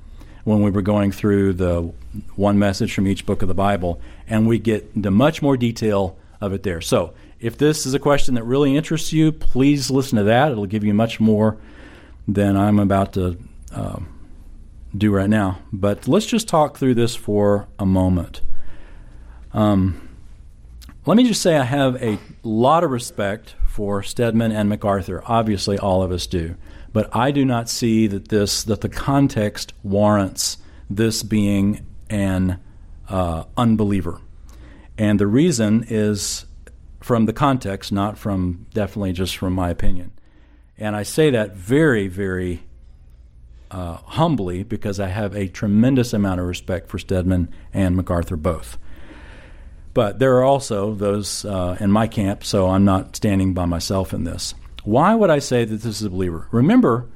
when 0.43 0.61
we 0.61 0.71
were 0.71 0.81
going 0.81 1.11
through 1.11 1.53
the 1.53 1.91
one 2.35 2.57
message 2.57 2.93
from 2.93 3.07
each 3.07 3.25
book 3.25 3.41
of 3.41 3.47
the 3.47 3.53
Bible, 3.53 4.01
and 4.27 4.47
we 4.47 4.57
get 4.57 4.89
into 4.95 5.11
much 5.11 5.41
more 5.41 5.57
detail 5.57 6.17
of 6.41 6.53
it 6.53 6.63
there. 6.63 6.81
So, 6.81 7.13
if 7.39 7.57
this 7.57 7.85
is 7.85 7.93
a 7.93 7.99
question 7.99 8.35
that 8.35 8.43
really 8.43 8.75
interests 8.75 9.13
you, 9.13 9.31
please 9.31 9.89
listen 9.89 10.17
to 10.17 10.23
that. 10.25 10.51
It'll 10.51 10.65
give 10.65 10.83
you 10.83 10.93
much 10.93 11.19
more 11.19 11.57
than 12.27 12.57
I'm 12.57 12.79
about 12.79 13.13
to 13.13 13.37
uh, 13.73 13.99
do 14.95 15.11
right 15.11 15.29
now. 15.29 15.59
But 15.71 16.07
let's 16.07 16.25
just 16.25 16.47
talk 16.47 16.77
through 16.77 16.95
this 16.95 17.15
for 17.15 17.67
a 17.77 17.85
moment. 17.85 18.41
Um, 19.53 20.09
let 21.05 21.15
me 21.15 21.23
just 21.23 21.41
say 21.41 21.57
I 21.57 21.63
have 21.63 22.01
a 22.03 22.19
lot 22.43 22.83
of 22.83 22.91
respect 22.91 23.55
for 23.67 24.03
Stedman 24.03 24.51
and 24.51 24.67
MacArthur. 24.67 25.23
Obviously, 25.25 25.77
all 25.77 26.03
of 26.03 26.11
us 26.11 26.27
do. 26.27 26.55
But 26.91 27.15
I 27.15 27.31
do 27.31 27.45
not 27.45 27.69
see 27.69 28.07
that 28.07 28.29
this 28.29 28.63
that 28.63 28.81
the 28.81 28.89
context 28.89 29.73
warrants 29.83 30.57
this 30.89 31.23
being 31.23 31.85
an 32.09 32.59
uh, 33.07 33.45
unbeliever. 33.55 34.19
And 34.99 35.17
the 35.17 35.27
reason 35.27 35.85
is 35.87 36.45
from 36.99 37.25
the 37.25 37.31
context, 37.31 37.89
not 37.89 38.17
from 38.17 38.67
definitely 38.73 39.13
just 39.13 39.37
from 39.37 39.53
my 39.53 39.69
opinion. 39.69 40.11
And 40.77 40.93
I 40.93 41.03
say 41.03 41.29
that 41.29 41.55
very, 41.55 42.09
very 42.09 42.63
uh, 43.71 43.95
humbly 43.95 44.63
because 44.63 44.99
I 44.99 45.07
have 45.07 45.33
a 45.33 45.47
tremendous 45.47 46.11
amount 46.11 46.41
of 46.41 46.47
respect 46.47 46.89
for 46.89 46.99
Stedman 46.99 47.47
and 47.73 47.95
MacArthur 47.95 48.35
both. 48.35 48.77
But 49.93 50.19
there 50.19 50.35
are 50.35 50.43
also 50.43 50.93
those 50.93 51.45
uh, 51.45 51.77
in 51.79 51.91
my 51.91 52.07
camp, 52.07 52.43
so 52.43 52.67
I'm 52.67 52.83
not 52.83 53.15
standing 53.15 53.53
by 53.53 53.65
myself 53.65 54.13
in 54.13 54.25
this. 54.25 54.53
Why 54.83 55.15
would 55.15 55.29
I 55.29 55.39
say 55.39 55.63
that 55.63 55.77
this 55.77 56.01
is 56.01 56.03
a 56.03 56.09
believer? 56.09 56.49
Remember, 56.51 57.07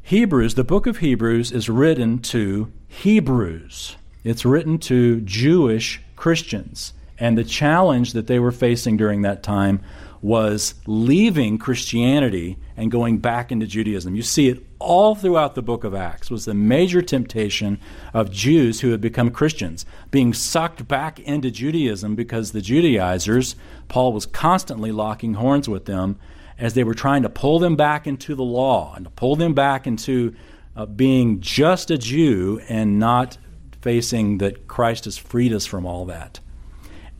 Hebrews, 0.00 0.54
the 0.54 0.64
book 0.64 0.86
of 0.86 0.98
Hebrews, 0.98 1.52
is 1.52 1.68
written 1.68 2.20
to 2.20 2.72
Hebrews. 2.88 3.96
It's 4.24 4.46
written 4.46 4.78
to 4.78 5.20
Jewish 5.20 6.00
Christians. 6.16 6.94
And 7.20 7.36
the 7.36 7.44
challenge 7.44 8.12
that 8.12 8.26
they 8.26 8.38
were 8.38 8.52
facing 8.52 8.96
during 8.96 9.22
that 9.22 9.42
time 9.42 9.80
was 10.20 10.74
leaving 10.86 11.58
Christianity 11.58 12.56
and 12.76 12.90
going 12.90 13.18
back 13.18 13.52
into 13.52 13.66
Judaism. 13.66 14.14
You 14.14 14.22
see 14.22 14.48
it 14.48 14.64
all 14.78 15.14
throughout 15.14 15.54
the 15.54 15.62
book 15.62 15.84
of 15.84 15.94
Acts 15.94 16.30
was 16.30 16.44
the 16.44 16.54
major 16.54 17.02
temptation 17.02 17.78
of 18.12 18.30
Jews 18.30 18.80
who 18.80 18.90
had 18.90 19.00
become 19.00 19.30
Christians, 19.30 19.84
being 20.10 20.32
sucked 20.32 20.86
back 20.88 21.18
into 21.20 21.50
Judaism 21.50 22.14
because 22.14 22.52
the 22.52 22.60
Judaizers, 22.60 23.56
Paul 23.88 24.12
was 24.12 24.26
constantly 24.26 24.92
locking 24.92 25.34
horns 25.34 25.68
with 25.68 25.84
them 25.84 26.18
as 26.58 26.74
they 26.74 26.84
were 26.84 26.94
trying 26.94 27.22
to 27.22 27.28
pull 27.28 27.58
them 27.58 27.76
back 27.76 28.06
into 28.06 28.34
the 28.34 28.44
law 28.44 28.94
and 28.94 29.04
to 29.04 29.10
pull 29.10 29.36
them 29.36 29.54
back 29.54 29.86
into 29.86 30.34
uh, 30.76 30.86
being 30.86 31.40
just 31.40 31.90
a 31.90 31.98
Jew 31.98 32.60
and 32.68 32.98
not 32.98 33.38
facing 33.80 34.38
that 34.38 34.66
Christ 34.66 35.04
has 35.04 35.16
freed 35.16 35.52
us 35.52 35.66
from 35.66 35.86
all 35.86 36.04
that. 36.06 36.40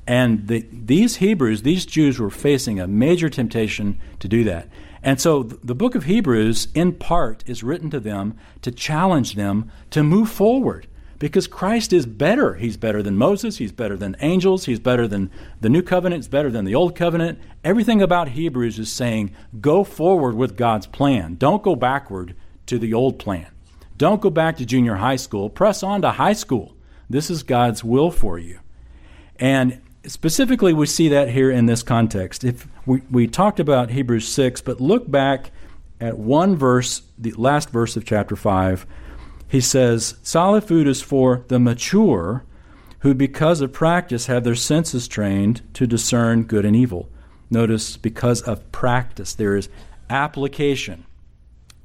And 0.09 0.49
the, 0.49 0.67
these 0.73 1.17
Hebrews, 1.17 1.63
these 1.63 1.85
Jews 1.85 2.19
were 2.19 2.31
facing 2.31 2.81
a 2.81 2.87
major 2.87 3.29
temptation 3.29 4.01
to 4.21 4.27
do 4.27 4.43
that. 4.45 4.67
And 5.03 5.21
so 5.21 5.43
the 5.43 5.75
book 5.75 5.95
of 5.95 6.05
Hebrews, 6.05 6.69
in 6.75 6.95
part, 6.95 7.45
is 7.47 7.63
written 7.63 7.91
to 7.91 8.01
them 8.01 8.35
to 8.63 8.73
challenge 8.73 9.35
them 9.35 9.71
to 9.91 10.03
move 10.03 10.31
forward 10.31 10.87
because 11.19 11.47
Christ 11.47 11.93
is 11.93 12.07
better. 12.07 12.55
He's 12.55 12.79
better 12.79 13.03
than 13.03 13.19
Moses, 13.19 13.59
he's 13.59 13.71
better 13.71 13.99
than 13.99 14.17
angels, 14.21 14.65
he's 14.65 14.81
better 14.81 15.07
than 15.07 15.31
the 15.61 15.69
new 15.69 15.83
covenant, 15.83 16.21
he's 16.21 16.29
better 16.29 16.51
than 16.51 16.65
the 16.65 16.75
old 16.75 16.97
covenant. 16.97 17.39
Everything 17.63 18.01
about 18.01 18.31
Hebrews 18.31 18.79
is 18.79 18.91
saying 18.91 19.35
go 19.61 19.85
forward 19.85 20.37
with 20.37 20.57
God's 20.57 20.87
plan. 20.87 21.35
Don't 21.35 21.63
go 21.63 21.77
backward 21.77 22.35
to 22.65 22.79
the 22.79 22.95
old 22.95 23.19
plan. 23.19 23.49
Don't 23.99 24.23
go 24.23 24.31
back 24.31 24.57
to 24.57 24.65
junior 24.65 24.95
high 24.95 25.17
school. 25.17 25.51
Press 25.51 25.83
on 25.83 26.01
to 26.01 26.13
high 26.13 26.33
school. 26.33 26.75
This 27.11 27.29
is 27.29 27.43
God's 27.43 27.85
will 27.85 28.11
for 28.11 28.39
you. 28.39 28.61
And 29.39 29.83
specifically, 30.09 30.73
we 30.73 30.87
see 30.87 31.09
that 31.09 31.31
here 31.31 31.51
in 31.51 31.67
this 31.67 31.83
context. 31.83 32.45
If 32.45 32.67
we, 32.87 33.03
we 33.11 33.27
talked 33.27 33.61
about 33.61 33.91
Hebrews 33.91 34.27
6, 34.29 34.63
but 34.63 34.81
look 34.81 35.11
back 35.11 35.51
at 36.01 36.19
one 36.19 36.57
verse, 36.57 37.03
the 37.17 37.33
last 37.33 37.71
verse 37.71 37.97
of 37.97 38.05
chapter 38.05 38.37
5, 38.37 38.87
He 39.49 39.61
says, 39.61 40.17
Solid 40.23 40.65
food 40.65 40.87
is 40.87 41.03
for 41.03 41.45
the 41.49 41.59
mature, 41.59 42.45
who 43.01 43.15
because 43.15 43.61
of 43.61 43.73
practice 43.73 44.27
have 44.27 44.45
their 44.45 44.55
senses 44.55 45.09
trained 45.09 45.63
to 45.75 45.87
discern 45.87 46.45
good 46.45 46.65
and 46.65 46.75
evil. 46.75 47.09
Notice, 47.51 47.97
because 47.97 48.43
of 48.43 48.71
practice, 48.73 49.35
there 49.35 49.57
is 49.57 49.69
application. 50.11 51.07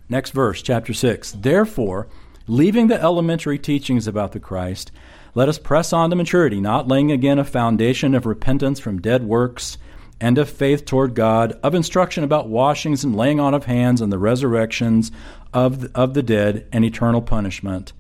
Next 0.10 0.32
verse, 0.32 0.62
chapter 0.62 0.94
6. 0.94 1.32
Therefore, 1.34 2.08
leaving 2.48 2.88
the 2.88 3.02
elementary 3.02 3.58
teachings 3.58 4.08
about 4.08 4.34
the 4.34 4.40
Christ, 4.40 4.92
let 5.36 5.50
us 5.50 5.58
press 5.58 5.94
on 5.94 6.10
to 6.10 6.16
maturity, 6.16 6.62
not 6.62 6.88
laying 6.88 7.12
again 7.12 7.40
a 7.40 7.44
foundation 7.44 8.14
of 8.14 8.26
repentance 8.26 8.80
from 8.80 9.02
dead 9.02 9.24
works 9.24 9.78
and 10.22 10.38
of 10.38 10.50
faith 10.50 10.86
toward 10.86 11.16
God, 11.16 11.60
of 11.64 11.76
instruction 11.76 12.24
about 12.24 12.48
washings 12.48 13.04
and 13.04 13.16
laying 13.16 13.40
on 13.40 13.54
of 13.54 13.66
hands 13.66 14.00
and 14.00 14.12
the 14.12 14.20
resurrections 14.20 15.12
of 15.54 15.82
the, 15.82 15.92
of 15.96 16.14
the 16.14 16.24
dead 16.24 16.68
and 16.72 16.86
eternal 16.86 17.22
punishment. 17.22 17.94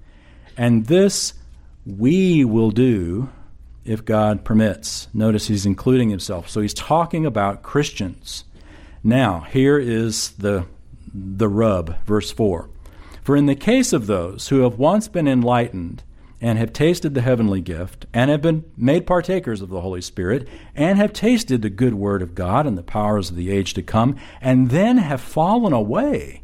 And 0.56 0.86
this 0.86 1.34
we 1.86 2.46
will 2.46 2.72
do 2.72 3.30
if 3.84 4.06
God 4.06 4.46
permits. 4.46 5.08
Notice 5.14 5.48
he's 5.48 5.66
including 5.66 6.10
himself. 6.10 6.50
So 6.50 6.62
he's 6.62 6.74
talking 6.74 7.26
about 7.26 7.64
Christians. 7.64 8.46
Now, 9.04 9.42
here 9.42 9.78
is 9.78 10.32
the, 10.32 10.66
the 11.14 11.50
rub, 11.50 11.98
verse 12.06 12.32
4. 12.32 12.70
For 13.24 13.36
in 13.36 13.48
the 13.48 13.56
case 13.56 13.92
of 13.92 14.08
those 14.08 14.48
who 14.48 14.62
have 14.62 14.78
once 14.78 15.08
been 15.08 15.28
enlightened, 15.28 16.04
and 16.44 16.60
have 16.60 16.74
tasted 16.74 17.14
the 17.14 17.22
heavenly 17.22 17.62
gift, 17.62 18.06
and 18.14 18.30
have 18.30 18.41
been 18.41 18.66
made 18.76 19.08
partakers 19.08 19.62
of 19.62 19.70
the 19.70 19.80
Holy 19.80 20.02
Spirit, 20.02 20.46
and 20.76 20.98
have 20.98 21.14
tasted 21.14 21.62
the 21.62 21.70
good 21.70 21.94
word 21.94 22.22
of 22.22 22.36
God 22.36 22.68
and 22.68 22.78
the 22.78 22.84
powers 22.84 23.30
of 23.30 23.38
the 23.38 23.50
age 23.50 23.74
to 23.74 23.82
come, 23.82 24.18
and 24.41 24.70
then 24.70 24.98
have 24.98 25.22
fallen 25.22 25.72
away, 25.72 26.44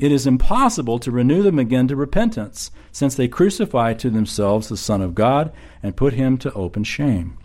it 0.00 0.10
is 0.10 0.26
impossible 0.26 0.98
to 0.98 1.12
renew 1.12 1.44
them 1.44 1.60
again 1.60 1.86
to 1.86 1.94
repentance, 1.94 2.72
since 2.90 3.14
they 3.14 3.28
crucify 3.28 3.94
to 3.94 4.10
themselves 4.10 4.68
the 4.68 4.76
Son 4.76 5.00
of 5.00 5.14
God 5.14 5.52
and 5.80 5.96
put 5.96 6.14
him 6.14 6.36
to 6.38 6.52
open 6.52 6.82
shame. 6.82 7.38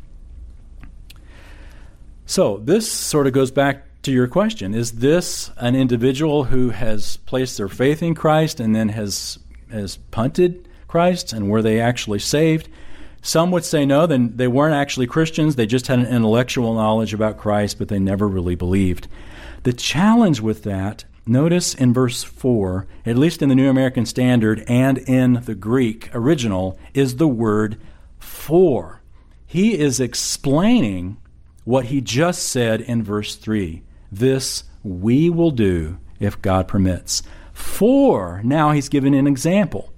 So, 2.26 2.58
this 2.58 2.92
sort 2.92 3.28
of 3.28 3.34
goes 3.34 3.52
back 3.52 3.86
to 4.02 4.12
your 4.12 4.28
question. 4.28 4.74
Is 4.74 4.94
this 4.94 5.52
an 5.58 5.76
individual 5.76 6.46
who 6.46 6.72
has 6.72 7.18
placed 7.18 7.58
their 7.58 7.70
faith 7.70 8.02
in 8.02 8.16
Christ 8.16 8.60
and 8.60 8.76
then 8.76 8.90
has, 8.90 9.38
has 9.70 9.98
punted? 9.98 10.68
Christ 10.92 11.32
and 11.32 11.50
were 11.50 11.62
they 11.62 11.80
actually 11.80 12.20
saved? 12.20 12.68
Some 13.22 13.50
would 13.52 13.64
say 13.64 13.86
no, 13.86 14.06
then 14.06 14.36
they 14.36 14.50
weren't 14.50 14.76
actually 14.76 15.08
Christians. 15.08 15.56
They 15.56 15.66
just 15.66 15.88
had 15.88 16.00
an 16.00 16.06
intellectual 16.06 16.74
knowledge 16.74 17.14
about 17.14 17.38
Christ, 17.38 17.80
but 17.80 17.88
they 17.88 17.98
never 17.98 18.28
really 18.28 18.56
believed. 18.56 19.08
The 19.64 19.72
challenge 19.72 20.42
with 20.42 20.64
that, 20.64 21.06
notice 21.26 21.74
in 21.74 21.94
verse 21.94 22.24
4, 22.24 22.88
at 23.06 23.18
least 23.18 23.42
in 23.42 23.48
the 23.48 23.56
New 23.56 23.70
American 23.70 24.06
Standard 24.06 24.66
and 24.68 24.98
in 24.98 25.44
the 25.46 25.56
Greek 25.56 26.10
original, 26.14 26.78
is 26.94 27.16
the 27.16 27.28
word 27.28 27.80
for. 28.20 29.02
He 29.48 29.80
is 29.80 30.02
explaining 30.02 31.18
what 31.64 31.86
he 31.86 32.02
just 32.02 32.44
said 32.50 32.82
in 32.82 33.02
verse 33.02 33.38
3. 33.38 33.82
This 34.12 34.66
we 34.84 35.30
will 35.30 35.52
do 35.52 36.00
if 36.20 36.42
God 36.42 36.68
permits. 36.68 37.24
For, 37.54 38.42
now 38.44 38.72
he's 38.72 38.90
given 38.90 39.14
an 39.14 39.28
example 39.28 39.91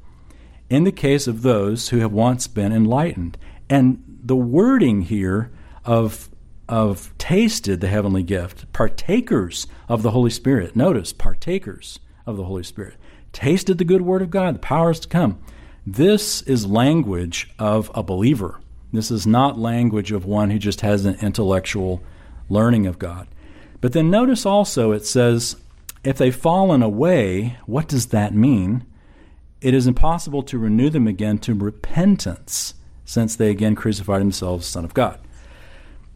in 0.69 0.83
the 0.83 0.91
case 0.91 1.27
of 1.27 1.41
those 1.41 1.89
who 1.89 1.99
have 1.99 2.11
once 2.11 2.47
been 2.47 2.71
enlightened. 2.71 3.37
And 3.69 4.03
the 4.23 4.35
wording 4.35 5.03
here 5.03 5.51
of 5.85 6.29
of 6.69 7.13
tasted 7.17 7.81
the 7.81 7.87
heavenly 7.87 8.23
gift, 8.23 8.71
partakers 8.71 9.67
of 9.89 10.01
the 10.01 10.11
Holy 10.11 10.29
Spirit. 10.29 10.75
Notice, 10.75 11.11
partakers 11.11 11.99
of 12.25 12.37
the 12.37 12.45
Holy 12.45 12.63
Spirit. 12.63 12.95
Tasted 13.33 13.77
the 13.77 13.85
good 13.85 14.01
word 14.01 14.21
of 14.21 14.29
God, 14.29 14.55
the 14.55 14.59
powers 14.59 14.99
to 15.01 15.09
come. 15.09 15.39
This 15.85 16.41
is 16.43 16.65
language 16.65 17.51
of 17.59 17.91
a 17.93 18.01
believer. 18.01 18.61
This 18.93 19.11
is 19.11 19.27
not 19.27 19.59
language 19.59 20.11
of 20.11 20.25
one 20.25 20.51
who 20.51 20.59
just 20.59 20.81
has 20.81 21.03
an 21.03 21.17
intellectual 21.21 22.01
learning 22.47 22.87
of 22.87 22.99
God. 22.99 23.27
But 23.81 23.91
then 23.91 24.09
notice 24.09 24.45
also 24.45 24.91
it 24.91 25.05
says, 25.05 25.57
if 26.03 26.17
they've 26.17 26.35
fallen 26.35 26.81
away, 26.81 27.57
what 27.65 27.87
does 27.87 28.07
that 28.07 28.33
mean? 28.33 28.85
It 29.63 29.73
is 29.73 29.87
impossible 29.87 30.43
to 30.43 30.59
renew 30.59 30.89
them 30.89 31.07
again 31.07 31.37
to 31.39 31.53
repentance, 31.53 32.73
since 33.05 33.35
they 33.35 33.49
again 33.49 33.75
crucified 33.75 34.21
themselves, 34.21 34.67
Son 34.67 34.83
of 34.83 34.93
God. 34.93 35.19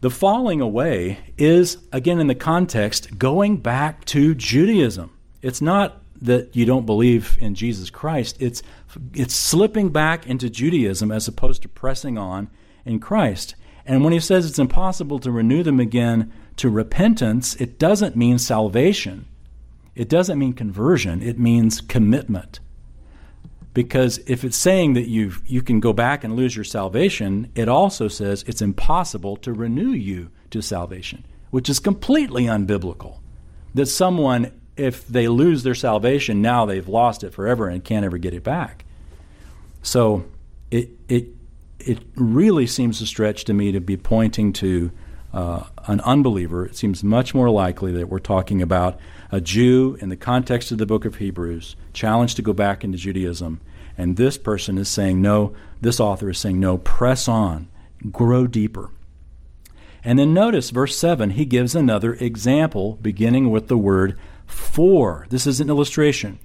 The 0.00 0.10
falling 0.10 0.60
away 0.60 1.18
is, 1.36 1.78
again, 1.90 2.20
in 2.20 2.28
the 2.28 2.34
context, 2.34 3.18
going 3.18 3.56
back 3.56 4.04
to 4.06 4.34
Judaism. 4.34 5.10
It's 5.42 5.60
not 5.60 6.02
that 6.20 6.54
you 6.54 6.66
don't 6.66 6.86
believe 6.86 7.38
in 7.40 7.54
Jesus 7.54 7.90
Christ, 7.90 8.36
it's, 8.38 8.62
it's 9.14 9.34
slipping 9.34 9.88
back 9.90 10.26
into 10.26 10.50
Judaism 10.50 11.10
as 11.10 11.26
opposed 11.26 11.62
to 11.62 11.68
pressing 11.68 12.18
on 12.18 12.50
in 12.84 13.00
Christ. 13.00 13.54
And 13.86 14.04
when 14.04 14.12
he 14.12 14.20
says 14.20 14.44
it's 14.44 14.58
impossible 14.58 15.18
to 15.20 15.30
renew 15.30 15.62
them 15.62 15.80
again 15.80 16.32
to 16.56 16.68
repentance, 16.68 17.54
it 17.56 17.78
doesn't 17.78 18.16
mean 18.16 18.38
salvation. 18.38 19.26
It 19.94 20.08
doesn't 20.08 20.38
mean 20.38 20.52
conversion. 20.52 21.22
It 21.22 21.38
means 21.38 21.80
commitment. 21.80 22.60
Because 23.74 24.18
if 24.26 24.44
it's 24.44 24.56
saying 24.56 24.94
that 24.94 25.08
you 25.08 25.34
you 25.46 25.62
can 25.62 25.80
go 25.80 25.92
back 25.92 26.24
and 26.24 26.34
lose 26.34 26.56
your 26.56 26.64
salvation, 26.64 27.50
it 27.54 27.68
also 27.68 28.08
says 28.08 28.44
it's 28.46 28.62
impossible 28.62 29.36
to 29.38 29.52
renew 29.52 29.90
you 29.90 30.30
to 30.50 30.62
salvation, 30.62 31.24
which 31.50 31.68
is 31.68 31.78
completely 31.78 32.44
unbiblical. 32.44 33.20
That 33.74 33.86
someone, 33.86 34.52
if 34.76 35.06
they 35.06 35.28
lose 35.28 35.62
their 35.62 35.74
salvation, 35.74 36.42
now 36.42 36.66
they've 36.66 36.88
lost 36.88 37.22
it 37.22 37.32
forever 37.32 37.68
and 37.68 37.84
can't 37.84 38.04
ever 38.04 38.18
get 38.18 38.34
it 38.34 38.42
back. 38.42 38.84
So 39.82 40.24
it 40.70 40.90
it 41.08 41.28
it 41.78 41.98
really 42.16 42.66
seems 42.66 43.00
a 43.00 43.06
stretch 43.06 43.44
to 43.44 43.54
me 43.54 43.72
to 43.72 43.80
be 43.80 43.96
pointing 43.96 44.52
to 44.54 44.90
uh, 45.32 45.64
an 45.86 46.00
unbeliever. 46.00 46.66
It 46.66 46.76
seems 46.76 47.04
much 47.04 47.34
more 47.34 47.50
likely 47.50 47.92
that 47.92 48.08
we're 48.08 48.18
talking 48.18 48.62
about 48.62 48.98
a 49.30 49.40
Jew 49.40 49.96
in 50.00 50.08
the 50.08 50.16
context 50.16 50.72
of 50.72 50.78
the 50.78 50.86
book 50.86 51.04
of 51.04 51.16
Hebrews, 51.16 51.76
challenged 51.92 52.36
to 52.36 52.42
go 52.42 52.52
back 52.52 52.84
into 52.84 52.98
Judaism. 52.98 53.60
And 53.96 54.16
this 54.16 54.38
person 54.38 54.78
is 54.78 54.88
saying, 54.88 55.20
no, 55.20 55.54
this 55.80 56.00
author 56.00 56.30
is 56.30 56.38
saying, 56.38 56.60
no, 56.60 56.78
press 56.78 57.28
on, 57.28 57.68
grow 58.10 58.46
deeper. 58.46 58.90
And 60.04 60.18
then 60.18 60.32
notice 60.32 60.70
verse 60.70 60.96
7, 60.96 61.30
he 61.30 61.44
gives 61.44 61.74
another 61.74 62.14
example 62.14 62.98
beginning 63.02 63.50
with 63.50 63.68
the 63.68 63.76
word 63.76 64.18
for. 64.46 65.26
This 65.30 65.46
is 65.46 65.60
an 65.60 65.68
illustration. 65.68 66.38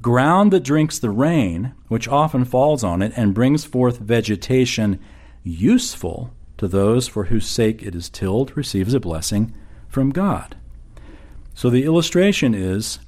Ground 0.00 0.52
that 0.52 0.64
drinks 0.64 0.98
the 0.98 1.10
rain, 1.10 1.74
which 1.88 2.08
often 2.08 2.44
falls 2.44 2.82
on 2.82 3.02
it, 3.02 3.12
and 3.16 3.34
brings 3.34 3.64
forth 3.64 3.98
vegetation 3.98 4.98
useful 5.44 6.32
to 6.56 6.68
those 6.68 7.08
for 7.08 7.24
whose 7.24 7.46
sake 7.46 7.82
it 7.82 7.94
is 7.94 8.08
tilled, 8.08 8.56
receives 8.56 8.94
a 8.94 9.00
blessing 9.00 9.52
from 9.88 10.10
God. 10.10 10.56
So 11.54 11.70
the 11.70 11.84
illustration 11.84 12.54
is 12.54 12.98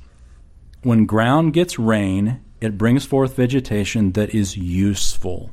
when 0.83 1.07
ground 1.07 1.53
gets 1.53 1.79
rain, 1.79 2.41
it 2.61 2.79
brings 2.79 3.05
forth 3.05 3.37
vegetation 3.37 4.13
that 4.13 4.35
is 4.35 4.57
useful. 4.57 5.51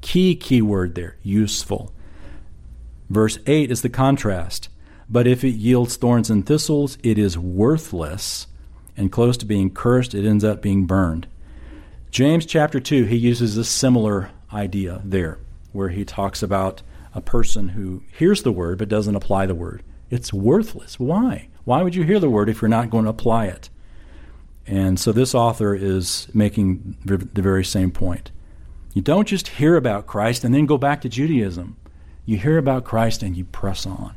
Key 0.00 0.36
keyword 0.36 0.94
there, 0.94 1.16
useful. 1.22 1.92
Verse 3.10 3.38
8 3.46 3.70
is 3.70 3.82
the 3.82 3.88
contrast. 3.88 4.68
But 5.08 5.26
if 5.26 5.42
it 5.42 5.50
yields 5.50 5.96
thorns 5.96 6.30
and 6.30 6.44
thistles, 6.44 6.98
it 7.02 7.18
is 7.18 7.38
worthless, 7.38 8.46
and 8.96 9.10
close 9.10 9.36
to 9.38 9.46
being 9.46 9.70
cursed, 9.70 10.14
it 10.14 10.28
ends 10.28 10.44
up 10.44 10.60
being 10.60 10.84
burned. 10.86 11.26
James 12.10 12.44
chapter 12.44 12.78
2, 12.78 13.04
he 13.04 13.16
uses 13.16 13.56
a 13.56 13.64
similar 13.64 14.30
idea 14.52 15.00
there, 15.04 15.38
where 15.72 15.88
he 15.88 16.04
talks 16.04 16.42
about 16.42 16.82
a 17.14 17.20
person 17.20 17.70
who 17.70 18.02
hears 18.12 18.42
the 18.42 18.52
word 18.52 18.78
but 18.78 18.88
doesn't 18.88 19.16
apply 19.16 19.46
the 19.46 19.54
word. 19.54 19.82
It's 20.10 20.32
worthless. 20.32 20.98
Why? 21.00 21.47
Why 21.68 21.82
would 21.82 21.94
you 21.94 22.02
hear 22.02 22.18
the 22.18 22.30
word 22.30 22.48
if 22.48 22.62
you're 22.62 22.68
not 22.70 22.88
going 22.88 23.04
to 23.04 23.10
apply 23.10 23.44
it? 23.44 23.68
And 24.66 24.98
so 24.98 25.12
this 25.12 25.34
author 25.34 25.74
is 25.74 26.26
making 26.32 26.96
the 27.04 27.18
very 27.18 27.62
same 27.62 27.90
point. 27.90 28.30
You 28.94 29.02
don't 29.02 29.28
just 29.28 29.48
hear 29.48 29.76
about 29.76 30.06
Christ 30.06 30.44
and 30.44 30.54
then 30.54 30.64
go 30.64 30.78
back 30.78 31.02
to 31.02 31.10
Judaism. 31.10 31.76
You 32.24 32.38
hear 32.38 32.56
about 32.56 32.84
Christ 32.84 33.22
and 33.22 33.36
you 33.36 33.44
press 33.44 33.84
on. 33.84 34.14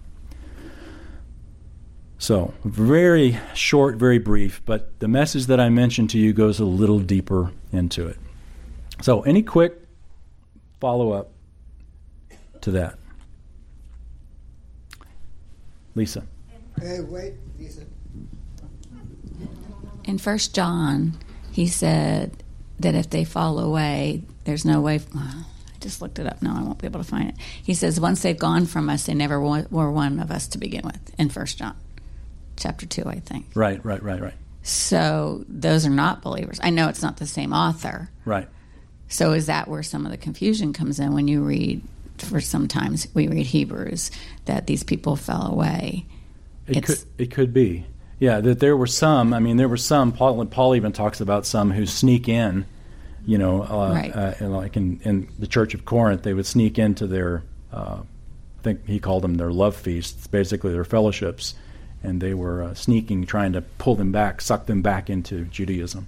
So, 2.17 2.53
very 2.63 3.37
short, 3.53 3.97
very 3.97 4.17
brief, 4.17 4.61
but 4.65 4.97
the 5.01 5.09
message 5.09 5.47
that 5.47 5.59
I 5.59 5.67
mentioned 5.67 6.09
to 6.11 6.17
you 6.17 6.31
goes 6.31 6.57
a 6.57 6.65
little 6.65 6.99
deeper 6.99 7.51
into 7.73 8.07
it. 8.07 8.15
So, 9.01 9.23
any 9.23 9.43
quick 9.43 9.77
follow 10.79 11.11
up 11.11 11.31
to 12.61 12.71
that? 12.71 12.97
Lisa. 15.95 16.25
Hey, 16.81 16.99
wait, 17.01 17.33
Lisa. 17.59 17.81
In 20.03 20.17
First 20.17 20.55
John, 20.55 21.17
he 21.51 21.67
said 21.67 22.43
that 22.79 22.95
if 22.95 23.09
they 23.09 23.23
fall 23.23 23.59
away, 23.59 24.23
there's 24.45 24.65
no 24.65 24.81
way. 24.81 24.99
I 25.15 25.43
just 25.79 26.01
looked 26.01 26.17
it 26.17 26.25
up. 26.25 26.41
No, 26.41 26.51
I 26.55 26.63
won't 26.63 26.79
be 26.79 26.87
able 26.87 26.99
to 26.99 27.07
find 27.07 27.29
it. 27.29 27.35
He 27.63 27.75
says 27.75 27.99
once 27.99 28.23
they've 28.23 28.37
gone 28.37 28.65
from 28.65 28.89
us, 28.89 29.05
they 29.05 29.13
never 29.13 29.39
were 29.39 29.91
one 29.91 30.19
of 30.19 30.31
us 30.31 30.47
to 30.49 30.57
begin 30.57 30.81
with. 30.83 31.13
In 31.19 31.29
First 31.29 31.59
John, 31.59 31.75
chapter 32.57 32.87
two, 32.87 33.05
I 33.05 33.19
think. 33.19 33.47
Right, 33.53 33.83
right, 33.85 34.01
right, 34.01 34.19
right. 34.19 34.33
So 34.63 35.45
those 35.47 35.85
are 35.85 35.91
not 35.91 36.21
believers. 36.23 36.59
I 36.63 36.71
know 36.71 36.87
it's 36.87 37.03
not 37.03 37.17
the 37.17 37.27
same 37.27 37.53
author. 37.53 38.09
Right. 38.25 38.47
So 39.07 39.33
is 39.33 39.45
that 39.47 39.67
where 39.67 39.83
some 39.83 40.05
of 40.05 40.11
the 40.11 40.17
confusion 40.17 40.73
comes 40.73 40.99
in 40.99 41.13
when 41.13 41.27
you 41.27 41.43
read? 41.43 41.83
For 42.17 42.39
sometimes 42.39 43.07
we 43.15 43.27
read 43.27 43.47
Hebrews 43.47 44.11
that 44.45 44.67
these 44.67 44.83
people 44.83 45.15
fell 45.15 45.47
away. 45.47 46.05
It 46.67 46.77
It's- 46.77 46.99
could 47.03 47.07
it 47.17 47.31
could 47.31 47.53
be. 47.53 47.85
Yeah, 48.19 48.39
that 48.41 48.59
there 48.59 48.77
were 48.77 48.87
some. 48.87 49.33
I 49.33 49.39
mean, 49.39 49.57
there 49.57 49.67
were 49.67 49.77
some. 49.77 50.11
Paul, 50.11 50.45
Paul 50.45 50.75
even 50.75 50.91
talks 50.91 51.21
about 51.21 51.45
some 51.45 51.71
who 51.71 51.85
sneak 51.85 52.29
in. 52.29 52.65
You 53.25 53.37
know, 53.37 53.61
uh, 53.63 53.91
Right. 53.93 54.15
uh, 54.15 54.33
and 54.39 54.51
like 54.53 54.75
in, 54.77 54.99
in 55.03 55.27
the 55.37 55.45
Church 55.47 55.73
of 55.75 55.85
Corinth, 55.85 56.23
they 56.23 56.33
would 56.33 56.45
sneak 56.45 56.77
into 56.79 57.05
their. 57.07 57.43
Uh, 57.71 57.99
I 58.01 58.63
think 58.63 58.87
he 58.87 58.99
called 58.99 59.23
them 59.23 59.35
their 59.35 59.51
love 59.51 59.75
feasts, 59.75 60.27
basically 60.27 60.71
their 60.71 60.83
fellowships, 60.83 61.55
and 62.03 62.21
they 62.21 62.33
were 62.35 62.61
uh, 62.63 62.73
sneaking, 62.75 63.25
trying 63.25 63.53
to 63.53 63.61
pull 63.61 63.95
them 63.95 64.11
back, 64.11 64.39
suck 64.41 64.67
them 64.67 64.81
back 64.83 65.09
into 65.09 65.45
Judaism. 65.45 66.07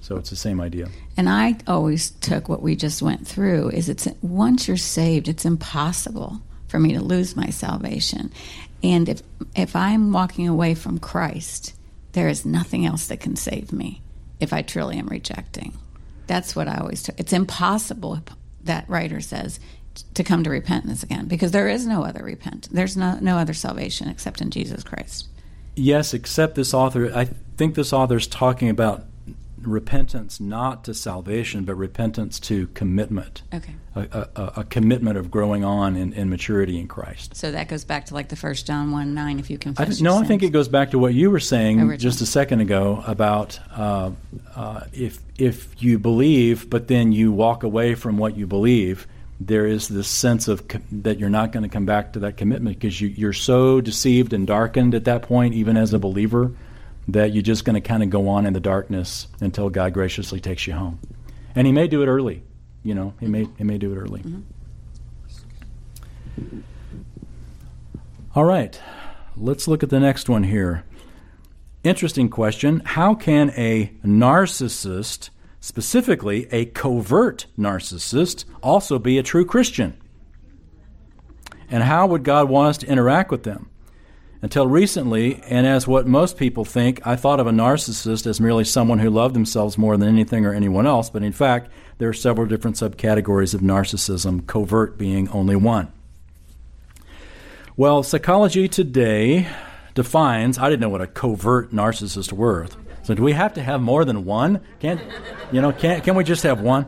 So 0.00 0.16
it's 0.16 0.30
the 0.30 0.36
same 0.36 0.60
idea. 0.60 0.88
And 1.16 1.28
I 1.28 1.56
always 1.66 2.10
took 2.10 2.48
what 2.48 2.62
we 2.62 2.74
just 2.76 3.02
went 3.02 3.26
through 3.26 3.70
is 3.70 3.88
it's 3.88 4.06
once 4.22 4.66
you're 4.68 4.76
saved, 4.76 5.28
it's 5.28 5.44
impossible 5.44 6.40
for 6.68 6.78
me 6.80 6.92
to 6.94 7.00
lose 7.00 7.34
my 7.36 7.50
salvation. 7.50 8.32
And 8.82 9.08
if 9.08 9.22
if 9.54 9.74
I'm 9.74 10.12
walking 10.12 10.48
away 10.48 10.74
from 10.74 10.98
Christ, 10.98 11.74
there 12.12 12.28
is 12.28 12.44
nothing 12.44 12.86
else 12.86 13.06
that 13.08 13.20
can 13.20 13.36
save 13.36 13.72
me 13.72 14.02
if 14.40 14.52
I 14.52 14.62
truly 14.62 14.98
am 14.98 15.06
rejecting. 15.06 15.76
That's 16.26 16.56
what 16.56 16.68
I 16.68 16.78
always 16.78 17.02
took. 17.02 17.18
It's 17.18 17.32
impossible 17.32 18.20
that 18.64 18.88
writer 18.88 19.20
says 19.20 19.60
to 20.14 20.24
come 20.24 20.44
to 20.44 20.50
repentance 20.50 21.02
again 21.02 21.26
because 21.26 21.52
there 21.52 21.68
is 21.68 21.86
no 21.86 22.04
other 22.04 22.22
repent. 22.22 22.68
There's 22.70 22.96
no 22.96 23.18
no 23.20 23.38
other 23.38 23.54
salvation 23.54 24.08
except 24.08 24.40
in 24.40 24.50
Jesus 24.50 24.82
Christ. 24.82 25.28
Yes, 25.74 26.14
except 26.14 26.54
this 26.54 26.72
author. 26.72 27.12
I 27.14 27.28
think 27.56 27.74
this 27.74 27.92
author 27.92 28.16
is 28.16 28.26
talking 28.26 28.68
about 28.68 29.04
repentance 29.62 30.38
not 30.38 30.84
to 30.84 30.94
salvation, 30.94 31.64
but 31.64 31.74
repentance 31.74 32.38
to 32.40 32.66
commitment. 32.68 33.42
Okay. 33.54 33.74
A, 33.94 34.28
a, 34.36 34.52
a 34.56 34.64
commitment 34.64 35.16
of 35.16 35.30
growing 35.30 35.64
on 35.64 35.96
in, 35.96 36.12
in 36.12 36.28
maturity 36.28 36.78
in 36.78 36.86
Christ. 36.86 37.34
So 37.34 37.50
that 37.50 37.68
goes 37.68 37.84
back 37.84 38.06
to 38.06 38.14
like 38.14 38.28
the 38.28 38.36
first 38.36 38.66
John 38.66 38.92
1 38.92 39.14
9 39.14 39.38
if 39.38 39.48
you 39.48 39.58
I 39.78 39.84
th- 39.86 40.02
no, 40.02 40.18
I 40.18 40.24
think 40.24 40.42
it 40.42 40.50
goes 40.50 40.68
back 40.68 40.90
to 40.90 40.98
what 40.98 41.14
you 41.14 41.30
were 41.30 41.40
saying 41.40 41.80
Original. 41.80 41.98
just 41.98 42.20
a 42.20 42.26
second 42.26 42.60
ago 42.60 43.02
about 43.06 43.58
uh, 43.74 44.10
uh, 44.54 44.80
if 44.92 45.18
if 45.38 45.82
you 45.82 45.98
believe, 45.98 46.68
but 46.68 46.88
then 46.88 47.12
you 47.12 47.32
walk 47.32 47.62
away 47.62 47.94
from 47.94 48.18
what 48.18 48.36
you 48.36 48.46
believe, 48.46 49.06
there 49.40 49.66
is 49.66 49.88
this 49.88 50.08
sense 50.08 50.48
of 50.48 50.68
co- 50.68 50.80
that 50.90 51.18
you're 51.18 51.30
not 51.30 51.52
going 51.52 51.62
to 51.62 51.68
come 51.68 51.86
back 51.86 52.12
to 52.14 52.20
that 52.20 52.36
commitment 52.36 52.78
because 52.78 53.00
you, 53.00 53.08
you're 53.08 53.32
so 53.32 53.80
deceived 53.80 54.32
and 54.32 54.46
darkened 54.46 54.94
at 54.94 55.04
that 55.04 55.22
point, 55.22 55.54
even 55.54 55.76
as 55.76 55.92
a 55.92 55.98
believer, 55.98 56.52
that 57.08 57.32
you're 57.32 57.42
just 57.42 57.64
going 57.64 57.74
to 57.74 57.80
kind 57.80 58.02
of 58.02 58.10
go 58.10 58.28
on 58.28 58.46
in 58.46 58.52
the 58.52 58.60
darkness 58.60 59.28
until 59.40 59.70
God 59.70 59.92
graciously 59.92 60.40
takes 60.40 60.66
you 60.66 60.72
home, 60.74 60.98
and 61.54 61.66
He 61.66 61.72
may 61.72 61.86
do 61.86 62.02
it 62.02 62.06
early. 62.06 62.42
You 62.82 62.94
know, 62.94 63.14
He 63.20 63.26
may 63.26 63.46
He 63.58 63.64
may 63.64 63.78
do 63.78 63.92
it 63.92 63.96
early. 63.96 64.20
Mm-hmm. 64.20 64.40
All 68.34 68.44
right, 68.44 68.80
let's 69.36 69.66
look 69.66 69.82
at 69.82 69.90
the 69.90 70.00
next 70.00 70.28
one 70.28 70.42
here. 70.42 70.84
Interesting 71.82 72.28
question. 72.28 72.82
How 72.84 73.14
can 73.14 73.50
a 73.50 73.92
narcissist, 74.04 75.30
specifically 75.60 76.48
a 76.52 76.66
covert 76.66 77.46
narcissist, 77.56 78.44
also 78.62 78.98
be 78.98 79.18
a 79.18 79.22
true 79.22 79.44
Christian? 79.44 79.96
And 81.70 81.82
how 81.84 82.06
would 82.08 82.24
God 82.24 82.48
want 82.48 82.70
us 82.70 82.78
to 82.78 82.86
interact 82.86 83.30
with 83.30 83.44
them? 83.44 83.70
Until 84.46 84.68
recently, 84.68 85.42
and 85.48 85.66
as 85.66 85.88
what 85.88 86.06
most 86.06 86.36
people 86.36 86.64
think, 86.64 87.04
I 87.04 87.16
thought 87.16 87.40
of 87.40 87.48
a 87.48 87.50
narcissist 87.50 88.28
as 88.28 88.40
merely 88.40 88.62
someone 88.62 89.00
who 89.00 89.10
loved 89.10 89.34
themselves 89.34 89.76
more 89.76 89.96
than 89.96 90.08
anything 90.08 90.46
or 90.46 90.54
anyone 90.54 90.86
else, 90.86 91.10
but 91.10 91.24
in 91.24 91.32
fact, 91.32 91.68
there 91.98 92.08
are 92.08 92.12
several 92.12 92.46
different 92.46 92.76
subcategories 92.76 93.54
of 93.54 93.60
narcissism, 93.60 94.46
covert 94.46 94.96
being 94.96 95.28
only 95.30 95.56
one. 95.56 95.90
Well, 97.76 98.04
psychology 98.04 98.68
today 98.68 99.48
defines, 99.96 100.58
I 100.58 100.70
didn't 100.70 100.82
know 100.82 100.90
what 100.90 101.02
a 101.02 101.08
covert 101.08 101.72
narcissist 101.72 102.30
were. 102.32 102.68
So 103.02 103.14
do 103.14 103.24
we 103.24 103.32
have 103.32 103.54
to 103.54 103.62
have 103.64 103.80
more 103.80 104.04
than 104.04 104.24
one? 104.24 104.60
Can't, 104.78 105.00
you 105.50 105.60
know, 105.60 105.72
can 105.72 106.02
can 106.02 106.14
we 106.14 106.22
just 106.22 106.44
have 106.44 106.60
one? 106.60 106.86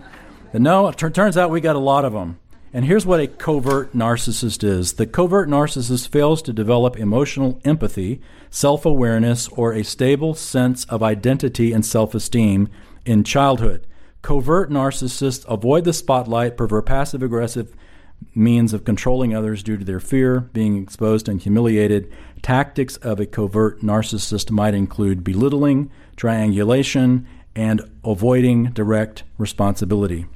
But 0.52 0.60
no, 0.60 0.86
it 0.86 0.96
tur- 0.96 1.10
turns 1.10 1.36
out 1.36 1.50
we 1.50 1.60
got 1.60 1.74
a 1.74 1.80
lot 1.80 2.04
of 2.04 2.12
them. 2.12 2.38
And 2.72 2.84
here's 2.84 3.06
what 3.06 3.20
a 3.20 3.26
covert 3.26 3.94
narcissist 3.94 4.62
is. 4.62 4.94
The 4.94 5.06
covert 5.06 5.48
narcissist 5.48 6.08
fails 6.08 6.42
to 6.42 6.52
develop 6.52 6.98
emotional 6.98 7.60
empathy, 7.64 8.20
self-awareness, 8.50 9.48
or 9.48 9.72
a 9.72 9.82
stable 9.82 10.34
sense 10.34 10.84
of 10.84 11.02
identity 11.02 11.72
and 11.72 11.84
self-esteem 11.84 12.68
in 13.06 13.24
childhood. 13.24 13.86
Covert 14.20 14.70
narcissists 14.70 15.46
avoid 15.48 15.84
the 15.84 15.94
spotlight, 15.94 16.58
prefer 16.58 16.82
passive 16.82 17.22
aggressive 17.22 17.74
means 18.34 18.74
of 18.74 18.84
controlling 18.84 19.34
others 19.34 19.62
due 19.62 19.78
to 19.78 19.84
their 19.84 20.00
fear, 20.00 20.40
being 20.40 20.82
exposed 20.82 21.28
and 21.28 21.40
humiliated. 21.40 22.12
Tactics 22.42 22.96
of 22.98 23.18
a 23.18 23.26
covert 23.26 23.80
narcissist 23.80 24.50
might 24.50 24.74
include 24.74 25.24
belittling, 25.24 25.90
triangulation, 26.16 27.26
and 27.56 27.80
avoiding 28.04 28.64
direct 28.72 29.22
responsibility. 29.38 30.26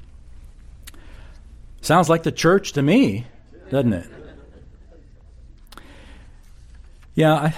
Sounds 1.83 2.09
like 2.09 2.23
the 2.23 2.33
church 2.33 2.73
to 2.75 2.83
me, 2.83 3.27
doesn't 3.69 3.93
it? 3.93 4.07
Yeah, 7.15 7.35
I, 7.35 7.55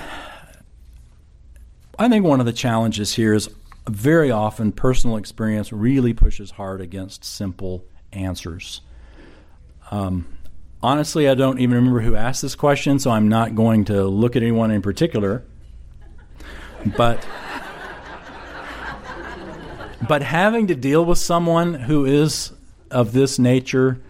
I 1.98 2.08
think 2.08 2.24
one 2.24 2.40
of 2.40 2.46
the 2.46 2.52
challenges 2.52 3.14
here 3.14 3.34
is 3.34 3.50
very 3.86 4.30
often 4.30 4.72
personal 4.72 5.18
experience 5.18 5.72
really 5.72 6.14
pushes 6.14 6.52
hard 6.52 6.80
against 6.80 7.22
simple 7.22 7.84
answers. 8.12 8.80
Um, 9.90 10.26
honestly, 10.82 11.28
I 11.28 11.34
don't 11.34 11.60
even 11.60 11.76
remember 11.76 12.00
who 12.00 12.16
asked 12.16 12.40
this 12.40 12.54
question, 12.54 12.98
so 12.98 13.10
I'm 13.10 13.28
not 13.28 13.54
going 13.54 13.84
to 13.86 14.04
look 14.04 14.36
at 14.36 14.42
anyone 14.42 14.70
in 14.70 14.80
particular. 14.80 15.44
But 16.96 17.26
but 20.08 20.22
having 20.22 20.68
to 20.68 20.74
deal 20.74 21.04
with 21.04 21.18
someone 21.18 21.74
who 21.74 22.06
is 22.06 22.52
of 22.90 23.12
this 23.12 23.38
nature, 23.38 24.00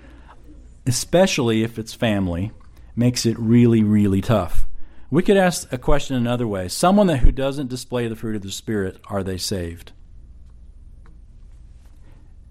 especially 0.86 1.62
if 1.62 1.78
it's 1.78 1.94
family, 1.94 2.52
makes 2.96 3.26
it 3.26 3.38
really, 3.38 3.82
really 3.82 4.20
tough. 4.20 4.66
We 5.10 5.22
could 5.22 5.36
ask 5.36 5.72
a 5.72 5.78
question 5.78 6.16
another 6.16 6.46
way. 6.46 6.68
Someone 6.68 7.06
that 7.08 7.18
who 7.18 7.32
doesn't 7.32 7.68
display 7.68 8.08
the 8.08 8.16
fruit 8.16 8.36
of 8.36 8.42
the 8.42 8.50
Spirit, 8.50 9.00
are 9.08 9.22
they 9.22 9.38
saved? 9.38 9.92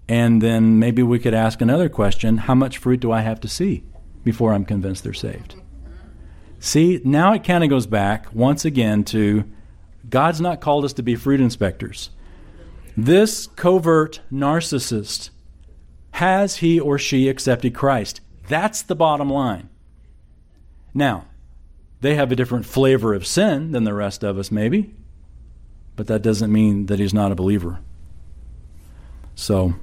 And 0.08 0.42
then 0.42 0.78
maybe 0.78 1.02
we 1.02 1.18
could 1.18 1.34
ask 1.34 1.60
another 1.60 1.88
question 1.88 2.36
how 2.38 2.54
much 2.54 2.78
fruit 2.78 3.00
do 3.00 3.10
I 3.10 3.22
have 3.22 3.40
to 3.40 3.48
see 3.48 3.84
before 4.22 4.52
I'm 4.52 4.64
convinced 4.64 5.04
they're 5.04 5.14
saved? 5.14 5.56
See, 6.58 7.00
now 7.04 7.32
it 7.34 7.44
kind 7.44 7.64
of 7.64 7.70
goes 7.70 7.86
back 7.86 8.34
once 8.34 8.64
again 8.64 9.04
to 9.04 9.44
God's 10.08 10.40
not 10.40 10.60
called 10.60 10.84
us 10.84 10.94
to 10.94 11.02
be 11.02 11.14
fruit 11.14 11.40
inspectors. 11.40 12.10
This 12.96 13.46
covert 13.48 14.20
narcissist, 14.32 15.30
has 16.14 16.58
he 16.58 16.78
or 16.78 16.96
she 16.96 17.28
accepted 17.28 17.74
Christ? 17.74 18.20
That's 18.46 18.82
the 18.82 18.94
bottom 18.94 19.28
line. 19.28 19.68
Now, 20.94 21.26
they 22.02 22.14
have 22.14 22.30
a 22.30 22.36
different 22.36 22.66
flavor 22.66 23.14
of 23.14 23.26
sin 23.26 23.72
than 23.72 23.82
the 23.82 23.94
rest 23.94 24.22
of 24.22 24.38
us, 24.38 24.52
maybe, 24.52 24.94
but 25.96 26.06
that 26.06 26.22
doesn't 26.22 26.52
mean 26.52 26.86
that 26.86 27.00
he's 27.00 27.12
not 27.12 27.32
a 27.32 27.34
believer. 27.34 27.80
So, 29.34 29.74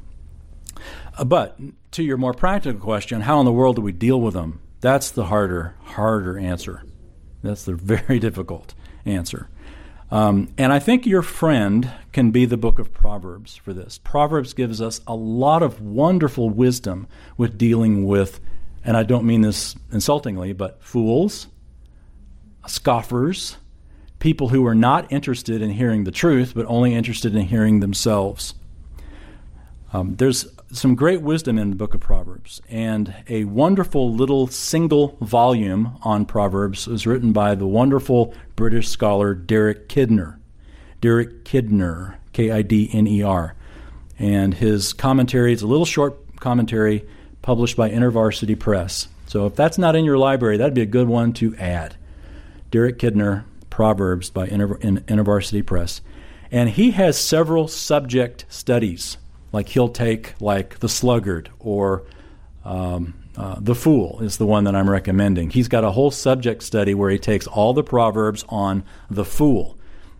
uh, 1.17 1.25
but 1.25 1.59
to 1.91 2.03
your 2.03 2.15
more 2.15 2.34
practical 2.34 2.79
question, 2.79 3.21
how 3.21 3.41
in 3.41 3.45
the 3.45 3.51
world 3.51 3.75
do 3.75 3.82
we 3.82 3.91
deal 3.91 4.21
with 4.21 4.34
them? 4.34 4.61
That's 4.79 5.11
the 5.11 5.25
harder, 5.25 5.75
harder 5.84 6.39
answer. 6.39 6.86
That's 7.43 7.65
the 7.65 7.75
very 7.75 8.19
difficult 8.19 8.73
answer. 9.03 9.49
Um, 10.12 10.49
and 10.57 10.74
I 10.74 10.80
think 10.80 11.05
your 11.05 11.22
friend 11.22 11.89
can 12.12 12.32
be 12.32 12.43
the 12.45 12.57
book 12.57 12.80
of 12.80 12.93
Proverbs 12.93 13.55
for 13.55 13.72
this. 13.72 13.97
Proverbs 13.97 14.53
gives 14.53 14.82
us 14.82 14.99
a 15.07 15.16
lot 15.16 15.64
of 15.64 15.82
wonderful 15.82 16.49
wisdom 16.49 17.07
with 17.38 17.57
dealing 17.57 18.05
with, 18.05 18.41
and 18.84 18.97
I 18.97 19.03
don't 19.03 19.26
mean 19.26 19.41
this 19.41 19.76
insultingly, 19.91 20.51
but 20.51 20.84
fools, 20.84 21.47
scoffers, 22.68 23.55
people 24.20 24.49
who 24.49 24.66
are 24.68 24.76
not 24.76 25.09
interested 25.12 25.62
in 25.62 25.72
hearing 25.72 26.03
the 26.03 26.12
truth, 26.12 26.53
but 26.53 26.66
only 26.68 26.93
interested 26.93 27.34
in 27.34 27.43
hearing 27.43 27.80
themselves. 27.80 28.53
Um, 29.93 30.18
there's 30.18 30.45
some 30.72 30.95
great 30.95 31.22
wisdom 31.22 31.57
in 31.57 31.69
the 31.69 31.76
book 31.76 31.93
of 31.93 31.99
Proverbs, 31.99 32.61
and 32.69 33.13
a 33.28 33.43
wonderful 33.45 34.13
little 34.13 34.47
single 34.47 35.17
volume 35.22 35.97
on 36.03 36.26
Proverbs 36.26 36.88
was 36.88 37.05
written 37.05 37.34
by 37.34 37.55
the 37.55 37.67
wonderful 37.67 38.34
British 38.55 38.88
scholar 38.88 39.34
Derek 39.34 39.89
Kidner. 39.89 40.38
Derek 41.01 41.43
Kidner, 41.43 42.15
K 42.34 42.51
I 42.51 42.61
D 42.61 42.89
N 42.93 43.07
E 43.07 43.22
R. 43.22 43.55
And 44.17 44.53
his 44.53 44.93
commentary 44.93 45.51
is 45.51 45.61
a 45.61 45.67
little 45.67 45.86
short 45.86 46.17
commentary 46.39 47.05
published 47.41 47.76
by 47.76 47.89
InterVarsity 47.89 48.57
Press. 48.57 49.07
So 49.28 49.47
if 49.47 49.55
that's 49.55 49.78
not 49.78 49.95
in 49.95 50.05
your 50.05 50.17
library, 50.17 50.57
that'd 50.57 50.74
be 50.74 50.82
a 50.82 50.86
good 50.86 51.07
one 51.07 51.34
to 51.34 51.55
add. 51.55 51.95
Derek 52.69 52.99
Kidner, 52.99 53.43
Proverbs 53.69 54.30
by 54.30 54.47
Inter- 54.47 54.76
in- 54.76 55.01
InterVarsity 55.01 55.65
Press. 55.65 56.01
And 56.51 56.69
he 56.69 56.91
has 56.91 57.19
several 57.19 57.67
subject 57.67 58.45
studies 58.49 59.17
Like 59.52 59.70
he'll 59.70 59.89
take 59.89 60.34
like 60.41 60.80
the 60.80 60.89
sluggard 60.89 61.49
or 61.60 62.04
um, 62.64 63.14
uh, 63.36 63.56
the 63.60 63.76
fool 63.76 64.20
is 64.22 64.38
the 64.38 64.45
one 64.45 64.66
that 64.66 64.76
I'm 64.76 64.89
recommending. 64.89 65.49
He's 65.49 65.68
got 65.68 65.84
a 65.84 65.91
whole 65.91 66.12
subject 66.12 66.64
study 66.64 66.93
where 66.93 67.10
he 67.10 67.18
takes 67.18 67.47
all 67.47 67.74
the 67.74 67.84
proverbs 67.84 68.43
on 68.49 68.84
the 69.10 69.26
fool, 69.26 69.78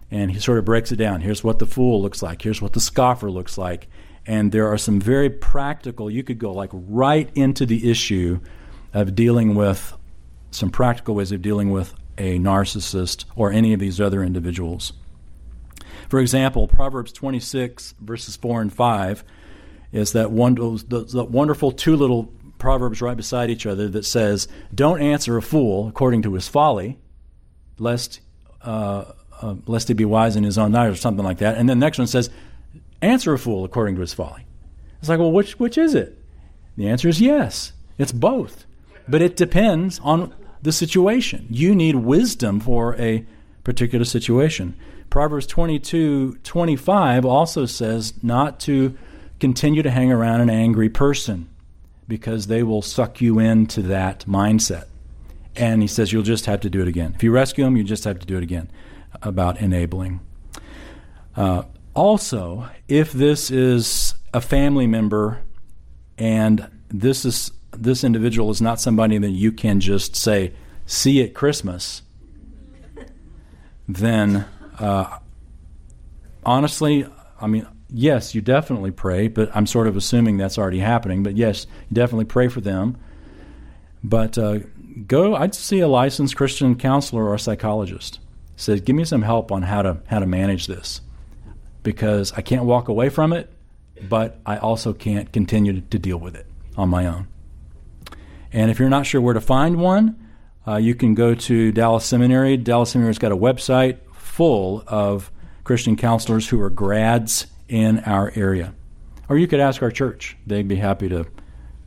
and 0.10 0.32
he 0.32 0.40
sort 0.40 0.58
of 0.58 0.66
breaks 0.66 0.92
it 0.92 0.96
down. 0.96 1.22
Here's 1.22 1.44
what 1.44 1.60
the 1.60 1.66
fool 1.66 2.02
looks 2.02 2.22
like. 2.22 2.42
Here's 2.42 2.62
what 2.62 2.74
the 2.74 2.80
scoffer 2.80 3.30
looks 3.30 3.58
like. 3.58 3.88
And 4.26 4.52
there 4.52 4.68
are 4.68 4.78
some 4.78 5.02
very 5.02 5.30
practical. 5.30 6.10
You 6.10 6.24
could 6.24 6.40
go 6.40 6.52
like 6.54 6.70
right 6.74 7.30
into 7.36 7.66
the 7.66 7.90
issue 7.90 8.40
of 8.94 9.16
dealing 9.16 9.56
with 9.56 9.98
some 10.52 10.70
practical 10.70 11.16
ways 11.16 11.32
of 11.32 11.42
dealing 11.42 11.72
with 11.72 11.96
a 12.18 12.38
narcissist 12.38 13.26
or 13.36 13.52
any 13.52 13.74
of 13.74 13.80
these 13.80 14.00
other 14.00 14.24
individuals. 14.24 14.94
For 16.12 16.20
example, 16.20 16.68
Proverbs 16.68 17.14
26, 17.14 17.95
verses 18.01 18.36
4 18.36 18.64
and 18.64 18.74
5, 18.74 19.24
is 19.93 20.12
that, 20.12 20.30
one, 20.30 20.55
the 20.55 21.26
wonderful 21.30 21.72
two 21.72 21.95
little 21.95 22.26
proverbs 22.57 23.01
right 23.01 23.16
beside 23.16 23.49
each 23.49 23.66
other 23.66 23.88
that 23.88 24.03
says, 24.03 24.49
Don't 24.76 25.01
answer 25.01 25.38
a 25.38 25.41
fool 25.41 25.88
according 25.88 26.24
to 26.24 26.34
his 26.34 26.49
folly, 26.49 26.99
lest, 27.80 28.20
uh, 28.62 29.05
uh, 29.41 29.55
lest 29.66 29.88
he 29.88 29.93
be 29.93 30.03
wise 30.03 30.36
in 30.36 30.43
his 30.43 30.57
own 30.57 30.76
eyes, 30.76 30.91
or 30.91 30.95
something 30.97 31.24
like 31.24 31.38
that. 31.38 31.57
And 31.57 31.70
then 31.70 31.80
the 31.80 31.86
next 31.86 31.97
one 31.97 32.07
says, 32.07 32.30
Answer 33.01 33.32
a 33.32 33.39
fool 33.39 33.64
according 33.64 33.95
to 33.95 34.01
his 34.01 34.14
folly. 34.14 34.45
It's 34.99 35.07
like, 35.07 35.20
well, 35.20 35.32
which, 35.32 35.62
which 35.62 35.78
is 35.78 35.95
it? 35.95 36.22
The 36.76 36.89
answer 36.89 37.07
is 37.07 37.22
yes. 37.22 37.72
It's 37.97 38.12
both. 38.12 38.66
But 39.07 39.22
it 39.22 39.38
depends 39.38 40.01
on 40.03 40.36
the 40.62 40.74
situation. 40.74 41.47
You 41.49 41.74
need 41.74 41.95
wisdom 41.95 42.59
for 42.59 42.97
a 42.97 43.26
particular 43.64 44.03
situation. 44.03 44.76
Proverbs 45.12 45.45
22 45.45 46.38
25 46.38 47.26
also 47.26 47.66
says 47.66 48.14
not 48.24 48.62
to 48.62 48.97
continue 49.41 49.84
to 49.84 49.91
hang 49.91 50.09
around 50.09 50.39
an 50.39 50.49
angry 50.49 50.88
person 50.88 51.49
because 52.07 52.47
they 52.47 52.64
will 52.64 52.82
suck 52.82 53.20
you 53.20 53.38
into 53.38 53.82
that 53.84 54.26
mindset. 54.26 54.86
And 55.53 55.82
he 55.82 55.88
says 55.88 56.14
you'll 56.14 56.24
just 56.24 56.45
have 56.45 56.62
to 56.62 56.70
do 56.70 56.82
it 56.82 56.88
again. 56.88 57.12
If 57.14 57.24
you 57.24 57.32
rescue 57.32 57.66
them, 57.66 57.76
you 57.76 57.84
just 57.84 58.05
have 58.05 58.20
to 58.20 58.26
do 58.26 58.38
it 58.38 58.43
again 58.43 58.72
about 59.22 59.59
enabling. 59.59 60.22
Uh, 61.36 61.64
also, 61.93 62.70
if 62.88 63.12
this 63.12 63.51
is 63.51 64.16
a 64.34 64.39
family 64.39 64.88
member 64.88 65.41
and 66.18 66.70
this 66.88 67.26
is 67.26 67.51
this 67.74 68.05
individual 68.05 68.49
is 68.49 68.62
not 68.62 68.80
somebody 68.80 69.18
that 69.18 69.32
you 69.32 69.51
can 69.51 69.82
just 69.82 70.16
say, 70.16 70.53
see 70.86 71.22
at 71.22 71.34
Christmas, 71.34 72.01
then 73.89 74.45
uh, 74.82 75.20
honestly, 76.46 77.06
I 77.40 77.48
mean, 77.48 77.68
yes, 77.90 78.36
you 78.36 78.42
definitely 78.42 78.92
pray, 78.92 79.28
but 79.28 79.56
I'm 79.56 79.68
sort 79.68 79.88
of 79.88 79.96
assuming 79.96 80.38
that's 80.38 80.58
already 80.58 80.80
happening. 80.80 81.24
But 81.24 81.38
yes, 81.38 81.68
you 81.90 81.94
definitely 81.94 82.26
pray 82.26 82.48
for 82.48 82.62
them. 82.62 82.98
But 84.04 84.38
uh, 84.38 84.60
go, 85.08 85.36
I'd 85.36 85.56
see 85.56 85.80
a 85.80 85.88
licensed 85.88 86.36
Christian 86.36 86.76
counselor 86.76 87.30
or 87.30 87.38
psychologist. 87.38 88.20
Says, 88.56 88.82
give 88.82 88.96
me 88.96 89.06
some 89.06 89.22
help 89.22 89.52
on 89.52 89.64
how 89.64 89.82
to 89.82 89.98
how 90.08 90.20
to 90.20 90.28
manage 90.28 90.68
this, 90.68 91.02
because 91.84 92.34
I 92.34 92.42
can't 92.42 92.66
walk 92.66 92.90
away 92.90 93.10
from 93.10 93.34
it, 93.34 93.52
but 94.08 94.40
I 94.46 94.58
also 94.58 94.94
can't 94.94 95.32
continue 95.32 95.82
to 95.82 96.00
deal 96.00 96.18
with 96.18 96.36
it 96.36 96.46
on 96.78 96.90
my 96.90 97.08
own. 97.08 97.28
And 98.54 98.70
if 98.70 98.80
you're 98.80 98.90
not 98.90 99.06
sure 99.06 99.22
where 99.22 99.34
to 99.34 99.42
find 99.42 99.78
one, 99.78 100.16
uh, 100.68 100.76
you 100.76 100.94
can 100.94 101.16
go 101.16 101.34
to 101.34 101.72
Dallas 101.72 102.06
Seminary. 102.06 102.58
Dallas 102.58 102.92
Seminary's 102.92 103.18
got 103.18 103.32
a 103.32 103.38
website 103.38 103.98
full 104.32 104.82
of 104.88 105.30
Christian 105.66 105.98
counselors 105.98 106.48
who 106.48 106.62
are 106.62 106.70
grads 106.70 107.48
in 107.68 108.00
our 108.06 108.32
area. 108.34 108.74
Or 109.28 109.38
you 109.38 109.46
could 109.46 109.60
ask 109.60 109.82
our 109.82 109.92
church. 109.92 110.38
They'd 110.48 110.70
be 110.70 110.78
happy 110.78 111.10
to, 111.10 111.28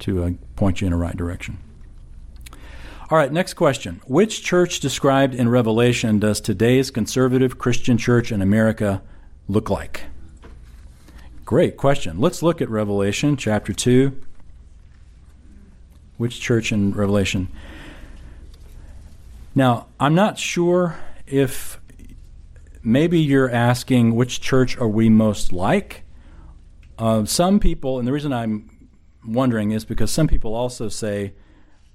to 0.00 0.24
uh, 0.24 0.30
point 0.54 0.82
you 0.82 0.86
in 0.86 0.92
the 0.92 0.98
right 0.98 1.16
direction. 1.16 1.56
All 3.10 3.16
right, 3.16 3.32
next 3.32 3.54
question. 3.54 4.02
Which 4.06 4.42
church 4.44 4.80
described 4.80 5.34
in 5.34 5.48
Revelation 5.48 6.18
does 6.18 6.38
today's 6.38 6.90
conservative 6.90 7.58
Christian 7.58 7.96
church 7.96 8.30
in 8.30 8.42
America 8.42 9.00
look 9.48 9.70
like? 9.70 10.02
Great 11.46 11.78
question. 11.78 12.20
Let's 12.20 12.42
look 12.42 12.60
at 12.60 12.68
Revelation 12.68 13.38
chapter 13.38 13.72
2. 13.72 14.20
Which 16.18 16.40
church 16.40 16.72
in 16.72 16.92
Revelation? 16.92 17.48
Now, 19.54 19.86
I'm 19.98 20.14
not 20.14 20.38
sure 20.38 20.96
if 21.26 21.80
maybe 22.84 23.18
you're 23.18 23.50
asking 23.50 24.14
which 24.14 24.40
church 24.40 24.76
are 24.78 24.88
we 24.88 25.08
most 25.08 25.52
like. 25.52 26.04
Uh, 26.98 27.24
some 27.24 27.58
people, 27.58 27.98
and 27.98 28.06
the 28.06 28.12
reason 28.12 28.32
I'm 28.32 28.88
wondering 29.26 29.72
is 29.72 29.84
because 29.84 30.10
some 30.10 30.28
people 30.28 30.54
also 30.54 30.88
say 30.88 31.32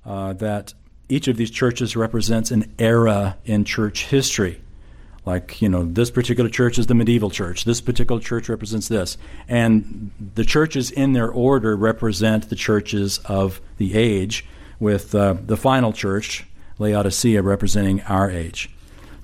uh, 0.05 0.33
that 0.33 0.73
each 1.07 1.27
of 1.27 1.37
these 1.37 1.51
churches 1.51 1.95
represents 1.95 2.51
an 2.51 2.73
era 2.77 3.37
in 3.45 3.63
church 3.63 4.05
history. 4.05 4.61
Like, 5.25 5.61
you 5.61 5.69
know, 5.69 5.83
this 5.83 6.09
particular 6.09 6.49
church 6.49 6.79
is 6.79 6.87
the 6.87 6.95
medieval 6.95 7.29
church. 7.29 7.65
This 7.65 7.81
particular 7.81 8.21
church 8.21 8.49
represents 8.49 8.87
this. 8.87 9.17
And 9.47 10.11
the 10.35 10.45
churches 10.45 10.91
in 10.91 11.13
their 11.13 11.29
order 11.29 11.75
represent 11.75 12.49
the 12.49 12.55
churches 12.55 13.19
of 13.25 13.61
the 13.77 13.95
age, 13.95 14.45
with 14.79 15.13
uh, 15.13 15.35
the 15.45 15.57
final 15.57 15.91
church, 15.91 16.45
Laodicea, 16.77 17.41
representing 17.41 18.01
our 18.03 18.31
age. 18.31 18.69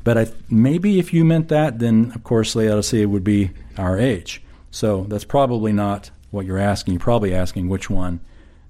But 0.06 0.18
I, 0.18 0.28
maybe 0.50 1.00
if 1.00 1.14
you 1.14 1.26
meant 1.26 1.50
that, 1.50 1.80
then 1.80 2.12
of 2.14 2.24
course 2.24 2.56
Laodicea 2.56 3.10
would 3.10 3.24
be 3.24 3.50
our 3.78 4.00
age. 4.00 4.42
So 4.70 5.04
that's 5.10 5.26
probably 5.26 5.74
not 5.74 6.12
what 6.30 6.46
you're 6.46 6.60
asking. 6.60 6.94
You're 6.94 7.02
probably 7.02 7.34
asking 7.34 7.68
which 7.70 7.90
one 7.90 8.20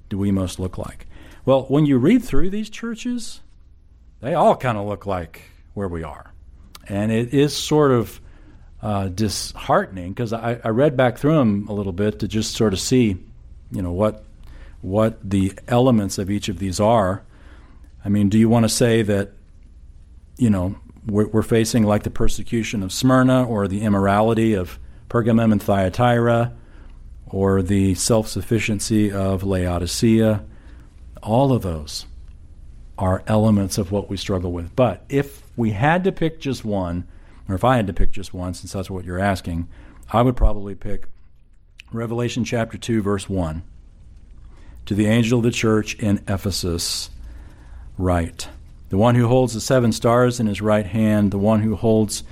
do 0.09 0.17
we 0.17 0.31
most 0.31 0.59
look 0.59 0.77
like. 0.77 1.07
Well, 1.43 1.63
when 1.63 1.85
you 1.85 1.97
read 1.97 2.23
through 2.23 2.51
these 2.51 2.69
churches, 2.69 3.41
they 4.21 4.33
all 4.33 4.55
kind 4.55 4.77
of 4.77 4.87
look 4.87 5.05
like 5.05 5.41
where 5.73 5.89
we 5.89 6.03
are. 6.03 6.31
And 6.87 7.11
it 7.11 7.33
is 7.33 7.53
sort 7.53 7.91
of 7.91 8.21
uh, 8.81 9.09
disheartening 9.09 10.13
because 10.13 10.31
I, 10.31 10.61
I 10.63 10.69
read 10.69 10.95
back 10.95 11.17
through 11.17 11.35
them 11.35 11.67
a 11.67 11.73
little 11.73 11.91
bit 11.91 12.19
to 12.19 12.29
just 12.29 12.55
sort 12.55 12.71
of 12.71 12.79
see, 12.79 13.17
you 13.71 13.81
know, 13.81 13.91
what 13.91 14.23
what 14.81 15.17
the 15.27 15.51
elements 15.67 16.17
of 16.17 16.29
each 16.29 16.47
of 16.47 16.59
these 16.59 16.79
are. 16.79 17.23
I 18.05 18.09
mean, 18.09 18.29
do 18.29 18.37
you 18.37 18.47
want 18.47 18.63
to 18.63 18.69
say 18.69 19.01
that, 19.01 19.31
you 20.37 20.49
know, 20.51 20.75
we're, 21.05 21.27
we're 21.27 21.43
facing 21.43 21.83
like 21.83 22.03
the 22.03 22.09
persecution 22.09 22.83
of 22.83 22.91
Smyrna 22.91 23.45
or 23.45 23.67
the 23.67 23.81
immorality 23.81 24.53
of 24.53 24.79
Pergamum 25.09 25.51
and 25.51 25.61
Thyatira 25.61 26.53
or 27.27 27.61
the 27.61 27.95
self 27.95 28.27
sufficiency 28.27 29.11
of 29.11 29.43
Laodicea. 29.43 30.43
All 31.21 31.51
of 31.51 31.61
those 31.61 32.05
are 32.97 33.23
elements 33.27 33.77
of 33.77 33.91
what 33.91 34.09
we 34.09 34.17
struggle 34.17 34.51
with. 34.51 34.75
But 34.75 35.03
if 35.09 35.43
we 35.55 35.71
had 35.71 36.03
to 36.05 36.11
pick 36.11 36.39
just 36.39 36.63
one, 36.63 37.07
or 37.47 37.55
if 37.55 37.63
I 37.63 37.75
had 37.75 37.87
to 37.87 37.93
pick 37.93 38.11
just 38.11 38.33
one, 38.33 38.53
since 38.53 38.73
that's 38.73 38.89
what 38.89 39.05
you're 39.05 39.19
asking, 39.19 39.67
I 40.11 40.21
would 40.21 40.37
probably 40.37 40.75
pick 40.75 41.07
Revelation 41.91 42.45
chapter 42.45 42.77
2, 42.77 43.01
verse 43.01 43.29
1. 43.29 43.63
To 44.87 44.93
the 44.93 45.07
angel 45.07 45.39
of 45.39 45.43
the 45.43 45.51
church 45.51 45.95
in 45.95 46.23
Ephesus, 46.27 47.09
write 47.97 48.49
the 48.95 48.99
one 48.99 49.15
who 49.15 49.27
holds 49.27 49.53
the 49.53 49.59
seven 49.59 49.91
stars 49.91 50.39
in 50.39 50.47
his 50.47 50.61
right 50.61 50.85
hand, 50.85 51.31
the 51.31 51.37
one 51.37 51.59
who 51.59 51.75
holds 51.75 52.23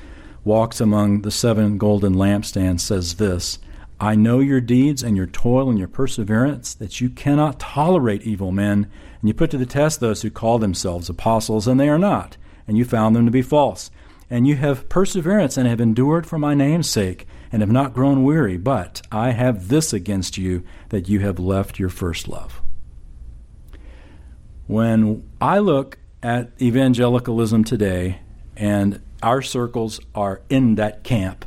walks 0.45 0.79
among 0.79 1.23
the 1.23 1.29
seven 1.29 1.77
golden 1.77 2.15
lampstands 2.15 2.79
says 2.79 3.15
this 3.15 3.59
I 3.99 4.15
know 4.15 4.39
your 4.39 4.61
deeds 4.61 5.03
and 5.03 5.17
your 5.17 5.27
toil 5.27 5.69
and 5.69 5.77
your 5.77 5.89
perseverance, 5.89 6.73
that 6.75 7.01
you 7.01 7.09
cannot 7.09 7.59
tolerate 7.59 8.21
evil 8.21 8.53
men, 8.53 8.89
and 9.19 9.27
you 9.27 9.33
put 9.33 9.51
to 9.51 9.57
the 9.57 9.65
test 9.65 9.99
those 9.99 10.21
who 10.21 10.31
call 10.31 10.57
themselves 10.57 11.09
apostles, 11.09 11.67
and 11.67 11.77
they 11.77 11.89
are 11.89 11.99
not, 11.99 12.37
and 12.65 12.77
you 12.77 12.85
found 12.85 13.13
them 13.13 13.25
to 13.25 13.31
be 13.31 13.41
false. 13.41 13.91
And 14.29 14.47
you 14.47 14.55
have 14.55 14.87
perseverance 14.87 15.57
and 15.57 15.67
have 15.67 15.81
endured 15.81 16.25
for 16.25 16.39
my 16.39 16.53
name's 16.53 16.89
sake, 16.89 17.27
and 17.51 17.61
have 17.61 17.73
not 17.73 17.93
grown 17.93 18.23
weary. 18.23 18.55
But 18.55 19.01
I 19.11 19.31
have 19.31 19.67
this 19.67 19.91
against 19.91 20.37
you, 20.37 20.63
that 20.87 21.09
you 21.09 21.19
have 21.19 21.39
left 21.39 21.77
your 21.77 21.89
first 21.89 22.29
love. 22.29 22.61
When 24.65 25.29
I 25.41 25.59
look 25.59 25.97
at 26.23 26.49
evangelicalism 26.61 27.65
today, 27.65 28.19
and 28.55 29.01
our 29.21 29.41
circles 29.41 29.99
are 30.15 30.41
in 30.49 30.75
that 30.75 31.03
camp. 31.03 31.45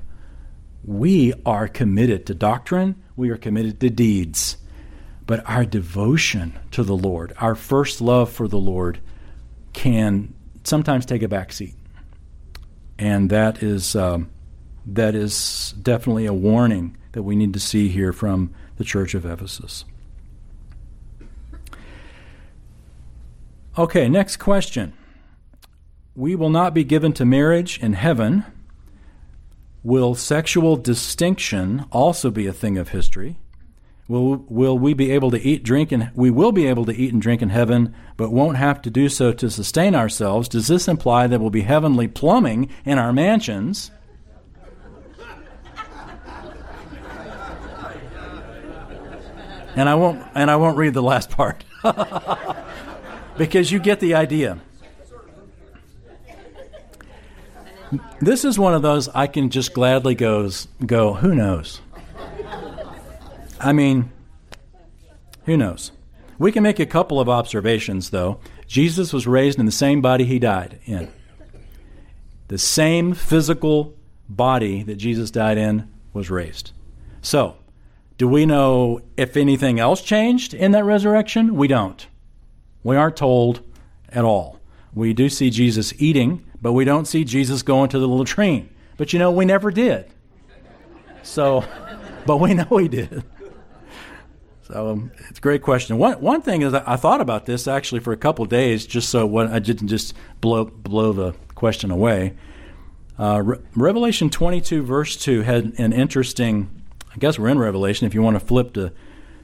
We 0.85 1.33
are 1.45 1.67
committed 1.67 2.27
to 2.27 2.35
doctrine, 2.35 3.03
we 3.17 3.31
are 3.31 3.37
committed 3.37 3.81
to 3.81 3.91
deeds. 3.91 4.59
But 5.27 5.49
our 5.49 5.65
devotion 5.65 6.57
to 6.71 6.85
the 6.85 6.97
Lord, 6.97 7.33
our 7.39 7.57
first 7.57 8.01
love 8.01 8.31
for 8.31 8.47
the 8.47 8.59
Lord, 8.59 9.01
can 9.73 10.35
sometimes 10.63 11.05
take 11.05 11.23
a 11.23 11.29
back 11.29 11.53
seat. 11.53 11.75
And 12.99 13.31
that 13.31 13.63
is, 13.63 13.97
um, 13.97 14.31
that 14.87 15.17
is 15.17 15.75
definitely 15.83 16.27
a 16.27 16.33
warning 16.33 16.97
that 17.13 17.25
we 17.25 17.35
need 17.35 17.55
to 17.55 17.61
see 17.61 17.89
here 17.89 18.13
from 18.13 18.55
the 18.77 18.85
Church 18.85 19.15
of 19.15 19.27
Ephesus. 19.27 19.85
Okay, 23.79 24.09
next 24.09 24.39
question. 24.39 24.95
We 26.15 26.35
will 26.35 26.49
not 26.49 26.73
be 26.73 26.83
given 26.83 27.13
to 27.15 27.27
marriage 27.27 27.79
in 27.79 27.93
heaven. 27.93 28.47
Will 29.85 30.15
sexual 30.15 30.77
distinction 30.77 31.85
also 31.93 32.31
be 32.31 32.47
a 32.47 32.55
thing 32.55 32.79
of 32.79 32.89
history? 32.89 33.39
Will, 34.09 34.37
will 34.49 34.79
we 34.79 34.95
be 34.95 35.11
able 35.11 35.31
to 35.31 35.39
eat, 35.39 35.63
drink, 35.63 35.93
and 35.93 36.11
we 36.15 36.31
will 36.31 36.53
be 36.53 36.67
able 36.67 36.87
to 36.87 36.95
eat 36.95 37.13
and 37.13 37.21
drink 37.21 37.43
in 37.43 37.51
heaven, 37.51 37.95
but 38.17 38.33
won't 38.33 38.57
have 38.57 38.81
to 38.83 38.91
do 38.91 39.11
so 39.11 39.31
to 39.35 39.51
sustain 39.51 39.95
ourselves? 39.95 40.49
Does 40.49 40.69
this 40.69 40.89
imply 40.89 41.27
that 41.27 41.39
we'll 41.39 41.51
be 41.51 41.63
heavenly 41.63 42.09
plumbing 42.09 42.71
in 42.87 42.99
our 42.99 43.13
mansions? 43.13 43.91
and 49.75 49.91
I 49.91 49.95
won't 49.95 50.23
and 50.35 50.51
I 50.51 50.57
won't 50.57 50.79
read 50.79 50.95
the 50.95 51.03
last 51.03 51.29
part 51.29 51.63
because 53.39 53.71
you 53.71 53.79
get 53.79 54.01
the 54.01 54.15
idea. 54.15 54.61
This 58.21 58.45
is 58.45 58.59
one 58.59 58.75
of 58.75 58.83
those 58.83 59.09
I 59.09 59.27
can 59.27 59.51
just 59.51 59.73
gladly 59.73 60.15
goes 60.15 60.69
go. 60.85 61.15
Who 61.15 61.35
knows? 61.35 61.81
I 63.61 63.73
mean, 63.73 64.11
who 65.45 65.57
knows? 65.57 65.93
We 66.39 66.53
can 66.53 66.63
make 66.63 66.79
a 66.79 66.87
couple 66.87 67.21
of 67.21 67.29
observations, 67.29 68.11
though. 68.11 68.41
Jesus 68.67 69.13
was 69.13 69.27
raised 69.27 69.59
in 69.59 69.67
the 69.67 69.73
same 69.73 70.03
body 70.03 70.25
he 70.25 70.39
died 70.39 70.81
in. 70.85 71.11
The 72.49 72.59
same 72.59 73.15
physical 73.15 73.95
body 74.29 74.83
that 74.83 74.97
Jesus 74.97 75.31
died 75.31 75.57
in 75.57 75.89
was 76.13 76.31
raised. 76.31 76.73
So, 77.23 77.57
do 78.19 78.29
we 78.29 78.47
know 78.47 79.01
if 79.17 79.37
anything 79.37 79.79
else 79.79 80.03
changed 80.03 80.53
in 80.53 80.73
that 80.73 80.85
resurrection? 80.85 81.57
We 81.57 81.69
don't. 81.69 82.07
We 82.83 82.97
aren't 82.97 83.17
told 83.17 83.63
at 84.09 84.25
all. 84.25 84.61
We 84.95 85.13
do 85.13 85.29
see 85.29 85.51
Jesus 85.51 85.93
eating, 86.01 86.45
but 86.61 86.73
we 86.73 86.85
don't 86.85 87.07
see 87.07 87.25
Jesus 87.25 87.63
going 87.63 87.91
to 87.91 87.99
the 87.99 88.09
latrine. 88.09 88.71
But 88.97 89.13
you 89.13 89.19
know, 89.19 89.31
we 89.31 89.45
never 89.45 89.71
did. 89.71 90.07
So, 91.23 91.65
but 92.27 92.39
we 92.39 92.55
know 92.55 92.77
he 92.79 92.89
did. 92.89 93.25
So 94.63 94.91
um, 94.91 95.13
it's 95.29 95.39
a 95.39 95.43
great 95.43 95.63
question. 95.63 95.97
One 95.97 96.15
one 96.21 96.43
thing 96.43 96.63
is 96.63 96.75
I 96.75 96.97
thought 96.97 97.21
about 97.21 97.47
this 97.47 97.69
actually 97.69 98.01
for 98.01 98.13
a 98.13 98.17
couple 98.17 98.45
days, 98.47 98.85
just 98.85 99.11
so 99.11 99.25
what, 99.25 99.47
I 99.47 99.61
didn't 99.61 99.89
just 99.89 100.15
blow 100.41 100.65
blow 100.65 101.13
the 101.13 101.35
question 101.55 101.91
away. 101.91 102.35
Uh, 103.19 103.43
Re- 103.45 103.59
Revelation 103.77 104.29
22 104.29 104.83
verse 104.83 105.17
2 105.17 105.43
had 105.43 105.75
an 105.79 105.93
interesting. 105.93 106.83
I 107.15 107.19
guess 107.19 107.39
we're 107.39 107.49
in 107.49 107.59
Revelation. 107.59 108.07
If 108.07 108.15
you 108.15 108.23
want 108.23 108.39
to 108.39 108.45
flip 108.45 108.75
to 108.75 108.93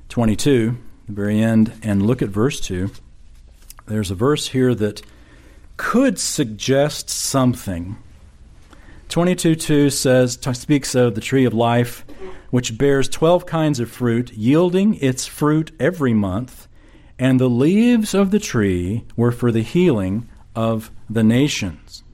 22, 0.09 0.77
the 1.07 1.13
very 1.13 1.41
end, 1.41 1.73
and 1.83 2.05
look 2.05 2.21
at 2.21 2.29
verse 2.29 2.61
2, 2.61 2.91
there's 3.87 4.11
a 4.11 4.15
verse 4.15 4.49
here 4.49 4.75
that 4.75 5.03
could 5.77 6.19
suggest 6.19 7.11
something. 7.11 7.97
22 9.09 9.55
2 9.55 9.91
says, 9.91 10.39
speaks 10.53 10.95
of 10.95 11.15
the 11.15 11.21
tree 11.21 11.45
of 11.45 11.53
life 11.53 12.05
which 12.53 12.77
bears 12.77 13.09
twelve 13.09 13.47
kinds 13.47 13.81
of 13.81 13.91
fruit, 13.91 14.31
yielding 14.35 14.95
its 14.97 15.27
fruit 15.27 15.73
every 15.81 16.13
month. 16.13 16.69
And 17.19 17.41
the 17.41 17.49
leaves 17.49 18.13
of 18.13 18.31
the 18.31 18.39
tree 18.39 19.05
were 19.17 19.33
for 19.33 19.51
the 19.51 19.63
healing 19.63 20.29
of 20.55 20.91
the 21.09 21.23
nations. 21.23 22.05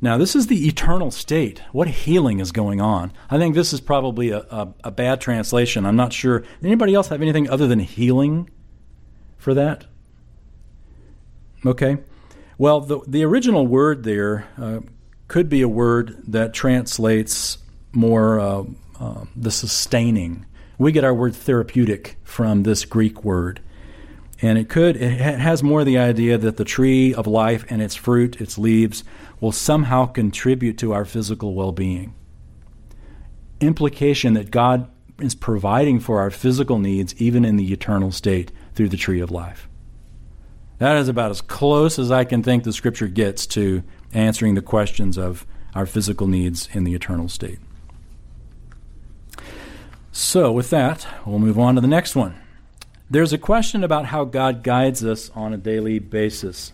Now, 0.00 0.18
this 0.18 0.36
is 0.36 0.46
the 0.46 0.68
eternal 0.68 1.10
state. 1.10 1.62
What 1.72 1.88
healing 1.88 2.38
is 2.38 2.52
going 2.52 2.80
on? 2.80 3.12
I 3.28 3.38
think 3.38 3.56
this 3.56 3.72
is 3.72 3.80
probably 3.80 4.30
a, 4.30 4.40
a, 4.50 4.68
a 4.84 4.90
bad 4.92 5.20
translation. 5.20 5.84
I'm 5.84 5.96
not 5.96 6.12
sure. 6.12 6.44
Anybody 6.62 6.94
else 6.94 7.08
have 7.08 7.22
anything 7.22 7.50
other 7.50 7.66
than 7.66 7.80
healing 7.80 8.50
for 9.44 9.52
that? 9.52 9.84
Okay. 11.66 11.98
Well, 12.56 12.80
the, 12.80 13.00
the 13.06 13.24
original 13.24 13.66
word 13.66 14.02
there 14.02 14.48
uh, 14.56 14.80
could 15.28 15.50
be 15.50 15.60
a 15.60 15.68
word 15.68 16.16
that 16.28 16.54
translates 16.54 17.58
more 17.92 18.40
uh, 18.40 18.64
uh, 18.98 19.24
the 19.36 19.50
sustaining. 19.50 20.46
We 20.78 20.92
get 20.92 21.04
our 21.04 21.12
word 21.12 21.36
therapeutic 21.36 22.16
from 22.24 22.62
this 22.62 22.86
Greek 22.86 23.22
word. 23.22 23.60
And 24.40 24.56
it 24.56 24.70
could, 24.70 24.96
it 24.96 25.20
has 25.20 25.62
more 25.62 25.84
the 25.84 25.98
idea 25.98 26.38
that 26.38 26.56
the 26.56 26.64
tree 26.64 27.12
of 27.12 27.26
life 27.26 27.66
and 27.68 27.82
its 27.82 27.94
fruit, 27.94 28.40
its 28.40 28.56
leaves, 28.56 29.04
will 29.40 29.52
somehow 29.52 30.06
contribute 30.06 30.78
to 30.78 30.92
our 30.92 31.04
physical 31.04 31.54
well 31.54 31.72
being. 31.72 32.14
Implication 33.60 34.32
that 34.34 34.50
God 34.50 34.90
is 35.20 35.34
providing 35.34 36.00
for 36.00 36.20
our 36.20 36.30
physical 36.30 36.78
needs 36.78 37.14
even 37.20 37.44
in 37.44 37.56
the 37.56 37.72
eternal 37.72 38.10
state 38.10 38.50
through 38.74 38.88
the 38.88 38.96
tree 38.96 39.20
of 39.20 39.30
life. 39.30 39.68
That 40.78 40.96
is 40.96 41.08
about 41.08 41.30
as 41.30 41.40
close 41.40 41.98
as 41.98 42.10
I 42.10 42.24
can 42.24 42.42
think 42.42 42.64
the 42.64 42.72
scripture 42.72 43.06
gets 43.06 43.46
to 43.48 43.82
answering 44.12 44.54
the 44.54 44.62
questions 44.62 45.16
of 45.16 45.46
our 45.74 45.86
physical 45.86 46.26
needs 46.26 46.68
in 46.72 46.84
the 46.84 46.94
eternal 46.94 47.28
state. 47.28 47.58
So, 50.12 50.52
with 50.52 50.70
that, 50.70 51.06
we'll 51.26 51.40
move 51.40 51.58
on 51.58 51.74
to 51.74 51.80
the 51.80 51.88
next 51.88 52.14
one. 52.14 52.36
There's 53.10 53.32
a 53.32 53.38
question 53.38 53.84
about 53.84 54.06
how 54.06 54.24
God 54.24 54.62
guides 54.62 55.04
us 55.04 55.30
on 55.34 55.52
a 55.52 55.56
daily 55.56 55.98
basis. 55.98 56.72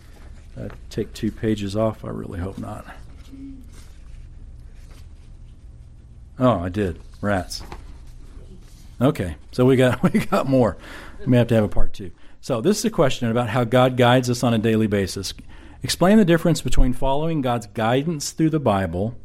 Uh, 0.59 0.69
take 0.89 1.13
two 1.13 1.31
pages 1.31 1.75
off. 1.75 2.05
I 2.05 2.09
really 2.09 2.39
hope 2.39 2.57
not. 2.57 2.85
Oh, 6.39 6.59
I 6.59 6.69
did. 6.69 6.99
Rats. 7.21 7.63
Okay, 8.99 9.35
so 9.51 9.65
we 9.65 9.75
got 9.75 10.03
we 10.13 10.19
got 10.19 10.47
more. 10.47 10.77
We 11.21 11.27
may 11.27 11.37
have 11.37 11.47
to 11.47 11.55
have 11.55 11.63
a 11.63 11.69
part 11.69 11.93
two. 11.93 12.11
So 12.41 12.61
this 12.61 12.79
is 12.79 12.85
a 12.85 12.89
question 12.89 13.29
about 13.29 13.49
how 13.49 13.63
God 13.63 13.97
guides 13.97 14.29
us 14.29 14.43
on 14.43 14.53
a 14.53 14.57
daily 14.57 14.87
basis. 14.87 15.33
Explain 15.83 16.17
the 16.17 16.25
difference 16.25 16.61
between 16.61 16.93
following 16.93 17.41
God's 17.41 17.67
guidance 17.67 18.31
through 18.31 18.49
the 18.49 18.59
Bible 18.59 19.15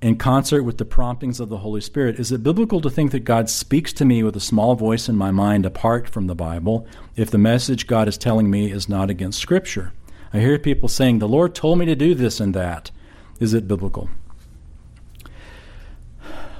in 0.00 0.16
concert 0.16 0.64
with 0.64 0.78
the 0.78 0.84
promptings 0.84 1.38
of 1.38 1.48
the 1.48 1.58
Holy 1.58 1.80
Spirit. 1.80 2.18
Is 2.18 2.32
it 2.32 2.42
biblical 2.42 2.80
to 2.80 2.90
think 2.90 3.12
that 3.12 3.20
God 3.20 3.48
speaks 3.48 3.92
to 3.94 4.04
me 4.04 4.22
with 4.22 4.34
a 4.36 4.40
small 4.40 4.74
voice 4.74 5.08
in 5.08 5.16
my 5.16 5.30
mind 5.30 5.64
apart 5.64 6.08
from 6.08 6.26
the 6.26 6.34
Bible 6.34 6.86
if 7.14 7.30
the 7.30 7.38
message 7.38 7.86
God 7.86 8.08
is 8.08 8.18
telling 8.18 8.50
me 8.50 8.70
is 8.70 8.88
not 8.88 9.10
against 9.10 9.38
Scripture? 9.38 9.92
I 10.32 10.40
hear 10.40 10.58
people 10.58 10.88
saying, 10.88 11.18
The 11.18 11.28
Lord 11.28 11.54
told 11.54 11.78
me 11.78 11.86
to 11.86 11.94
do 11.94 12.14
this 12.14 12.40
and 12.40 12.54
that. 12.54 12.90
Is 13.38 13.54
it 13.54 13.68
biblical? 13.68 14.08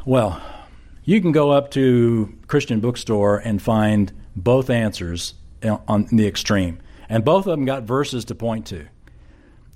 Well, 0.05 0.42
you 1.05 1.20
can 1.20 1.32
go 1.32 1.50
up 1.50 1.70
to 1.72 2.32
Christian 2.46 2.80
bookstore 2.80 3.38
and 3.38 3.61
find 3.61 4.12
both 4.34 4.70
answers 4.70 5.34
on 5.62 6.06
the 6.10 6.26
extreme, 6.26 6.80
and 7.08 7.24
both 7.24 7.46
of 7.46 7.50
them 7.50 7.64
got 7.64 7.84
verses 7.84 8.24
to 8.26 8.34
point 8.34 8.66
to. 8.66 8.86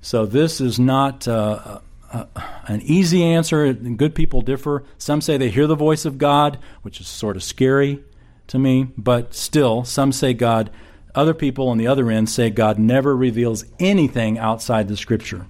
So 0.00 0.26
this 0.26 0.60
is 0.60 0.78
not 0.78 1.26
uh, 1.26 1.80
uh, 2.12 2.24
an 2.66 2.80
easy 2.82 3.22
answer. 3.24 3.72
Good 3.72 4.14
people 4.14 4.40
differ. 4.40 4.84
Some 4.98 5.20
say 5.20 5.36
they 5.36 5.50
hear 5.50 5.66
the 5.66 5.74
voice 5.74 6.04
of 6.04 6.18
God, 6.18 6.58
which 6.82 7.00
is 7.00 7.08
sort 7.08 7.36
of 7.36 7.42
scary 7.42 8.04
to 8.48 8.58
me, 8.58 8.88
but 8.96 9.34
still, 9.34 9.84
some 9.84 10.12
say 10.12 10.32
God. 10.32 10.70
Other 11.14 11.34
people 11.34 11.68
on 11.68 11.78
the 11.78 11.86
other 11.86 12.10
end 12.10 12.28
say 12.28 12.50
God 12.50 12.78
never 12.78 13.16
reveals 13.16 13.64
anything 13.78 14.38
outside 14.38 14.86
the 14.86 14.96
Scripture. 14.96 15.46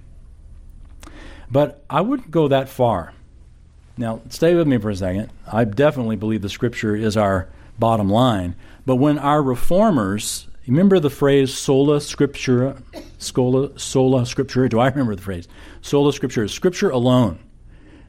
But 1.51 1.83
I 1.89 2.01
wouldn't 2.01 2.31
go 2.31 2.47
that 2.47 2.69
far. 2.69 3.13
Now, 3.97 4.21
stay 4.29 4.55
with 4.55 4.67
me 4.67 4.77
for 4.77 4.89
a 4.89 4.95
second. 4.95 5.31
I 5.51 5.65
definitely 5.65 6.15
believe 6.15 6.41
the 6.41 6.49
Scripture 6.49 6.95
is 6.95 7.17
our 7.17 7.49
bottom 7.77 8.09
line. 8.09 8.55
But 8.87 8.95
when 8.95 9.19
our 9.19 9.43
reformers 9.43 10.47
remember 10.65 10.97
the 11.01 11.09
phrase 11.09 11.53
sola 11.53 11.97
scriptura? 11.97 12.81
Sola, 13.17 13.77
sola 13.77 14.21
scriptura? 14.21 14.69
Do 14.69 14.79
I 14.79 14.87
remember 14.87 15.13
the 15.13 15.21
phrase? 15.21 15.45
Sola 15.81 16.13
scriptura, 16.13 16.49
scripture 16.49 16.89
alone. 16.89 17.37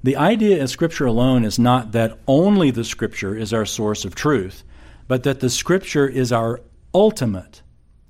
The 0.05 0.17
idea 0.17 0.61
in 0.61 0.69
scripture 0.69 1.07
alone 1.07 1.45
is 1.45 1.59
not 1.59 1.91
that 1.93 2.21
only 2.29 2.71
the 2.71 2.85
scripture 2.85 3.35
is 3.37 3.53
our 3.53 3.67
source 3.67 4.05
of 4.05 4.15
truth, 4.15 4.63
but 5.09 5.25
that 5.25 5.41
the 5.41 5.51
scripture 5.51 6.07
is 6.07 6.31
our 6.31 6.61
ultimate 6.95 7.63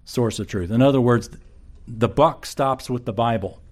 source 0.05 0.39
of 0.39 0.47
truth. 0.47 0.71
In 0.71 0.83
other 0.83 1.01
words, 1.01 1.31
the 1.87 2.07
buck 2.07 2.45
stops 2.45 2.91
with 2.91 3.07
the 3.07 3.15
Bible. 3.15 3.63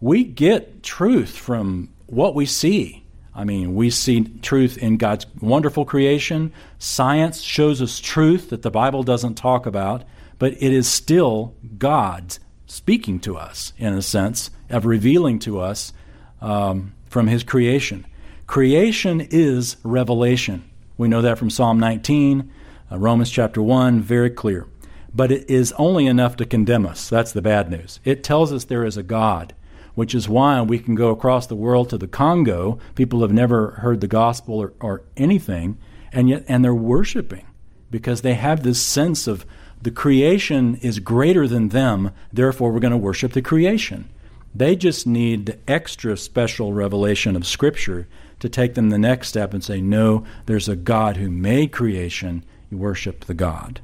We 0.00 0.22
get 0.22 0.84
truth 0.84 1.36
from 1.36 1.92
what 2.06 2.36
we 2.36 2.46
see. 2.46 3.04
I 3.38 3.44
mean, 3.44 3.76
we 3.76 3.90
see 3.90 4.24
truth 4.42 4.78
in 4.78 4.96
God's 4.96 5.24
wonderful 5.40 5.84
creation. 5.84 6.52
Science 6.80 7.40
shows 7.40 7.80
us 7.80 8.00
truth 8.00 8.50
that 8.50 8.62
the 8.62 8.70
Bible 8.70 9.04
doesn't 9.04 9.36
talk 9.36 9.64
about, 9.64 10.02
but 10.40 10.54
it 10.54 10.72
is 10.72 10.88
still 10.88 11.54
God 11.78 12.38
speaking 12.66 13.20
to 13.20 13.36
us, 13.36 13.72
in 13.78 13.92
a 13.92 14.02
sense, 14.02 14.50
of 14.68 14.86
revealing 14.86 15.38
to 15.38 15.60
us 15.60 15.92
um, 16.40 16.94
from 17.06 17.28
His 17.28 17.44
creation. 17.44 18.04
Creation 18.48 19.20
is 19.20 19.76
revelation. 19.84 20.68
We 20.96 21.06
know 21.06 21.22
that 21.22 21.38
from 21.38 21.48
Psalm 21.48 21.78
19, 21.78 22.50
uh, 22.90 22.98
Romans 22.98 23.30
chapter 23.30 23.62
1, 23.62 24.00
very 24.00 24.30
clear. 24.30 24.66
But 25.14 25.30
it 25.30 25.48
is 25.48 25.72
only 25.78 26.06
enough 26.08 26.34
to 26.38 26.44
condemn 26.44 26.86
us. 26.86 27.08
That's 27.08 27.30
the 27.30 27.42
bad 27.42 27.70
news. 27.70 28.00
It 28.04 28.24
tells 28.24 28.52
us 28.52 28.64
there 28.64 28.84
is 28.84 28.96
a 28.96 29.04
God 29.04 29.54
which 29.98 30.14
is 30.14 30.28
why 30.28 30.62
we 30.62 30.78
can 30.78 30.94
go 30.94 31.08
across 31.08 31.48
the 31.48 31.56
world 31.56 31.90
to 31.90 31.98
the 31.98 32.06
Congo. 32.06 32.78
People 32.94 33.22
have 33.22 33.32
never 33.32 33.72
heard 33.72 34.00
the 34.00 34.06
gospel 34.06 34.60
or, 34.60 34.72
or 34.78 35.02
anything, 35.16 35.76
and 36.12 36.28
yet 36.28 36.44
and 36.46 36.64
they're 36.64 36.72
worshiping 36.72 37.44
because 37.90 38.20
they 38.20 38.34
have 38.34 38.62
this 38.62 38.80
sense 38.80 39.26
of 39.26 39.44
the 39.82 39.90
creation 39.90 40.76
is 40.82 41.00
greater 41.00 41.48
than 41.48 41.70
them, 41.70 42.12
therefore 42.32 42.70
we're 42.70 42.78
going 42.78 42.92
to 42.92 42.96
worship 42.96 43.32
the 43.32 43.42
creation. 43.42 44.08
They 44.54 44.76
just 44.76 45.04
need 45.04 45.46
the 45.46 45.58
extra 45.66 46.16
special 46.16 46.72
revelation 46.72 47.34
of 47.34 47.44
Scripture 47.44 48.06
to 48.38 48.48
take 48.48 48.74
them 48.74 48.90
the 48.90 48.98
next 48.98 49.26
step 49.26 49.52
and 49.52 49.64
say, 49.64 49.80
no, 49.80 50.24
there's 50.46 50.68
a 50.68 50.76
God 50.76 51.16
who 51.16 51.28
made 51.28 51.72
creation. 51.72 52.44
You 52.70 52.78
worship 52.78 53.24
the 53.24 53.34
God. 53.34 53.80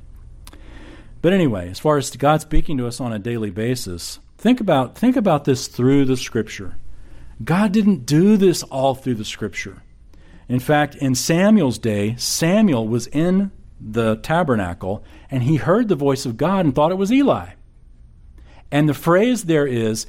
But 1.22 1.32
anyway, 1.32 1.70
as 1.70 1.80
far 1.80 1.96
as 1.96 2.08
God 2.14 2.40
speaking 2.40 2.78
to 2.78 2.86
us 2.86 3.00
on 3.00 3.12
a 3.12 3.18
daily 3.18 3.50
basis, 3.50 4.20
think 4.44 4.60
about, 4.60 4.98
think 4.98 5.16
about 5.16 5.46
this 5.46 5.68
through 5.68 6.04
the 6.04 6.18
Scripture. 6.18 6.76
God 7.42 7.72
didn't 7.72 8.04
do 8.04 8.36
this 8.36 8.62
all 8.64 8.94
through 8.94 9.14
the 9.14 9.24
Scripture. 9.24 9.82
In 10.50 10.60
fact, 10.60 10.94
in 10.96 11.14
Samuel's 11.14 11.78
day, 11.78 12.14
Samuel 12.18 12.86
was 12.86 13.06
in 13.06 13.52
the 13.80 14.16
tabernacle 14.16 15.02
and 15.30 15.44
he 15.44 15.56
heard 15.56 15.88
the 15.88 15.94
voice 15.94 16.26
of 16.26 16.36
God 16.36 16.66
and 16.66 16.74
thought 16.74 16.90
it 16.90 16.98
was 16.98 17.10
Eli. 17.10 17.52
And 18.70 18.86
the 18.86 18.92
phrase 18.92 19.44
there 19.44 19.66
is 19.66 20.06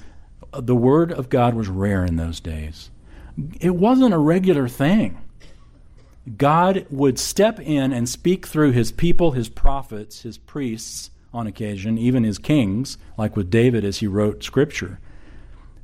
the 0.52 0.76
word 0.76 1.14
of 1.14 1.30
God 1.30 1.54
was 1.54 1.70
rare 1.70 2.04
in 2.04 2.18
those 2.18 2.42
days. 2.42 2.92
It 3.62 3.78
wasn't 3.78 4.14
a 4.14 4.18
regular 4.18 4.68
thing. 4.68 5.18
God 6.36 6.86
would 6.90 7.20
step 7.20 7.58
in 7.62 7.94
and 7.94 8.10
speak 8.10 8.48
through 8.48 8.72
his 8.72 8.92
people, 8.92 9.32
his 9.32 9.48
prophets, 9.48 10.24
his 10.24 10.38
priests 10.38 11.10
on 11.36 11.48
occasion, 11.48 11.98
even 11.98 12.24
his 12.24 12.38
kings, 12.38 12.98
like 13.18 13.36
with 13.36 13.50
David 13.50 13.84
as 13.84 13.98
he 13.98 14.08
wrote 14.08 14.44
scripture. 14.44 15.00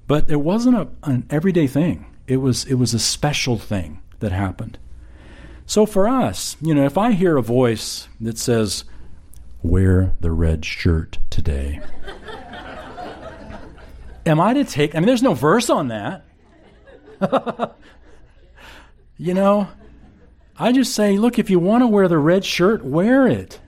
But 0.07 0.29
it 0.29 0.37
wasn't 0.37 0.77
a, 0.77 0.87
an 1.03 1.27
everyday 1.29 1.67
thing. 1.67 2.05
It 2.27 2.37
was 2.37 2.65
it 2.65 2.75
was 2.75 2.93
a 2.93 2.99
special 2.99 3.57
thing 3.57 4.01
that 4.19 4.31
happened. 4.31 4.79
So 5.65 5.85
for 5.85 6.07
us, 6.07 6.57
you 6.61 6.73
know, 6.73 6.85
if 6.85 6.97
I 6.97 7.11
hear 7.11 7.37
a 7.37 7.43
voice 7.43 8.07
that 8.19 8.37
says, 8.37 8.85
"Wear 9.61 10.15
the 10.19 10.31
red 10.31 10.65
shirt 10.65 11.19
today," 11.29 11.81
am 14.25 14.39
I 14.39 14.53
to 14.53 14.63
take? 14.63 14.95
I 14.95 14.99
mean, 14.99 15.07
there's 15.07 15.23
no 15.23 15.33
verse 15.33 15.69
on 15.69 15.89
that. 15.89 16.25
you 19.17 19.33
know, 19.33 19.67
I 20.57 20.71
just 20.71 20.93
say, 20.93 21.17
look, 21.17 21.39
if 21.39 21.49
you 21.49 21.59
want 21.59 21.81
to 21.81 21.87
wear 21.87 22.07
the 22.07 22.17
red 22.17 22.45
shirt, 22.45 22.83
wear 22.83 23.27
it. 23.27 23.59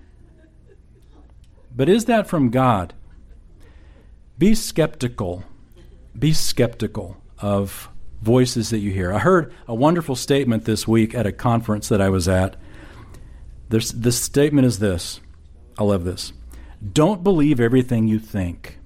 But 1.76 1.90
is 1.90 2.06
that 2.06 2.28
from 2.28 2.50
God? 2.50 2.94
Be 4.38 4.56
skeptical. 4.56 5.44
Be 6.18 6.34
skeptical 6.34 7.18
of 7.40 7.90
voices 8.22 8.70
that 8.70 8.80
you 8.80 8.92
hear. 8.92 9.14
I 9.14 9.20
heard 9.20 9.54
a 9.68 9.76
wonderful 9.76 10.16
statement 10.16 10.66
this 10.66 10.88
week 10.88 11.14
at 11.14 11.26
a 11.26 11.32
conference 11.32 11.90
that 11.90 12.02
I 12.02 12.10
was 12.10 12.28
at. 12.28 12.56
The 13.70 14.12
statement 14.12 14.68
is 14.68 14.80
this 14.80 15.20
I 15.78 15.84
love 15.84 16.04
this. 16.04 16.32
Don't 16.92 17.24
believe 17.24 17.60
everything 17.60 18.08
you 18.08 18.20
think. 18.20 18.78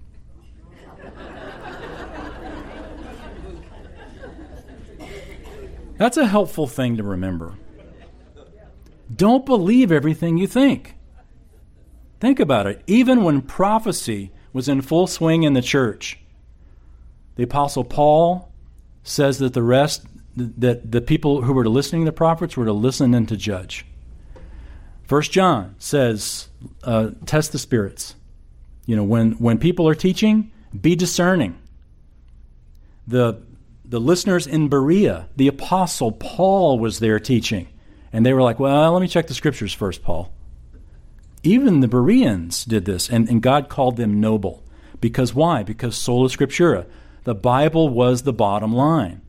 That's 5.98 6.16
a 6.16 6.28
helpful 6.28 6.68
thing 6.68 6.98
to 6.98 7.04
remember. 7.04 7.56
Don't 9.14 9.46
believe 9.46 9.92
everything 9.92 10.38
you 10.38 10.46
think. 10.46 10.97
Think 12.20 12.40
about 12.40 12.68
it. 12.68 12.82
Even 12.88 13.24
when 13.24 13.42
prophecy 13.42 14.32
was 14.54 14.68
in 14.68 14.82
full 14.82 15.08
swing 15.08 15.44
in 15.44 15.54
the 15.54 15.62
church, 15.62 16.20
the 17.36 17.44
Apostle 17.44 17.84
Paul 17.84 18.52
says 19.04 19.38
that 19.38 19.54
the 19.54 19.64
rest, 19.64 20.06
that 20.36 20.92
the 20.92 21.02
people 21.02 21.44
who 21.44 21.54
were 21.54 21.68
listening 21.68 22.04
to 22.04 22.12
the 22.12 22.16
prophets 22.16 22.58
were 22.58 22.66
to 22.66 22.74
listen 22.74 23.14
and 23.14 23.28
to 23.30 23.38
judge. 23.38 23.86
First 25.04 25.32
John 25.32 25.76
says, 25.78 26.50
uh, 26.84 27.12
test 27.26 27.52
the 27.52 27.60
spirits. 27.60 28.16
You 28.86 28.96
know, 28.96 29.04
when, 29.04 29.34
when 29.34 29.58
people 29.60 29.88
are 29.88 29.96
teaching, 29.96 30.52
be 30.80 30.96
discerning. 30.96 31.58
The, 33.08 33.42
the 33.86 34.00
listeners 34.00 34.48
in 34.48 34.68
Berea, 34.68 35.30
the 35.36 35.48
Apostle 35.48 36.12
Paul 36.12 36.80
was 36.80 37.00
there 37.00 37.20
teaching. 37.20 37.68
And 38.12 38.26
they 38.26 38.34
were 38.34 38.42
like, 38.42 38.60
well, 38.60 38.94
let 38.94 39.02
me 39.02 39.08
check 39.08 39.28
the 39.28 39.34
scriptures 39.34 39.74
first, 39.74 40.04
Paul. 40.04 40.34
Even 41.48 41.80
the 41.80 41.88
Bereans 41.88 42.66
did 42.66 42.84
this, 42.84 43.10
and, 43.10 43.30
and 43.30 43.42
God 43.42 43.70
called 43.70 43.96
them 43.96 44.20
noble. 44.20 44.64
Because 45.00 45.34
why? 45.34 45.64
Because 45.64 45.96
sola 45.96 46.28
scriptura. 46.28 46.86
The 47.24 47.36
Bible 47.36 47.88
was 47.88 48.24
the 48.24 48.34
bottom 48.34 48.74
line. 48.74 49.22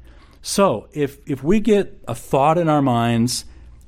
So 0.43 0.89
if, 0.93 1.19
if 1.29 1.45
we 1.45 1.61
get 1.61 2.03
a 2.09 2.17
thought 2.17 2.59
in 2.59 2.69
our 2.69 2.83
minds, 2.83 3.45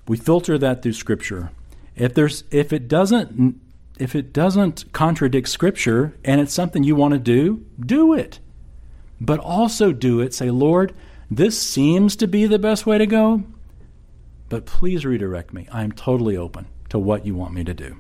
we 0.07 0.17
filter 0.17 0.59
that 0.59 0.81
through 0.81 0.93
Scripture. 0.93 1.51
If, 1.97 2.15
there's, 2.15 2.45
if, 2.53 2.73
it 2.73 2.87
doesn't, 2.87 3.61
if 3.99 4.15
it 4.15 4.33
doesn't 4.33 4.93
contradict 4.93 5.49
Scripture 5.49 6.17
and 6.25 6.41
it's 6.41 6.55
something 6.55 6.85
you 6.85 6.95
want 6.95 7.15
to 7.15 7.19
do, 7.19 7.65
do 7.79 8.15
it. 8.15 8.39
But 9.21 9.41
also 9.41 9.93
do 9.93 10.21
it. 10.21 10.35
Say, 10.35 10.51
Lord, 10.51 10.95
this 11.31 11.61
seems 11.61 12.15
to 12.17 12.29
be 12.29 12.47
the 12.47 12.59
best 12.59 12.87
way 12.87 12.99
to 12.99 13.07
go, 13.07 13.43
but 14.49 14.67
please 14.67 15.05
redirect 15.05 15.53
me. 15.53 15.67
I 15.73 15.83
am 15.83 15.93
totally 15.93 16.37
open 16.37 16.67
to 16.91 16.99
what 16.99 17.27
you 17.27 17.35
want 17.35 17.55
me 17.55 17.65
to 17.65 17.75
do. 17.75 17.97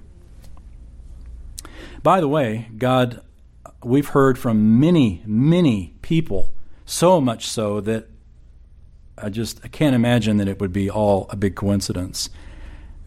By 2.02 2.20
the 2.20 2.28
way, 2.28 2.68
God, 2.78 3.20
we've 3.84 4.08
heard 4.08 4.38
from 4.38 4.80
many, 4.80 5.22
many 5.26 5.94
people, 6.00 6.52
so 6.86 7.20
much 7.20 7.46
so 7.46 7.80
that 7.82 8.08
I 9.18 9.28
just 9.28 9.60
I 9.64 9.68
can't 9.68 9.94
imagine 9.94 10.38
that 10.38 10.48
it 10.48 10.60
would 10.60 10.72
be 10.72 10.88
all 10.90 11.26
a 11.30 11.36
big 11.36 11.54
coincidence. 11.54 12.30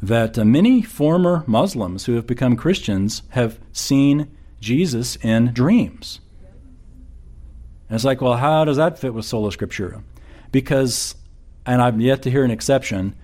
That 0.01 0.37
uh, 0.37 0.45
many 0.45 0.81
former 0.81 1.43
Muslims 1.47 2.05
who 2.05 2.13
have 2.15 2.27
become 2.27 2.55
Christians 2.55 3.23
have 3.29 3.59
seen 3.71 4.29
Jesus 4.59 5.15
in 5.17 5.53
dreams. 5.53 6.19
And 7.89 7.95
it's 7.95 8.05
like, 8.05 8.21
well, 8.21 8.37
how 8.37 8.63
does 8.63 8.77
that 8.77 8.99
fit 8.99 9.13
with 9.13 9.25
sola 9.25 9.49
scriptura? 9.49 10.03
Because, 10.51 11.15
and 11.65 11.81
I've 11.81 11.99
yet 11.99 12.21
to 12.23 12.31
hear 12.31 12.43
an 12.43 12.51
exception, 12.51 13.15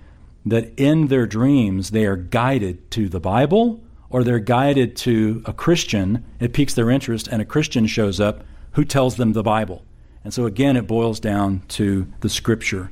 that 0.45 0.73
in 0.77 1.07
their 1.07 1.27
dreams 1.27 1.91
they 1.91 2.05
are 2.05 2.15
guided 2.15 2.89
to 2.91 3.07
the 3.07 3.19
Bible 3.19 3.81
or 4.09 4.23
they're 4.23 4.39
guided 4.39 4.95
to 4.97 5.43
a 5.45 5.53
Christian. 5.53 6.25
It 6.39 6.53
piques 6.53 6.73
their 6.73 6.89
interest, 6.89 7.27
and 7.27 7.41
a 7.41 7.45
Christian 7.45 7.87
shows 7.87 8.19
up 8.19 8.43
who 8.73 8.83
tells 8.83 9.15
them 9.15 9.33
the 9.33 9.43
Bible. 9.43 9.85
And 10.23 10.33
so, 10.33 10.45
again, 10.45 10.75
it 10.75 10.87
boils 10.87 11.19
down 11.19 11.63
to 11.69 12.07
the 12.19 12.29
Scripture. 12.29 12.91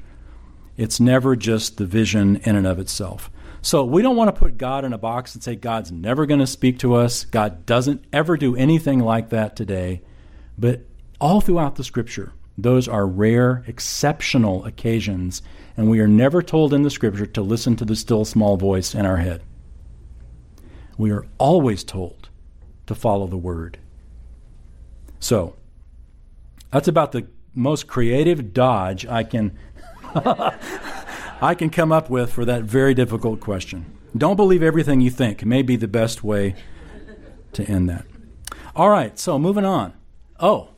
It's 0.77 0.99
never 0.99 1.35
just 1.35 1.77
the 1.77 1.85
vision 1.85 2.37
in 2.37 2.55
and 2.55 2.67
of 2.67 2.79
itself. 2.79 3.29
So, 3.61 3.83
we 3.83 4.01
don't 4.01 4.15
want 4.15 4.33
to 4.33 4.39
put 4.39 4.57
God 4.57 4.85
in 4.85 4.93
a 4.93 4.97
box 4.97 5.33
and 5.33 5.43
say 5.43 5.55
God's 5.55 5.91
never 5.91 6.25
going 6.25 6.39
to 6.39 6.47
speak 6.47 6.79
to 6.79 6.95
us. 6.95 7.25
God 7.25 7.65
doesn't 7.65 8.05
ever 8.13 8.37
do 8.37 8.55
anything 8.55 8.99
like 8.99 9.29
that 9.29 9.55
today. 9.55 10.01
But 10.57 10.85
all 11.19 11.41
throughout 11.41 11.75
the 11.75 11.83
Scripture, 11.83 12.33
those 12.57 12.87
are 12.87 13.05
rare, 13.05 13.63
exceptional 13.67 14.65
occasions, 14.65 15.41
and 15.75 15.89
we 15.89 15.99
are 15.99 16.07
never 16.07 16.41
told 16.41 16.73
in 16.73 16.81
the 16.81 16.89
Scripture 16.89 17.27
to 17.27 17.41
listen 17.41 17.75
to 17.75 17.85
the 17.85 17.95
still 17.95 18.25
small 18.25 18.57
voice 18.57 18.95
in 18.95 19.05
our 19.05 19.17
head. 19.17 19.43
We 20.97 21.11
are 21.11 21.25
always 21.37 21.83
told 21.83 22.29
to 22.87 22.95
follow 22.95 23.27
the 23.27 23.37
Word. 23.37 23.77
So, 25.19 25.55
that's 26.71 26.87
about 26.87 27.11
the 27.11 27.27
most 27.53 27.87
creative 27.87 28.53
dodge 28.53 29.05
I 29.05 29.23
can 29.23 29.57
I 31.41 31.55
can 31.55 31.69
come 31.69 31.91
up 31.91 32.09
with 32.09 32.31
for 32.31 32.45
that 32.45 32.63
very 32.63 32.93
difficult 32.93 33.39
question. 33.39 33.85
Don't 34.15 34.35
believe 34.35 34.63
everything 34.63 35.01
you 35.01 35.09
think 35.09 35.45
may 35.45 35.61
be 35.61 35.75
the 35.75 35.87
best 35.87 36.23
way 36.23 36.55
to 37.53 37.63
end 37.65 37.89
that. 37.89 38.05
All 38.75 38.89
right, 38.89 39.17
so 39.19 39.37
moving 39.37 39.65
on. 39.65 39.93
Oh, 40.39 40.69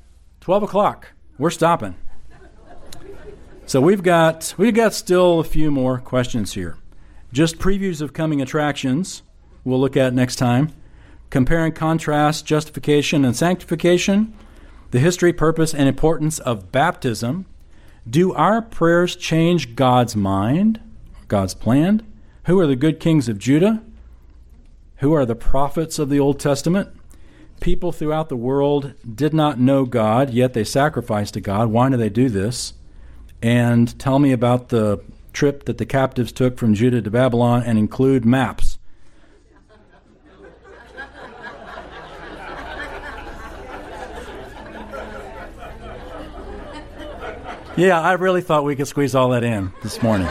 12 0.42 0.64
o'clock. 0.64 1.10
We're 1.38 1.50
stopping. 1.50 1.96
So 3.66 3.80
we've 3.80 4.04
got 4.04 4.56
we've 4.58 4.74
got 4.74 4.94
still 4.94 5.40
a 5.40 5.44
few 5.44 5.70
more 5.70 6.00
questions 6.00 6.54
here. 6.54 6.78
Just 7.32 7.60
previews 7.60 8.02
of 8.02 8.14
coming 8.14 8.42
attractions 8.42 9.22
we'll 9.64 9.80
look 9.80 9.97
at 9.97 10.14
next 10.14 10.38
time. 10.38 10.72
Compare 11.30 11.66
and 11.66 11.76
contrast 11.76 12.45
justification 12.45 13.24
and 13.24 13.36
sanctification 13.36 14.34
the 14.91 14.99
history, 14.99 15.32
purpose, 15.32 15.74
and 15.74 15.88
importance 15.88 16.39
of 16.39 16.72
baptism. 16.72 17.45
Do 18.10 18.34
our 18.34 18.62
prayers 18.62 19.16
change 19.16 19.76
God's 19.76 20.16
mind, 20.16 20.80
God's 21.28 21.53
plan? 21.53 22.01
Who 22.45 22.60
are 22.60 22.68
the 22.68 22.76
good 22.76 22.99
kings 22.99 23.30
of 23.30 23.38
Judah? 23.38 23.84
Who 24.97 25.14
are 25.14 25.26
the 25.26 25.36
prophets 25.36 25.99
of 25.99 26.10
the 26.10 26.20
Old 26.20 26.39
Testament? 26.39 26.89
People 27.60 27.91
throughout 27.91 28.30
the 28.30 28.38
world 28.38 28.93
did 29.16 29.34
not 29.34 29.60
know 29.60 29.86
God, 29.86 30.32
yet 30.32 30.53
they 30.53 30.64
sacrificed 30.64 31.36
to 31.36 31.41
God. 31.41 31.70
Why 31.70 31.89
do 31.89 31.97
they 31.97 32.10
do 32.10 32.30
this? 32.30 32.74
And 33.41 33.97
tell 33.99 34.20
me 34.20 34.32
about 34.32 34.70
the 34.70 35.01
trip 35.34 35.66
that 35.66 35.78
the 35.78 35.86
captives 35.86 36.32
took 36.32 36.57
from 36.57 36.74
Judah 36.74 37.01
to 37.01 37.12
Babylon 37.12 37.64
and 37.64 37.78
include 37.78 38.26
maps. 38.26 38.69
Yeah, 47.80 48.02
I 48.02 48.12
really 48.14 48.42
thought 48.42 48.66
we 48.66 48.76
could 48.76 48.90
squeeze 48.90 49.16
all 49.16 49.30
that 49.30 49.42
in 49.46 49.72
this 49.82 50.04
morning. 50.04 50.28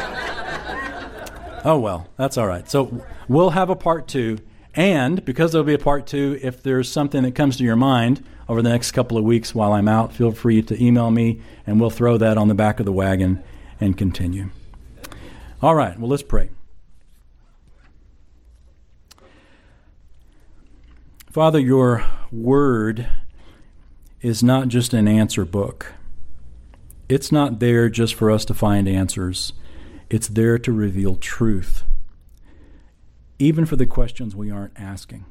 Oh, 1.64 1.78
well, 1.82 2.06
that's 2.18 2.36
all 2.36 2.46
right. 2.46 2.68
So 2.68 3.02
we'll 3.26 3.48
have 3.50 3.70
a 3.70 3.74
part 3.74 4.06
two. 4.06 4.40
And 4.74 5.24
because 5.24 5.52
there'll 5.52 5.64
be 5.64 5.72
a 5.72 5.78
part 5.78 6.06
two, 6.06 6.38
if 6.42 6.62
there's 6.62 6.92
something 6.92 7.22
that 7.22 7.34
comes 7.34 7.56
to 7.56 7.64
your 7.64 7.74
mind 7.74 8.22
over 8.50 8.60
the 8.60 8.68
next 8.68 8.92
couple 8.92 9.16
of 9.16 9.24
weeks 9.24 9.54
while 9.54 9.72
I'm 9.72 9.88
out, 9.88 10.12
feel 10.12 10.30
free 10.30 10.60
to 10.60 10.84
email 10.84 11.10
me 11.10 11.40
and 11.66 11.80
we'll 11.80 11.88
throw 11.88 12.18
that 12.18 12.36
on 12.36 12.48
the 12.48 12.54
back 12.54 12.80
of 12.80 12.84
the 12.84 12.92
wagon 12.92 13.42
and 13.80 13.96
continue. 13.96 14.50
All 15.62 15.74
right, 15.74 15.98
well, 15.98 16.10
let's 16.10 16.22
pray. 16.22 16.50
Father, 21.30 21.58
your 21.58 22.04
word 22.30 23.08
is 24.20 24.42
not 24.42 24.68
just 24.68 24.92
an 24.92 25.08
answer 25.08 25.46
book. 25.46 25.94
It's 27.08 27.32
not 27.32 27.58
there 27.58 27.88
just 27.88 28.14
for 28.14 28.30
us 28.30 28.44
to 28.46 28.54
find 28.54 28.86
answers. 28.86 29.54
It's 30.10 30.28
there 30.28 30.58
to 30.58 30.72
reveal 30.72 31.16
truth, 31.16 31.84
even 33.38 33.64
for 33.64 33.76
the 33.76 33.86
questions 33.86 34.36
we 34.36 34.50
aren't 34.50 34.78
asking. 34.78 35.24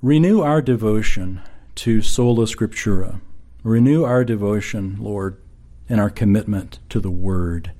Renew 0.00 0.40
our 0.40 0.60
devotion 0.60 1.40
to 1.76 2.02
sola 2.02 2.46
scriptura. 2.46 3.20
Renew 3.62 4.02
our 4.04 4.24
devotion, 4.24 4.96
Lord, 4.98 5.40
and 5.88 6.00
our 6.00 6.10
commitment 6.10 6.80
to 6.88 6.98
the 6.98 7.10
Word. 7.10 7.72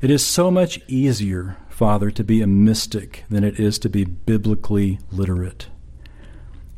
It 0.00 0.10
is 0.10 0.24
so 0.24 0.50
much 0.50 0.80
easier, 0.88 1.56
Father, 1.68 2.10
to 2.12 2.24
be 2.24 2.42
a 2.42 2.46
mystic 2.46 3.24
than 3.28 3.42
it 3.44 3.58
is 3.58 3.78
to 3.80 3.88
be 3.88 4.04
biblically 4.04 4.98
literate. 5.10 5.66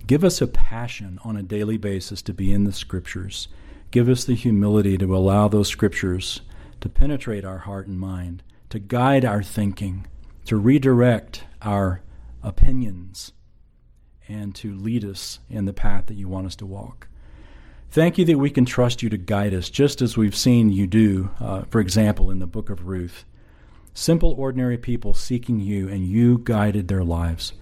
Give 0.07 0.25
us 0.25 0.41
a 0.41 0.47
passion 0.47 1.19
on 1.25 1.37
a 1.37 1.43
daily 1.43 1.77
basis 1.77 2.23
to 2.23 2.35
be 2.35 2.53
in 2.53 2.65
the 2.65 2.73
Scriptures. 2.73 3.49
Give 3.95 4.09
us 4.09 4.25
the 4.25 4.35
humility 4.35 4.99
to 4.99 5.17
allow 5.17 5.47
those 5.47 5.69
Scriptures 5.69 6.41
to 6.81 6.89
penetrate 6.89 7.45
our 7.45 7.59
heart 7.59 7.87
and 7.87 7.97
mind, 7.97 8.43
to 8.71 8.81
guide 8.81 9.25
our 9.25 9.41
thinking, 9.41 10.09
to 10.47 10.57
redirect 10.57 11.45
our 11.63 12.03
opinions, 12.43 13.31
and 14.27 14.53
to 14.57 14.75
lead 14.75 15.05
us 15.05 15.39
in 15.49 15.67
the 15.67 15.73
path 15.73 16.07
that 16.07 16.17
you 16.17 16.27
want 16.27 16.45
us 16.45 16.57
to 16.57 16.67
walk. 16.67 17.07
Thank 17.89 18.19
you 18.19 18.25
that 18.25 18.37
we 18.37 18.51
can 18.51 18.65
trust 18.65 19.01
you 19.01 19.09
to 19.11 19.17
guide 19.17 19.55
us, 19.55 19.71
just 19.71 20.03
as 20.03 20.17
we've 20.17 20.35
seen 20.35 20.71
you 20.71 20.89
do, 20.89 21.31
uh, 21.39 21.63
for 21.71 21.81
example, 21.81 22.33
in 22.33 22.41
the 22.41 22.49
book 22.49 22.71
of 22.71 22.89
Ruth. 22.89 23.25
Simple, 23.95 24.35
ordinary 24.37 24.77
people 24.77 25.15
seeking 25.15 25.61
you, 25.61 25.89
and 25.89 26.05
you 26.05 26.39
guided 26.39 26.89
their 26.89 27.05
lives. 27.05 27.53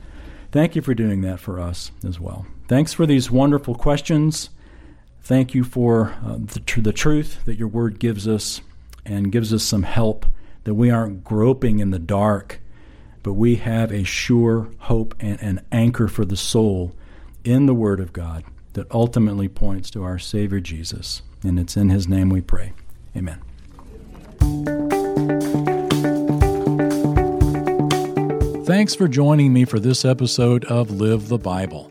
Thank 0.50 0.76
you 0.76 0.80
for 0.80 0.94
doing 0.94 1.20
that 1.20 1.40
for 1.40 1.60
us 1.60 1.90
as 2.02 2.18
well. 2.18 2.46
Thanks 2.68 2.94
for 2.94 3.04
these 3.04 3.30
wonderful 3.30 3.74
questions. 3.74 4.48
Thank 5.22 5.54
you 5.54 5.62
for 5.62 6.16
uh, 6.24 6.36
the, 6.38 6.60
tr- 6.60 6.80
the 6.80 6.92
truth 6.92 7.44
that 7.44 7.56
your 7.56 7.68
word 7.68 7.98
gives 7.98 8.26
us 8.26 8.60
and 9.04 9.30
gives 9.30 9.52
us 9.54 9.62
some 9.62 9.84
help 9.84 10.26
that 10.64 10.74
we 10.74 10.90
aren't 10.90 11.24
groping 11.24 11.78
in 11.78 11.90
the 11.90 11.98
dark, 11.98 12.60
but 13.22 13.34
we 13.34 13.56
have 13.56 13.92
a 13.92 14.04
sure 14.04 14.70
hope 14.78 15.14
and 15.20 15.40
an 15.40 15.64
anchor 15.70 16.08
for 16.08 16.24
the 16.24 16.36
soul 16.36 16.94
in 17.44 17.66
the 17.66 17.74
Word 17.74 18.00
of 18.00 18.12
God 18.12 18.44
that 18.72 18.90
ultimately 18.90 19.48
points 19.48 19.90
to 19.90 20.02
our 20.02 20.18
Savior 20.18 20.60
Jesus. 20.60 21.22
And 21.42 21.58
it's 21.58 21.76
in 21.76 21.90
His 21.90 22.08
name 22.08 22.28
we 22.28 22.40
pray. 22.40 22.72
Amen. 23.16 23.40
Thanks 28.64 28.94
for 28.94 29.06
joining 29.06 29.52
me 29.52 29.64
for 29.64 29.78
this 29.78 30.04
episode 30.04 30.64
of 30.64 30.90
Live 30.90 31.28
the 31.28 31.38
Bible. 31.38 31.90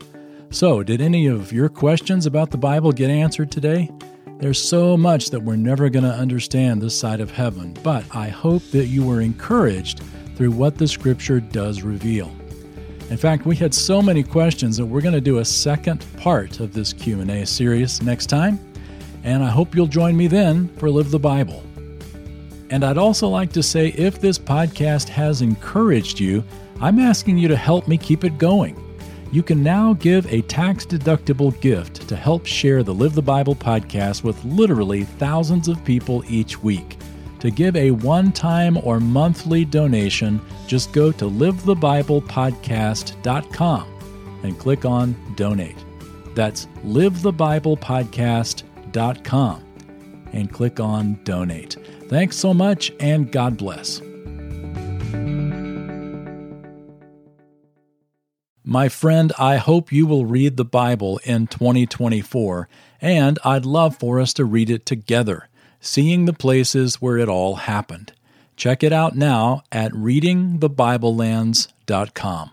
So, 0.52 0.82
did 0.82 1.00
any 1.00 1.28
of 1.28 1.50
your 1.50 1.70
questions 1.70 2.26
about 2.26 2.50
the 2.50 2.58
Bible 2.58 2.92
get 2.92 3.08
answered 3.08 3.50
today? 3.50 3.90
There's 4.38 4.62
so 4.62 4.98
much 4.98 5.30
that 5.30 5.40
we're 5.40 5.56
never 5.56 5.88
going 5.88 6.04
to 6.04 6.12
understand 6.12 6.82
this 6.82 6.96
side 6.96 7.22
of 7.22 7.30
heaven, 7.30 7.74
but 7.82 8.04
I 8.14 8.28
hope 8.28 8.62
that 8.72 8.88
you 8.88 9.02
were 9.02 9.22
encouraged 9.22 10.02
through 10.36 10.50
what 10.50 10.76
the 10.76 10.86
scripture 10.86 11.40
does 11.40 11.80
reveal. 11.80 12.30
In 13.08 13.16
fact, 13.16 13.46
we 13.46 13.56
had 13.56 13.72
so 13.72 14.02
many 14.02 14.22
questions 14.22 14.76
that 14.76 14.84
we're 14.84 15.00
going 15.00 15.14
to 15.14 15.22
do 15.22 15.38
a 15.38 15.44
second 15.44 16.04
part 16.18 16.60
of 16.60 16.74
this 16.74 16.92
Q&A 16.92 17.46
series 17.46 18.02
next 18.02 18.26
time, 18.26 18.60
and 19.24 19.42
I 19.42 19.48
hope 19.48 19.74
you'll 19.74 19.86
join 19.86 20.14
me 20.18 20.26
then 20.26 20.68
for 20.76 20.90
Live 20.90 21.10
the 21.10 21.18
Bible. 21.18 21.62
And 22.68 22.84
I'd 22.84 22.98
also 22.98 23.26
like 23.26 23.52
to 23.52 23.62
say 23.62 23.88
if 23.88 24.20
this 24.20 24.38
podcast 24.38 25.08
has 25.08 25.40
encouraged 25.40 26.20
you, 26.20 26.44
I'm 26.78 26.98
asking 26.98 27.38
you 27.38 27.48
to 27.48 27.56
help 27.56 27.88
me 27.88 27.96
keep 27.96 28.22
it 28.22 28.36
going 28.36 28.76
you 29.32 29.42
can 29.42 29.60
now 29.62 29.94
give 29.94 30.30
a 30.32 30.42
tax 30.42 30.84
deductible 30.84 31.58
gift 31.60 32.06
to 32.08 32.14
help 32.14 32.44
share 32.46 32.82
the 32.82 32.92
Live 32.92 33.14
the 33.14 33.22
Bible 33.22 33.56
podcast 33.56 34.22
with 34.22 34.44
literally 34.44 35.04
thousands 35.04 35.68
of 35.68 35.82
people 35.84 36.22
each 36.28 36.62
week. 36.62 36.98
To 37.40 37.50
give 37.50 37.74
a 37.74 37.92
one 37.92 38.30
time 38.30 38.76
or 38.84 39.00
monthly 39.00 39.64
donation, 39.64 40.38
just 40.68 40.92
go 40.92 41.10
to 41.12 41.24
livethebiblepodcast.com 41.24 43.86
and 44.42 44.58
click 44.58 44.84
on 44.84 45.16
Donate. 45.34 45.82
That's 46.34 46.66
livethebiblepodcast.com 46.84 49.64
and 50.32 50.52
click 50.52 50.78
on 50.78 51.18
Donate. 51.24 51.78
Thanks 52.08 52.36
so 52.36 52.52
much 52.52 52.92
and 53.00 53.32
God 53.32 53.56
bless. 53.56 54.02
My 58.64 58.88
friend, 58.88 59.32
I 59.40 59.56
hope 59.56 59.90
you 59.90 60.06
will 60.06 60.24
read 60.24 60.56
the 60.56 60.64
Bible 60.64 61.18
in 61.24 61.48
2024, 61.48 62.68
and 63.00 63.36
I'd 63.44 63.66
love 63.66 63.96
for 63.96 64.20
us 64.20 64.32
to 64.34 64.44
read 64.44 64.70
it 64.70 64.86
together, 64.86 65.48
seeing 65.80 66.26
the 66.26 66.32
places 66.32 67.02
where 67.02 67.18
it 67.18 67.28
all 67.28 67.56
happened. 67.56 68.12
Check 68.54 68.84
it 68.84 68.92
out 68.92 69.16
now 69.16 69.64
at 69.72 69.90
readingthebiblelands.com. 69.92 72.50